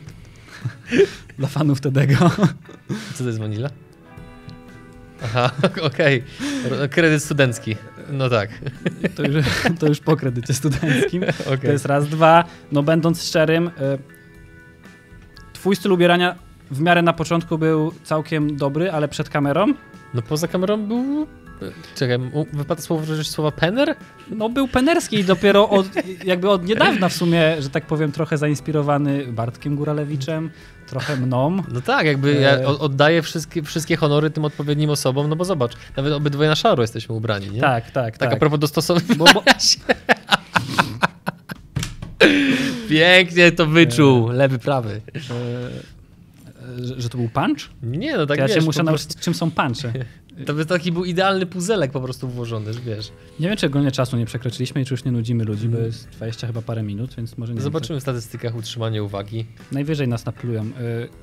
Dla 1.38 1.48
fanów 1.48 1.80
Tedego. 1.80 2.30
Co 3.14 3.18
to 3.18 3.26
jest 3.26 3.38
wanila? 3.38 3.68
Aha, 5.24 5.50
okej. 5.82 6.22
Ro- 6.70 6.76
Kredyt 6.90 7.22
studencki. 7.24 7.76
No 8.10 8.30
tak. 8.30 8.50
To 9.16 9.22
już, 9.22 9.44
to 9.78 9.86
już 9.86 10.00
po 10.00 10.16
kredycie 10.16 10.54
studenckim. 10.54 11.22
Okej. 11.46 11.58
To 11.58 11.72
jest 11.72 11.84
raz, 11.84 12.08
dwa. 12.08 12.44
No 12.72 12.82
będąc 12.82 13.24
szczerym, 13.24 13.66
y, 13.68 13.72
twój 15.52 15.76
styl 15.76 15.92
ubierania 15.92 16.34
w 16.70 16.80
miarę 16.80 17.02
na 17.02 17.12
początku 17.12 17.58
był 17.58 17.92
całkiem 18.04 18.56
dobry, 18.56 18.90
ale 18.90 19.08
przed 19.08 19.28
kamerą, 19.28 19.66
No 20.14 20.22
poza 20.22 20.48
kamerą 20.48 20.86
był... 20.86 21.26
Czekaj, 21.94 22.18
wypada 22.52 22.82
słowo, 22.82 23.12
użyć 23.12 23.30
słowa 23.30 23.50
penner? 23.50 23.96
no 24.30 24.48
był 24.48 24.68
penerski 24.68 25.18
i 25.18 25.24
dopiero 25.24 25.68
od, 25.68 25.86
jakby 26.24 26.50
od 26.50 26.66
niedawna 26.66 27.08
w 27.08 27.12
sumie, 27.12 27.62
że 27.62 27.70
tak 27.70 27.86
powiem, 27.86 28.12
trochę 28.12 28.38
zainspirowany 28.38 29.26
Bartkiem 29.26 29.76
Góralewiczem, 29.76 30.50
trochę 30.92 31.16
mną. 31.16 31.62
No 31.72 31.80
tak, 31.80 32.06
jakby 32.06 32.34
ja 32.34 32.50
E. 32.50 32.66
oddaję 32.66 33.22
wszystkie, 33.22 33.62
wszystkie 33.62 33.96
honory 33.96 34.30
tym 34.30 34.44
odpowiednim 34.44 34.90
osobom, 34.90 35.28
no 35.28 35.36
bo 35.36 35.44
zobacz, 35.44 35.72
nawet 35.96 36.12
obydwoje 36.12 36.48
na 36.48 36.54
szaro 36.56 36.82
jesteśmy 36.82 37.14
ubrani, 37.14 37.50
nie? 37.50 37.60
Tak, 37.60 37.84
tak, 37.90 37.92
Tak, 37.92 38.16
tak. 38.18 38.32
a 38.32 38.36
propos 38.36 38.58
dostosowywania 38.60 39.18
Bo, 39.18 39.24
bo, 39.34 39.42
się. 39.60 39.78
Pięknie 42.88 43.52
to 43.52 43.66
wyczuł, 43.66 44.28
lewy, 44.28 44.58
prawy. 44.58 45.00
e, 45.14 45.20
że, 46.84 47.00
że 47.00 47.08
to 47.08 47.18
był 47.18 47.28
punch? 47.28 47.58
Nie, 47.82 48.16
no 48.16 48.26
tak 48.26 48.38
ja 48.38 48.46
wiesz, 48.46 48.54
cię 48.56 48.60
muszę 48.62 48.78
po 48.78 48.84
nauczyć, 48.84 49.16
czym 49.20 49.34
są 49.34 49.50
punche. 49.50 49.92
To 50.46 50.54
by 50.54 50.66
taki 50.66 50.92
był 50.92 51.04
idealny 51.04 51.46
puzelek 51.46 51.90
po 51.90 52.00
prostu 52.00 52.28
włożony, 52.28 52.72
że 52.74 52.80
wiesz. 52.80 53.12
Nie 53.40 53.48
wiem, 53.48 53.56
czy 53.56 53.66
ogólnie 53.66 53.90
czasu 53.92 54.16
nie 54.16 54.26
przekroczyliśmy 54.26 54.80
i 54.82 54.84
czy 54.84 54.94
już 54.94 55.04
nie 55.04 55.12
nudzimy 55.12 55.44
ludzi, 55.44 55.68
bo 55.68 55.78
jest 55.78 56.08
20 56.08 56.46
chyba 56.46 56.62
parę 56.62 56.82
minut, 56.82 57.14
więc 57.16 57.38
może 57.38 57.54
nie 57.54 57.60
Zobaczymy 57.60 57.98
w 58.00 58.02
statystykach 58.02 58.54
utrzymanie 58.56 59.02
uwagi. 59.02 59.46
Najwyżej 59.72 60.08
nas 60.08 60.26
naplują. 60.26 60.62
Y, 60.64 60.70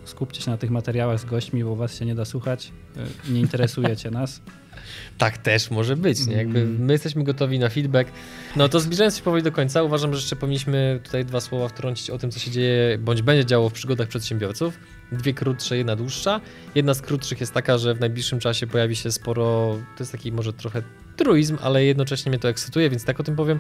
Skupcie 0.05 0.41
się 0.41 0.51
na 0.51 0.57
tych 0.57 0.69
materiałach 0.71 1.19
z 1.19 1.25
gośćmi, 1.25 1.63
bo 1.63 1.75
was 1.75 1.99
się 1.99 2.05
nie 2.05 2.15
da 2.15 2.25
słuchać. 2.25 2.71
Y, 3.27 3.31
Nie 3.31 3.39
interesujecie 3.39 4.11
nas. 4.11 4.41
Tak 5.17 5.37
też 5.37 5.71
może 5.71 5.95
być, 5.95 6.25
nie? 6.27 6.35
Jakby 6.35 6.59
Mm. 6.59 6.85
my 6.85 6.93
jesteśmy 6.93 7.23
gotowi 7.23 7.59
na 7.59 7.69
feedback. 7.69 8.11
No 8.55 8.69
to 8.69 8.79
zbliżając 8.79 9.17
się 9.17 9.23
powoli 9.23 9.43
do 9.43 9.51
końca, 9.51 9.83
uważam, 9.83 10.13
że 10.13 10.19
jeszcze 10.19 10.35
powinniśmy 10.35 10.99
tutaj 11.03 11.25
dwa 11.25 11.41
słowa 11.41 11.67
wtrącić 11.67 12.09
o 12.09 12.17
tym, 12.17 12.31
co 12.31 12.39
się 12.39 12.51
dzieje, 12.51 12.97
bądź 12.97 13.21
będzie 13.21 13.45
działo 13.45 13.69
w 13.69 13.73
przygodach 13.73 14.07
przedsiębiorców. 14.07 14.79
Dwie 15.11 15.33
krótsze, 15.33 15.77
jedna 15.77 15.95
dłuższa. 15.95 16.41
Jedna 16.75 16.93
z 16.93 17.01
krótszych 17.01 17.39
jest 17.39 17.53
taka, 17.53 17.77
że 17.77 17.93
w 17.93 17.99
najbliższym 17.99 18.39
czasie 18.39 18.67
pojawi 18.67 18.95
się 18.95 19.11
sporo, 19.11 19.77
to 19.97 20.03
jest 20.03 20.11
taki 20.11 20.31
może 20.31 20.53
trochę 20.53 20.81
truizm, 21.15 21.57
ale 21.61 21.85
jednocześnie 21.85 22.29
mnie 22.29 22.39
to 22.39 22.49
ekscytuje, 22.49 22.89
więc 22.89 23.05
tak 23.05 23.19
o 23.19 23.23
tym 23.23 23.35
powiem, 23.35 23.59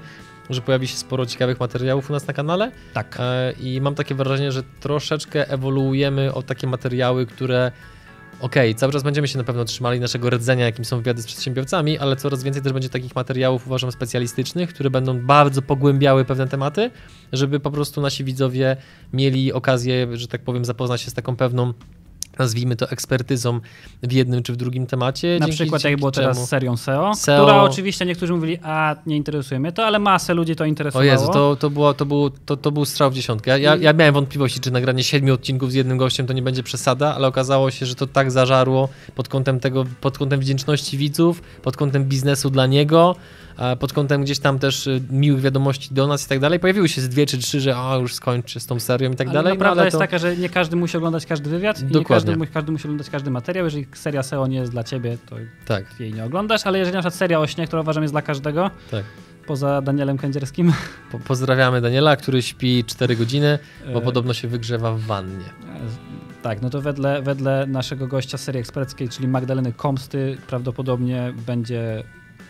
że 0.49 0.61
pojawi 0.61 0.87
się 0.87 0.97
sporo 0.97 1.25
ciekawych 1.25 1.59
materiałów 1.59 2.09
u 2.09 2.13
nas 2.13 2.27
na 2.27 2.33
kanale. 2.33 2.71
Tak. 2.93 3.17
E, 3.19 3.53
I 3.59 3.81
mam 3.81 3.95
takie 3.95 4.15
wrażenie, 4.15 4.51
że 4.51 4.63
troszeczkę 4.79 5.49
ewoluujemy 5.49 6.33
o 6.33 6.41
takie 6.41 6.67
materiały, 6.67 7.25
które 7.25 7.71
okej, 8.41 8.75
cały 8.75 8.93
czas 8.93 9.03
będziemy 9.03 9.27
się 9.27 9.37
na 9.37 9.43
pewno 9.43 9.65
trzymali 9.65 9.99
naszego 9.99 10.29
rdzenia, 10.29 10.65
jakim 10.65 10.85
są 10.85 10.97
wywiady 10.97 11.21
z 11.21 11.25
przedsiębiorcami, 11.25 11.97
ale 11.97 12.15
coraz 12.15 12.43
więcej 12.43 12.63
też 12.63 12.73
będzie 12.73 12.89
takich 12.89 13.15
materiałów, 13.15 13.67
uważam, 13.67 13.91
specjalistycznych, 13.91 14.69
które 14.69 14.89
będą 14.89 15.19
bardzo 15.19 15.61
pogłębiały 15.61 16.25
pewne 16.25 16.47
tematy, 16.47 16.91
żeby 17.33 17.59
po 17.59 17.71
prostu 17.71 18.01
nasi 18.01 18.23
widzowie 18.23 18.77
mieli 19.13 19.53
okazję, 19.53 20.07
że 20.17 20.27
tak 20.27 20.41
powiem, 20.41 20.65
zapoznać 20.65 21.01
się 21.01 21.11
z 21.11 21.13
taką 21.13 21.35
pewną 21.35 21.73
nazwijmy 22.39 22.75
to 22.75 22.89
ekspertyzą 22.89 23.59
w 24.03 24.11
jednym 24.11 24.43
czy 24.43 24.53
w 24.53 24.55
drugim 24.55 24.87
temacie. 24.87 25.37
Na 25.39 25.47
przykład 25.47 25.83
jak 25.83 25.97
było 25.97 26.11
teraz 26.11 26.45
z 26.45 26.49
serią 26.49 26.77
SEO, 26.77 27.15
SEO. 27.15 27.43
która 27.43 27.63
oczywiście 27.63 28.05
niektórzy 28.05 28.33
mówili, 28.33 28.57
a 28.63 28.95
nie 29.05 29.17
interesuje 29.17 29.59
mnie 29.59 29.71
to, 29.71 29.85
ale 29.85 29.99
masę 29.99 30.33
ludzi 30.33 30.55
to 30.55 30.63
O 30.63 30.67
interesowało. 30.67 31.11
Jezu, 31.11 31.27
to, 31.27 31.55
to, 31.55 31.69
było, 31.69 31.93
to, 31.93 32.05
był, 32.05 32.29
to, 32.29 32.57
to 32.57 32.71
był 32.71 32.85
strzał 32.85 33.11
w 33.11 33.13
dziesiątkę. 33.13 33.51
Ja, 33.51 33.57
ja, 33.57 33.75
ja 33.75 33.93
miałem 33.93 34.13
wątpliwości, 34.13 34.59
czy 34.59 34.71
nagranie 34.71 35.03
siedmiu 35.03 35.33
odcinków 35.33 35.71
z 35.71 35.73
jednym 35.73 35.97
gościem 35.97 36.27
to 36.27 36.33
nie 36.33 36.41
będzie 36.41 36.63
przesada, 36.63 37.15
ale 37.15 37.27
okazało 37.27 37.71
się, 37.71 37.85
że 37.85 37.95
to 37.95 38.07
tak 38.07 38.31
zażarło 38.31 38.89
pod 39.15 39.27
kątem 39.27 39.59
tego, 39.59 39.85
pod 40.01 40.17
kątem 40.17 40.39
wdzięczności 40.39 40.97
widzów, 40.97 41.41
pod 41.61 41.77
kątem 41.77 42.05
biznesu 42.05 42.49
dla 42.49 42.67
niego, 42.67 43.15
pod 43.79 43.93
kątem 43.93 44.23
gdzieś 44.23 44.39
tam 44.39 44.59
też 44.59 44.87
y, 44.87 45.01
miłych 45.09 45.41
wiadomości 45.41 45.93
do 45.93 46.07
nas 46.07 46.25
i 46.25 46.29
tak 46.29 46.39
dalej. 46.39 46.59
Pojawiły 46.59 46.89
się 46.89 47.01
z 47.01 47.09
dwie 47.09 47.25
czy 47.25 47.37
trzy, 47.37 47.61
że 47.61 47.75
a, 47.77 47.97
już 47.97 48.13
skończę 48.13 48.59
z 48.59 48.65
tą 48.65 48.79
serią 48.79 49.11
i 49.11 49.15
tak 49.15 49.27
ale 49.27 49.33
dalej. 49.33 49.57
prawda 49.57 49.75
no, 49.75 49.81
ale 49.81 49.87
jest 49.87 49.95
to... 49.95 49.99
taka, 49.99 50.17
że 50.17 50.37
nie 50.37 50.49
każdy 50.49 50.75
musi 50.75 50.97
oglądać 50.97 51.25
każdy 51.25 51.49
wywiad 51.49 51.81
i 51.81 51.83
nie 51.83 51.89
Dokładnie. 51.89 52.28
Każdy, 52.29 52.47
każdy 52.47 52.71
musi 52.71 52.83
oglądać 52.83 53.09
każdy 53.09 53.31
materiał. 53.31 53.65
Jeżeli 53.65 53.87
seria 53.93 54.23
SEO 54.23 54.47
nie 54.47 54.57
jest 54.57 54.71
dla 54.71 54.83
ciebie, 54.83 55.17
to 55.29 55.35
Tak, 55.65 55.99
jej 55.99 56.13
nie 56.13 56.25
oglądasz, 56.25 56.65
ale 56.67 56.79
jeżeli 56.79 56.93
na 56.95 56.99
przykład 56.99 57.15
seria 57.15 57.39
o 57.39 57.47
śnie, 57.47 57.67
która 57.67 57.81
uważam 57.81 58.03
jest 58.03 58.13
dla 58.13 58.21
każdego, 58.21 58.71
tak. 58.91 59.05
poza 59.47 59.81
Danielem 59.81 60.17
Kędzierskim, 60.17 60.73
Po, 61.11 61.19
pozdrawiamy 61.19 61.81
Daniela, 61.81 62.15
który 62.15 62.41
śpi 62.41 62.83
4 62.85 63.15
godziny, 63.15 63.59
bo 63.93 63.99
e, 63.99 64.01
podobno 64.01 64.33
się 64.33 64.47
wygrzewa 64.47 64.93
w 64.93 64.99
wannie. 64.99 65.45
Tak, 66.41 66.61
no 66.61 66.69
to 66.69 66.81
wedle, 66.81 67.21
wedle 67.21 67.65
naszego 67.67 68.07
gościa 68.07 68.37
serii 68.37 68.59
eksperckiej, 68.61 69.09
czyli 69.09 69.27
Magdaleny 69.27 69.73
Komsty, 69.73 70.37
prawdopodobnie 70.47 71.33
będzie 71.45 72.03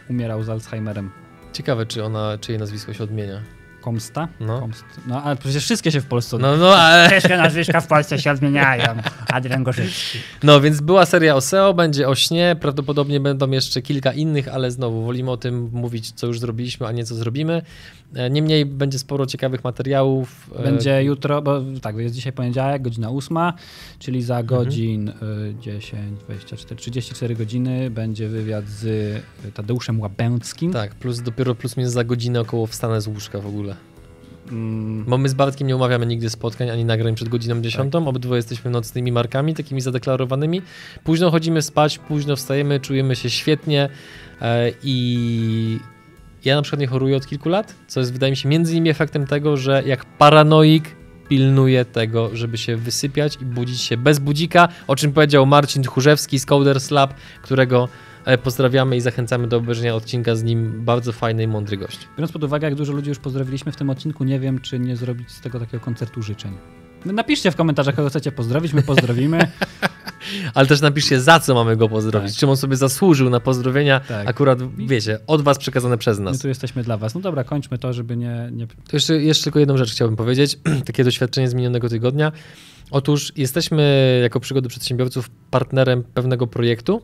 umierał 0.09 0.43
z 0.43 0.49
Alzheimerem. 0.49 1.11
Ciekawe, 1.53 1.85
czy 1.85 2.03
ona, 2.03 2.37
czy 2.41 2.51
jej 2.51 2.59
nazwisko 2.59 2.93
się 2.93 3.03
odmienia. 3.03 3.41
Komsta? 3.81 4.27
No. 4.39 4.59
Komst. 4.59 4.85
No 5.07 5.23
ale 5.23 5.35
przecież 5.35 5.63
wszystkie 5.63 5.91
się 5.91 6.01
w 6.01 6.05
Polsce 6.05 6.37
No, 6.37 6.57
no, 6.57 6.75
ale... 6.75 7.09
Wszystkie 7.09 7.37
nazwiska 7.37 7.81
w 7.81 7.87
Polsce 7.87 8.19
się 8.19 8.31
odmieniają. 8.31 8.83
Adrian 9.27 9.63
Gorzycki. 9.63 10.17
No, 10.43 10.61
więc 10.61 10.81
była 10.81 11.05
seria 11.05 11.35
o 11.35 11.41
SEO, 11.41 11.73
będzie 11.73 12.07
o 12.07 12.15
śnie, 12.15 12.55
prawdopodobnie 12.59 13.19
będą 13.19 13.51
jeszcze 13.51 13.81
kilka 13.81 14.13
innych, 14.13 14.47
ale 14.47 14.71
znowu 14.71 15.03
wolimy 15.03 15.31
o 15.31 15.37
tym 15.37 15.69
mówić, 15.73 16.11
co 16.11 16.27
już 16.27 16.39
zrobiliśmy, 16.39 16.87
a 16.87 16.91
nie 16.91 17.05
co 17.05 17.15
zrobimy. 17.15 17.61
E, 18.15 18.29
Niemniej 18.29 18.65
będzie 18.65 18.99
sporo 18.99 19.25
ciekawych 19.25 19.63
materiałów. 19.63 20.49
e, 20.59 20.63
Będzie 20.63 21.03
jutro, 21.03 21.41
bo 21.41 21.61
tak, 21.81 21.97
jest 21.97 22.15
dzisiaj 22.15 22.33
poniedziałek, 22.33 22.81
godzina 22.81 23.09
8, 23.09 23.37
czyli 23.99 24.21
za 24.21 24.43
godzin 24.43 25.09
y, 25.09 25.13
10, 25.61 26.19
24, 26.25 26.75
34 26.81 27.35
godziny 27.35 27.89
będzie 27.89 28.27
wywiad 28.27 28.67
z 28.67 28.83
y, 29.45 29.51
Tadeuszem 29.53 29.99
Łabęckim. 29.99 30.73
Tak, 30.73 30.95
plus 30.95 31.21
dopiero 31.21 31.55
plus 31.55 31.77
minus 31.77 31.91
za 31.91 32.03
godzinę 32.03 32.41
około 32.41 32.67
wstanę 32.67 33.01
z 33.01 33.07
łóżka 33.07 33.39
w 33.39 33.47
ogóle. 33.47 33.75
Mm, 34.51 35.05
Bo 35.05 35.17
my 35.17 35.29
z 35.29 35.33
Bartkiem 35.33 35.67
nie 35.67 35.75
umawiamy 35.75 36.05
nigdy 36.05 36.29
spotkań 36.29 36.69
ani 36.69 36.85
nagrań 36.85 37.15
przed 37.15 37.29
godziną 37.29 37.61
10. 37.61 37.91
Tak. 37.93 38.01
Obydwoje 38.07 38.37
jesteśmy 38.39 38.71
nocnymi 38.71 39.11
markami, 39.11 39.53
takimi 39.53 39.81
zadeklarowanymi. 39.81 40.61
Późno 41.03 41.31
chodzimy 41.31 41.61
spać, 41.61 41.97
późno 41.97 42.35
wstajemy, 42.35 42.79
czujemy 42.79 43.15
się 43.15 43.29
świetnie 43.29 43.89
e, 44.41 44.71
i 44.83 45.79
ja 46.45 46.55
na 46.55 46.61
przykład 46.61 46.79
nie 46.79 46.87
choruję 46.87 47.17
od 47.17 47.27
kilku 47.27 47.49
lat, 47.49 47.75
co 47.87 47.99
jest 47.99 48.13
wydaje 48.13 48.31
mi 48.31 48.37
się 48.37 48.49
między 48.49 48.71
innymi 48.71 48.89
efektem 48.89 49.27
tego, 49.27 49.57
że 49.57 49.83
jak 49.85 50.05
paranoik 50.05 50.95
pilnuję 51.29 51.85
tego, 51.85 52.29
żeby 52.33 52.57
się 52.57 52.75
wysypiać 52.75 53.37
i 53.41 53.45
budzić 53.45 53.81
się 53.81 53.97
bez 53.97 54.19
budzika, 54.19 54.67
o 54.87 54.95
czym 54.95 55.13
powiedział 55.13 55.45
Marcin 55.45 55.83
Tchórzewski 55.83 56.39
z 56.39 56.45
Coders 56.45 56.91
Lab, 56.91 57.13
którego 57.41 57.87
e, 58.25 58.37
pozdrawiamy 58.37 58.97
i 58.97 59.01
zachęcamy 59.01 59.47
do 59.47 59.57
obejrzenia 59.57 59.95
odcinka 59.95 60.35
z 60.35 60.43
nim. 60.43 60.85
Bardzo 60.85 61.11
fajny 61.11 61.43
i 61.43 61.47
mądry 61.47 61.77
gość. 61.77 62.07
Biorąc 62.17 62.31
pod 62.31 62.43
uwagę, 62.43 62.67
jak 62.67 62.75
dużo 62.75 62.93
ludzi 62.93 63.09
już 63.09 63.19
pozdrowiliśmy 63.19 63.71
w 63.71 63.75
tym 63.75 63.89
odcinku, 63.89 64.23
nie 64.23 64.39
wiem, 64.39 64.59
czy 64.59 64.79
nie 64.79 64.95
zrobić 64.95 65.31
z 65.31 65.41
tego 65.41 65.59
takiego 65.59 65.83
koncertu 65.83 66.21
życzeń. 66.21 66.78
No, 67.05 67.13
Napiszcie 67.13 67.51
w 67.51 67.55
komentarzach, 67.55 67.95
kogo 67.95 68.09
chcecie 68.09 68.31
pozdrowić, 68.31 68.73
my 68.73 68.81
pozdrowimy. 68.83 69.39
Ale 70.53 70.67
też 70.67 70.81
napiszcie, 70.81 71.21
za 71.21 71.39
co 71.39 71.53
mamy 71.53 71.77
go 71.77 71.89
pozdrowić, 71.89 72.31
Tak. 72.31 72.39
czym 72.39 72.49
on 72.49 72.57
sobie 72.57 72.75
zasłużył 72.75 73.29
na 73.29 73.39
pozdrowienia, 73.39 73.99
Tak. 73.99 74.27
akurat, 74.29 74.59
wiecie, 74.77 75.19
od 75.27 75.41
was 75.41 75.57
przekazane 75.57 75.97
przez 75.97 76.19
My 76.19 76.25
nas. 76.25 76.39
tu 76.39 76.47
jesteśmy 76.47 76.83
dla 76.83 76.97
was. 76.97 77.15
No 77.15 77.21
dobra, 77.21 77.43
kończmy 77.43 77.77
to, 77.77 77.93
żeby 77.93 78.17
nie... 78.17 78.49
nie... 78.51 78.67
To 78.67 78.73
jeszcze, 78.93 79.21
jeszcze 79.21 79.43
tylko 79.43 79.59
jedną 79.59 79.77
rzecz 79.77 79.91
chciałbym 79.91 80.17
powiedzieć, 80.17 80.59
takie 80.85 81.03
doświadczenie 81.03 81.49
z 81.49 81.53
minionego 81.53 81.89
tygodnia. 81.89 82.31
Otóż 82.91 83.33
jesteśmy 83.37 84.19
jako 84.23 84.39
przygody 84.39 84.69
przedsiębiorców 84.69 85.29
partnerem 85.51 86.03
pewnego 86.13 86.47
projektu, 86.47 87.01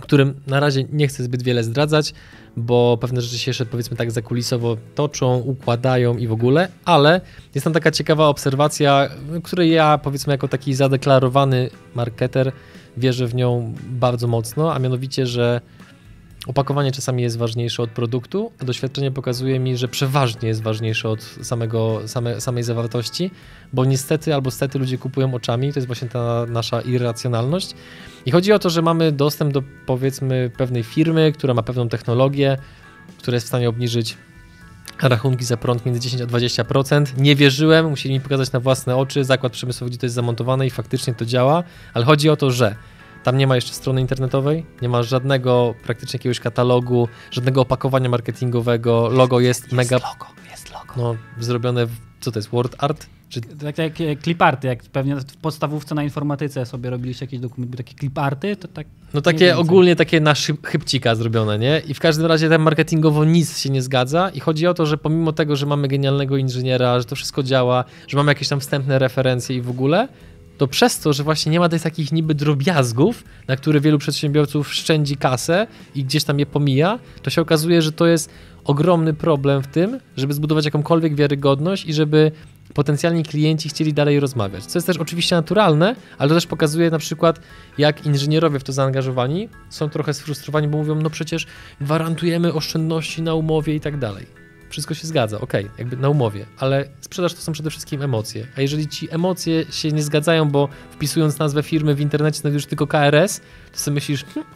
którym 0.00 0.40
na 0.46 0.60
razie 0.60 0.84
nie 0.92 1.08
chcę 1.08 1.22
zbyt 1.22 1.42
wiele 1.42 1.64
zdradzać, 1.64 2.14
bo 2.56 2.98
pewne 3.00 3.20
rzeczy 3.20 3.38
się 3.38 3.50
jeszcze 3.50 3.66
powiedzmy 3.66 3.96
tak 3.96 4.10
zakulisowo 4.10 4.76
toczą, 4.94 5.36
układają 5.38 6.16
i 6.16 6.26
w 6.26 6.32
ogóle, 6.32 6.68
ale 6.84 7.20
jest 7.54 7.64
tam 7.64 7.72
taka 7.72 7.90
ciekawa 7.90 8.28
obserwacja, 8.28 9.08
której 9.42 9.70
ja 9.70 9.98
powiedzmy 9.98 10.32
jako 10.32 10.48
taki 10.48 10.74
zadeklarowany 10.74 11.70
marketer 11.94 12.52
wierzę 12.96 13.26
w 13.26 13.34
nią 13.34 13.74
bardzo 13.88 14.26
mocno, 14.26 14.74
a 14.74 14.78
mianowicie, 14.78 15.26
że 15.26 15.60
opakowanie 16.46 16.92
czasami 16.92 17.22
jest 17.22 17.38
ważniejsze 17.38 17.82
od 17.82 17.90
produktu, 17.90 18.52
a 18.62 18.64
doświadczenie 18.64 19.10
pokazuje 19.10 19.58
mi, 19.58 19.76
że 19.76 19.88
przeważnie 19.88 20.48
jest 20.48 20.62
ważniejsze 20.62 21.08
od 21.08 21.22
samego, 21.22 22.00
same, 22.06 22.40
samej 22.40 22.62
zawartości, 22.62 23.30
bo 23.72 23.84
niestety 23.84 24.34
albo 24.34 24.50
stety 24.50 24.78
ludzie 24.78 24.98
kupują 24.98 25.34
oczami, 25.34 25.72
to 25.72 25.78
jest 25.78 25.86
właśnie 25.86 26.08
ta 26.08 26.46
nasza 26.48 26.80
irracjonalność 26.80 27.74
I 28.26 28.30
chodzi 28.30 28.52
o 28.52 28.58
to, 28.58 28.70
że 28.70 28.82
mamy 28.82 29.12
dostęp 29.12 29.52
do 29.52 29.62
powiedzmy 29.86 30.50
pewnej 30.56 30.82
firmy, 30.82 31.32
która 31.32 31.54
ma 31.54 31.62
pewną 31.62 31.88
technologię, 31.88 32.58
która 33.18 33.34
jest 33.34 33.46
w 33.46 33.48
stanie 33.48 33.68
obniżyć 33.68 34.16
rachunki 35.02 35.44
za 35.44 35.56
prąd 35.56 35.86
między 35.86 36.00
10 36.00 36.22
a 36.22 36.26
20%. 36.26 37.06
Nie 37.18 37.36
wierzyłem, 37.36 37.88
musieli 37.88 38.14
mi 38.14 38.20
pokazać 38.20 38.52
na 38.52 38.60
własne 38.60 38.96
oczy 38.96 39.24
zakład 39.24 39.52
przemysłowy, 39.52 39.90
gdzie 39.90 39.98
to 39.98 40.06
jest 40.06 40.14
zamontowane 40.14 40.66
i 40.66 40.70
faktycznie 40.70 41.14
to 41.14 41.24
działa, 41.24 41.64
ale 41.94 42.04
chodzi 42.04 42.30
o 42.30 42.36
to, 42.36 42.50
że 42.50 42.76
tam 43.26 43.38
nie 43.38 43.46
ma 43.46 43.54
jeszcze 43.54 43.72
strony 43.72 44.00
internetowej, 44.00 44.64
nie 44.82 44.88
ma 44.88 45.02
żadnego 45.02 45.74
praktycznie 45.84 46.18
jakiegoś 46.18 46.40
katalogu, 46.40 47.08
żadnego 47.30 47.60
opakowania 47.60 48.08
marketingowego, 48.08 49.08
logo 49.08 49.40
jest, 49.40 49.62
Jest 49.62 49.72
mega 49.72 49.96
logo, 49.96 50.26
jest 50.50 50.72
logo. 50.72 50.92
no, 50.96 51.16
zrobione, 51.38 51.86
w, 51.86 51.90
co 52.20 52.32
to 52.32 52.38
jest, 52.38 52.48
word 52.48 52.76
art? 52.78 53.06
Czy, 53.28 53.40
Tak 53.40 53.78
jak 53.78 54.22
cliparty, 54.22 54.68
jak 54.68 54.82
pewnie 54.82 55.16
w 55.16 55.36
podstawówce 55.36 55.94
na 55.94 56.02
informatyce 56.02 56.66
sobie 56.66 56.90
robiliście 56.90 57.24
jakieś 57.24 57.40
dokumenty, 57.40 57.76
takie 57.76 57.94
cliparty, 57.94 58.56
to 58.56 58.68
tak 58.68 58.86
no 59.14 59.20
takie 59.20 59.56
ogólnie 59.56 59.96
takie 59.96 60.20
na 60.20 60.34
szyb, 60.34 60.66
chybcika 60.66 61.14
zrobione, 61.14 61.58
nie? 61.58 61.82
I 61.86 61.94
w 61.94 62.00
każdym 62.00 62.26
razie 62.26 62.48
tam 62.48 62.62
marketingowo 62.62 63.24
nic 63.24 63.58
się 63.58 63.70
nie 63.70 63.82
zgadza 63.82 64.28
i 64.28 64.40
chodzi 64.40 64.66
o 64.66 64.74
to, 64.74 64.86
że 64.86 64.98
pomimo 64.98 65.32
tego, 65.32 65.56
że 65.56 65.66
mamy 65.66 65.88
genialnego 65.88 66.36
inżyniera, 66.36 67.00
że 67.00 67.04
to 67.04 67.16
wszystko 67.16 67.42
działa, 67.42 67.84
że 68.08 68.16
mamy 68.16 68.30
jakieś 68.30 68.48
tam 68.48 68.60
wstępne 68.60 68.98
referencje 68.98 69.56
i 69.56 69.60
w 69.60 69.70
ogóle, 69.70 70.08
to 70.58 70.66
przez 70.66 71.00
to, 71.00 71.12
że 71.12 71.24
właśnie 71.24 71.52
nie 71.52 71.60
ma 71.60 71.68
tych 71.68 71.82
takich 71.82 72.12
niby 72.12 72.34
drobiazgów, 72.34 73.24
na 73.48 73.56
które 73.56 73.80
wielu 73.80 73.98
przedsiębiorców 73.98 74.74
szczędzi 74.74 75.16
kasę 75.16 75.66
i 75.94 76.04
gdzieś 76.04 76.24
tam 76.24 76.38
je 76.38 76.46
pomija, 76.46 76.98
to 77.22 77.30
się 77.30 77.40
okazuje, 77.40 77.82
że 77.82 77.92
to 77.92 78.06
jest 78.06 78.30
ogromny 78.64 79.14
problem 79.14 79.62
w 79.62 79.66
tym, 79.66 80.00
żeby 80.16 80.34
zbudować 80.34 80.64
jakąkolwiek 80.64 81.14
wiarygodność 81.14 81.86
i 81.86 81.92
żeby 81.92 82.32
potencjalni 82.74 83.22
klienci 83.22 83.68
chcieli 83.68 83.92
dalej 83.92 84.20
rozmawiać. 84.20 84.64
Co 84.64 84.78
jest 84.78 84.86
też 84.86 84.96
oczywiście 84.96 85.36
naturalne, 85.36 85.96
ale 86.18 86.28
to 86.28 86.34
też 86.34 86.46
pokazuje 86.46 86.90
na 86.90 86.98
przykład, 86.98 87.40
jak 87.78 88.06
inżynierowie 88.06 88.58
w 88.58 88.64
to 88.64 88.72
zaangażowani 88.72 89.48
są 89.70 89.88
trochę 89.88 90.14
sfrustrowani, 90.14 90.68
bo 90.68 90.78
mówią, 90.78 90.94
no 90.94 91.10
przecież 91.10 91.46
gwarantujemy 91.80 92.52
oszczędności 92.52 93.22
na 93.22 93.34
umowie 93.34 93.74
i 93.74 93.80
tak 93.80 93.98
dalej. 93.98 94.45
Wszystko 94.68 94.94
się 94.94 95.06
zgadza, 95.06 95.40
okej, 95.40 95.70
jakby 95.78 95.96
na 95.96 96.08
umowie, 96.08 96.46
ale 96.58 96.88
sprzedaż 97.00 97.34
to 97.34 97.40
są 97.40 97.52
przede 97.52 97.70
wszystkim 97.70 98.02
emocje. 98.02 98.46
A 98.56 98.60
jeżeli 98.60 98.88
ci 98.88 99.14
emocje 99.14 99.64
się 99.70 99.92
nie 99.92 100.02
zgadzają, 100.02 100.50
bo 100.50 100.68
wpisując 100.90 101.38
nazwę 101.38 101.62
firmy 101.62 101.94
w 101.94 102.00
internecie 102.00 102.40
znajdziesz 102.40 102.66
tylko 102.66 102.86
KRS, 102.86 103.40
to 103.72 103.78
sobie 103.78 103.94
myślisz, 103.94 104.24
hm, 104.24 104.46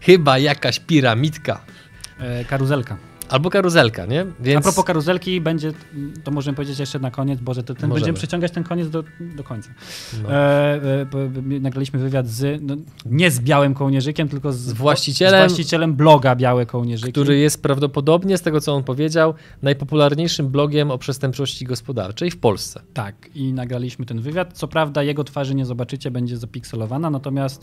chyba 0.00 0.38
jakaś 0.38 0.80
piramidka. 0.80 1.64
e, 2.18 2.44
karuzelka. 2.44 3.11
Albo 3.28 3.50
karuzelka, 3.50 4.06
nie? 4.06 4.26
Więc... 4.40 4.58
A 4.58 4.62
propos 4.62 4.84
karuzelki, 4.84 5.40
będzie, 5.40 5.72
to 6.24 6.30
możemy 6.30 6.56
powiedzieć 6.56 6.78
jeszcze 6.78 6.98
na 6.98 7.10
koniec, 7.10 7.40
Boże, 7.40 7.62
to 7.62 7.74
ten, 7.74 7.90
będziemy 7.90 8.12
przeciągać 8.18 8.52
ten 8.52 8.64
koniec 8.64 8.90
do, 8.90 9.04
do 9.20 9.44
końca. 9.44 9.70
No. 10.22 10.32
E, 10.32 10.74
e, 11.00 11.06
bo- 11.06 11.28
bo 11.28 11.40
nagraliśmy 11.60 11.98
wywiad 11.98 12.26
z, 12.28 12.62
no, 12.62 12.76
nie 13.06 13.30
z 13.30 13.40
Białym 13.40 13.74
Kołnierzykiem, 13.74 14.28
tylko 14.28 14.52
z, 14.52 14.56
Z 14.58 14.72
właścicielem- 14.72 15.48
z 15.48 15.52
właścicielem 15.52 15.94
bloga 15.94 16.36
Białe 16.36 16.66
Kołnierzyki. 16.66 17.12
który 17.12 17.38
jest 17.38 17.62
prawdopodobnie, 17.62 18.38
z 18.38 18.42
tego 18.42 18.60
co 18.60 18.74
on 18.74 18.82
powiedział, 18.84 19.34
najpopularniejszym 19.62 20.48
blogiem 20.48 20.90
o 20.90 20.98
przestępczości 20.98 21.64
gospodarczej 21.64 22.30
w 22.30 22.36
Polsce. 22.36 22.80
Tak, 22.94 23.14
i 23.34 23.52
nagraliśmy 23.52 24.06
ten 24.06 24.20
wywiad. 24.20 24.52
Co 24.52 24.68
prawda 24.68 25.02
jego 25.02 25.24
twarzy 25.24 25.54
nie 25.54 25.66
zobaczycie, 25.66 26.10
będzie 26.10 26.36
zapikselowana, 26.36 27.10
natomiast 27.10 27.62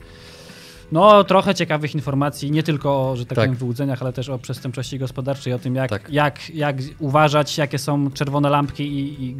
no 0.91 1.23
trochę 1.23 1.55
ciekawych 1.55 1.95
informacji, 1.95 2.51
nie 2.51 2.63
tylko 2.63 3.09
o, 3.09 3.15
że 3.15 3.25
tak, 3.25 3.35
Tak. 3.35 3.45
powiem, 3.45 3.55
wyłudzeniach, 3.55 4.01
ale 4.01 4.13
też 4.13 4.29
o 4.29 4.39
przestępczości 4.39 4.99
gospodarczej, 4.99 5.53
o 5.53 5.59
tym 5.59 5.75
jak, 5.75 5.89
Tak. 5.89 6.09
jak, 6.09 6.49
jak 6.49 6.77
uważać, 6.99 7.57
jakie 7.57 7.77
są 7.77 8.11
czerwone 8.11 8.49
lampki 8.49 8.83
i, 8.83 9.23
i 9.23 9.35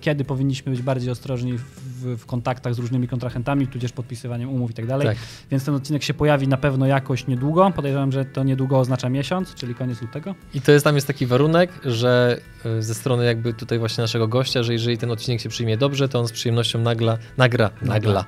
kiedy 0.00 0.24
powinniśmy 0.24 0.72
być 0.72 0.82
bardziej 0.82 1.10
ostrożni 1.10 1.58
w, 1.58 2.16
w 2.16 2.26
kontaktach 2.26 2.74
z 2.74 2.78
różnymi 2.78 3.08
kontrahentami, 3.08 3.66
tudzież 3.66 3.92
podpisywaniem 3.92 4.50
umów 4.50 4.70
i 4.70 4.74
tak 4.74 4.86
dalej. 4.86 5.06
Tak. 5.06 5.16
Więc 5.50 5.64
ten 5.64 5.74
odcinek 5.74 6.02
się 6.02 6.14
pojawi 6.14 6.48
na 6.48 6.56
pewno 6.56 6.86
jakoś 6.86 7.26
niedługo. 7.26 7.72
Podejrzewam, 7.76 8.12
że 8.12 8.24
to 8.24 8.44
niedługo 8.44 8.78
oznacza 8.78 9.08
miesiąc, 9.08 9.54
czyli 9.54 9.74
koniec 9.74 10.02
lutego. 10.02 10.34
I 10.54 10.60
to 10.60 10.72
jest 10.72 10.84
tam 10.84 10.94
jest 10.94 11.06
taki 11.06 11.26
warunek, 11.26 11.70
że 11.84 12.40
y, 12.66 12.82
ze 12.82 12.94
strony 12.94 13.24
jakby 13.24 13.54
tutaj 13.54 13.78
właśnie 13.78 14.02
naszego 14.02 14.28
gościa, 14.28 14.62
że 14.62 14.72
jeżeli 14.72 14.98
ten 14.98 15.10
odcinek 15.10 15.40
się 15.40 15.48
przyjmie 15.48 15.76
dobrze, 15.76 16.08
to 16.08 16.20
on 16.20 16.28
z 16.28 16.32
przyjemnością 16.32 16.78
nagla, 16.78 17.18
nagra, 17.36 17.70
nagla, 17.82 18.24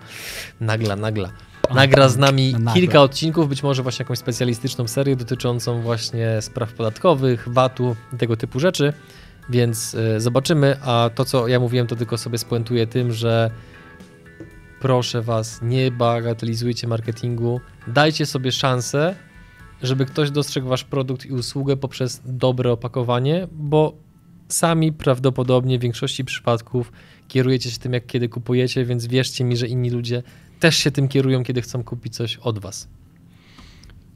nagla, 0.60 0.96
nagla. 0.96 1.30
Nagra 1.74 2.08
z 2.08 2.16
nami 2.16 2.54
kilka 2.74 3.02
odcinków, 3.02 3.48
być 3.48 3.62
może 3.62 3.82
właśnie 3.82 4.02
jakąś 4.02 4.18
specjalistyczną 4.18 4.88
serię 4.88 5.16
dotyczącą 5.16 5.82
właśnie 5.82 6.42
spraw 6.42 6.72
podatkowych, 6.72 7.48
VAT-u 7.48 7.96
i 8.14 8.16
tego 8.16 8.36
typu 8.36 8.60
rzeczy, 8.60 8.92
więc 9.50 9.94
y, 9.94 10.20
zobaczymy, 10.20 10.76
a 10.82 11.10
to 11.14 11.24
co 11.24 11.48
ja 11.48 11.60
mówiłem 11.60 11.86
to 11.86 11.96
tylko 11.96 12.18
sobie 12.18 12.38
spuentuję 12.38 12.86
tym, 12.86 13.12
że 13.12 13.50
proszę 14.80 15.22
was, 15.22 15.62
nie 15.62 15.90
bagatelizujcie 15.90 16.88
marketingu, 16.88 17.60
dajcie 17.86 18.26
sobie 18.26 18.52
szansę, 18.52 19.14
żeby 19.82 20.06
ktoś 20.06 20.30
dostrzegł 20.30 20.68
wasz 20.68 20.84
produkt 20.84 21.26
i 21.26 21.32
usługę 21.32 21.76
poprzez 21.76 22.20
dobre 22.24 22.72
opakowanie, 22.72 23.48
bo 23.52 23.94
sami 24.48 24.92
prawdopodobnie 24.92 25.78
w 25.78 25.82
większości 25.82 26.24
przypadków 26.24 26.92
kierujecie 27.28 27.70
się 27.70 27.78
tym, 27.78 27.92
jak 27.92 28.06
kiedy 28.06 28.28
kupujecie, 28.28 28.84
więc 28.84 29.06
wierzcie 29.06 29.44
mi, 29.44 29.56
że 29.56 29.66
inni 29.66 29.90
ludzie 29.90 30.22
też 30.60 30.76
się 30.76 30.90
tym 30.90 31.08
kierują, 31.08 31.44
kiedy 31.44 31.62
chcą 31.62 31.84
kupić 31.84 32.16
coś 32.16 32.36
od 32.36 32.58
was. 32.58 32.88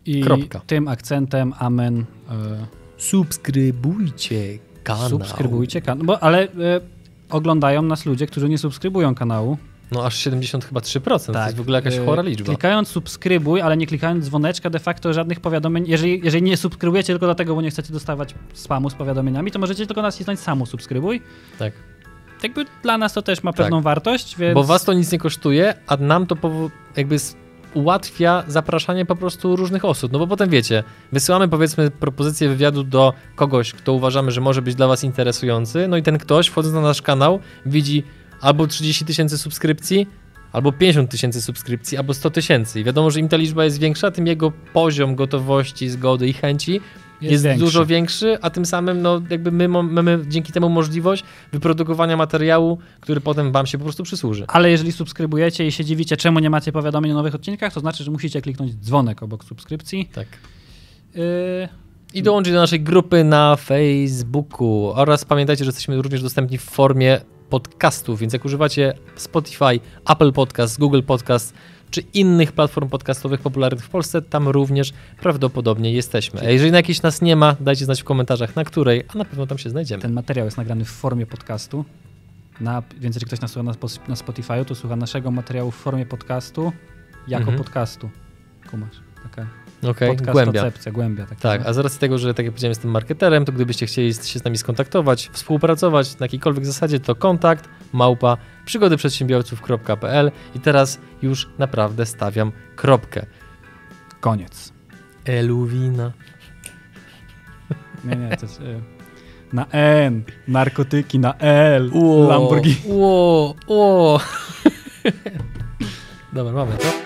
I 0.06 0.20
Kropka. 0.20 0.60
tym 0.66 0.88
akcentem 0.88 1.54
amen. 1.58 2.04
E, 2.30 2.66
Subskrybujcie 2.96 4.58
kanał. 4.84 5.08
Subskrybujcie 5.08 5.80
kanał. 5.80 6.06
Bo, 6.06 6.22
ale 6.22 6.42
e, 6.42 6.48
oglądają 7.30 7.82
nas 7.82 8.06
ludzie, 8.06 8.26
którzy 8.26 8.48
nie 8.48 8.58
subskrybują 8.58 9.14
kanału. 9.14 9.58
No 9.92 10.06
aż 10.06 10.16
70 10.16 10.64
chyba 10.64 10.80
3%, 10.80 11.32
to 11.32 11.44
jest 11.44 11.56
w 11.56 11.60
ogóle 11.60 11.78
jakaś 11.78 11.94
E, 11.94 12.06
chora 12.06 12.22
liczba. 12.22 12.46
Klikając 12.46 12.88
subskrybuj, 12.88 13.60
ale 13.60 13.76
nie 13.76 13.86
klikając 13.86 14.24
dzwoneczka, 14.24 14.70
de 14.70 14.78
facto 14.78 15.12
żadnych 15.12 15.40
powiadomień. 15.40 15.84
Jeżeli, 15.88 16.20
jeżeli 16.24 16.42
nie 16.42 16.56
subskrybujecie 16.56 17.12
tylko 17.12 17.26
dlatego, 17.26 17.54
bo 17.54 17.62
nie 17.62 17.70
chcecie 17.70 17.92
dostawać 17.92 18.34
spamu 18.54 18.90
z 18.90 18.94
powiadomieniami, 18.94 19.50
to 19.50 19.58
możecie 19.58 19.86
tylko 19.86 20.02
nacisnąć 20.02 20.40
samu 20.40 20.66
subskrybuj. 20.66 21.22
Tak. 21.58 21.72
Jakby 22.44 22.64
dla 22.82 22.98
nas 22.98 23.12
to 23.12 23.22
też 23.22 23.42
ma 23.42 23.52
pewną 23.52 23.82
wartość, 23.82 24.36
więc... 24.38 24.54
Bo 24.54 24.64
was 24.64 24.84
to 24.84 24.92
nic 24.92 25.12
nie 25.12 25.18
kosztuje, 25.18 25.74
a 25.86 25.96
nam 25.96 26.26
to 26.26 26.36
jakby 26.96 27.16
ułatwia 27.74 28.44
zapraszanie 28.48 29.06
po 29.06 29.16
prostu 29.16 29.56
różnych 29.56 29.84
osób. 29.84 30.12
No 30.12 30.18
bo 30.18 30.26
potem 30.26 30.50
wiecie, 30.50 30.84
wysyłamy 31.12 31.48
powiedzmy 31.48 31.90
propozycję 31.90 32.48
wywiadu 32.48 32.82
do 32.82 33.12
kogoś, 33.36 33.72
kto 33.72 33.92
uważamy, 33.92 34.30
że 34.30 34.40
może 34.40 34.62
być 34.62 34.74
dla 34.74 34.86
was 34.86 35.04
interesujący, 35.04 35.88
no 35.88 35.96
i 35.96 36.02
ten 36.02 36.18
ktoś 36.18 36.48
wchodząc 36.48 36.74
na 36.74 36.80
nasz 36.80 37.02
kanał 37.02 37.40
widzi 37.66 38.02
albo 38.40 38.66
30 38.66 39.04
tysięcy 39.04 39.38
subskrypcji, 39.38 40.06
albo 40.52 40.72
50 40.72 41.10
tysięcy 41.10 41.42
subskrypcji, 41.42 41.98
albo 41.98 42.14
100 42.14 42.30
tysięcy. 42.30 42.80
I 42.80 42.84
wiadomo, 42.84 43.10
że 43.10 43.20
im 43.20 43.28
ta 43.28 43.36
liczba 43.36 43.64
jest 43.64 43.78
większa, 43.78 44.10
tym 44.10 44.26
jego 44.26 44.52
poziom 44.72 45.14
gotowości, 45.14 45.88
zgody 45.88 46.28
i 46.28 46.32
chęci 46.32 46.80
jest, 47.20 47.44
większy. 47.44 47.64
dużo 47.64 47.86
większy, 47.86 48.38
a 48.42 48.50
tym 48.50 48.66
samym 48.66 49.02
no, 49.02 49.20
jakby 49.30 49.50
my 49.50 49.68
mamy 49.68 50.24
dzięki 50.28 50.52
temu 50.52 50.68
możliwość 50.68 51.24
wyprodukowania 51.52 52.16
materiału, 52.16 52.78
który 53.00 53.20
potem 53.20 53.52
wam 53.52 53.66
się 53.66 53.78
po 53.78 53.84
prostu 53.84 54.02
przysłuży. 54.02 54.44
Ale 54.48 54.70
jeżeli 54.70 54.92
subskrybujecie 54.92 55.66
i 55.66 55.72
się 55.72 55.84
dziwicie, 55.84 56.16
czemu 56.16 56.38
nie 56.38 56.50
macie 56.50 56.72
powiadomień 56.72 57.12
o 57.12 57.14
nowych 57.14 57.34
odcinkach, 57.34 57.72
to 57.72 57.80
znaczy, 57.80 58.04
że 58.04 58.10
musicie 58.10 58.42
kliknąć 58.42 58.74
dzwonek 58.74 59.22
obok 59.22 59.44
subskrypcji. 59.44 60.08
Tak. 60.14 60.26
Yy, 61.14 61.22
I 62.14 62.22
dołączyć 62.22 62.52
do 62.52 62.60
naszej 62.60 62.80
grupy 62.80 63.24
na 63.24 63.56
Facebooku. 63.56 64.92
Oraz 64.94 65.24
pamiętajcie, 65.24 65.64
że 65.64 65.68
jesteśmy 65.68 66.02
również 66.02 66.22
dostępni 66.22 66.58
w 66.58 66.62
formie 66.62 67.20
podcastów, 67.50 68.20
więc 68.20 68.32
jak 68.32 68.44
używacie 68.44 68.94
Spotify, 69.16 69.80
Apple 70.08 70.32
Podcast, 70.32 70.78
Google 70.78 71.02
Podcast 71.02 71.54
czy 71.94 72.00
innych 72.14 72.52
platform 72.52 72.88
podcastowych 72.88 73.40
popularnych 73.40 73.84
w 73.84 73.88
Polsce, 73.88 74.22
tam 74.22 74.48
również 74.48 74.92
prawdopodobnie 75.20 75.92
jesteśmy. 75.92 76.40
A 76.40 76.44
jeżeli 76.50 76.70
na 76.70 76.76
jakiejś 76.76 77.02
nas 77.02 77.22
nie 77.22 77.36
ma, 77.36 77.56
dajcie 77.60 77.84
znać 77.84 78.00
w 78.00 78.04
komentarzach, 78.04 78.56
na 78.56 78.64
której, 78.64 79.04
a 79.14 79.18
na 79.18 79.24
pewno 79.24 79.46
tam 79.46 79.58
się 79.58 79.70
znajdziemy. 79.70 80.02
ten 80.02 80.12
materiał 80.12 80.44
jest 80.44 80.56
nagrany 80.56 80.84
w 80.84 80.88
formie 80.90 81.26
podcastu. 81.26 81.84
Na, 82.60 82.82
więc 83.00 83.16
jeżeli 83.16 83.26
ktoś 83.26 83.40
nas 83.40 83.50
słucha 83.50 83.62
na, 83.70 83.74
na 84.08 84.16
Spotify, 84.16 84.64
to 84.66 84.74
słucha 84.74 84.96
naszego 84.96 85.30
materiału 85.30 85.70
w 85.70 85.74
formie 85.76 86.06
podcastu 86.06 86.72
jako 87.28 87.42
Mhm. 87.42 87.58
podcastu. 87.58 88.10
Kumasz. 88.70 88.96
Taka 89.22 89.46
Okej, 89.90 90.08
podcast 90.08 90.32
głębia. 90.32 90.62
koncepcja, 90.62 90.92
głębia. 90.92 91.26
Tak, 91.40 91.60
no. 91.60 91.66
a 91.68 91.72
z 91.72 91.78
racji 91.78 92.00
tego, 92.00 92.18
że 92.18 92.34
tak 92.34 92.44
jak 92.46 92.52
powiedziałem, 92.54 92.70
jestem 92.70 92.90
marketerem, 92.90 93.44
to 93.44 93.52
gdybyście 93.52 93.86
chcieli 93.86 94.14
się 94.14 94.38
z 94.38 94.44
nami 94.44 94.58
skontaktować, 94.58 95.30
współpracować 95.32 96.18
na 96.18 96.24
jakiejkolwiek 96.24 96.66
zasadzie, 96.66 97.00
to 97.00 97.14
kontakt 97.14 97.68
małpa 97.92 98.36
przygodyprzedsiębiorców.pl 98.64 100.30
i 100.54 100.60
teraz 100.60 100.98
już 101.22 101.48
naprawdę 101.58 102.06
stawiam 102.06 102.52
kropkę. 102.76 103.26
Koniec. 104.20 104.72
Eluwina. 105.24 106.12
Nie, 108.04 108.16
nie, 108.16 108.36
to 108.36 108.46
jest... 108.46 108.60
y, 108.60 108.80
Na 109.52 109.66
N, 109.70 110.22
narkotyki, 110.48 111.18
na 111.18 111.34
L, 111.38 111.90
Ło, 111.94 112.28
Lamborghini. 112.28 112.76
Ło, 112.86 113.54
ło. 113.66 114.20
Dobra, 116.32 116.52
mamy 116.52 116.76
to. 116.78 117.03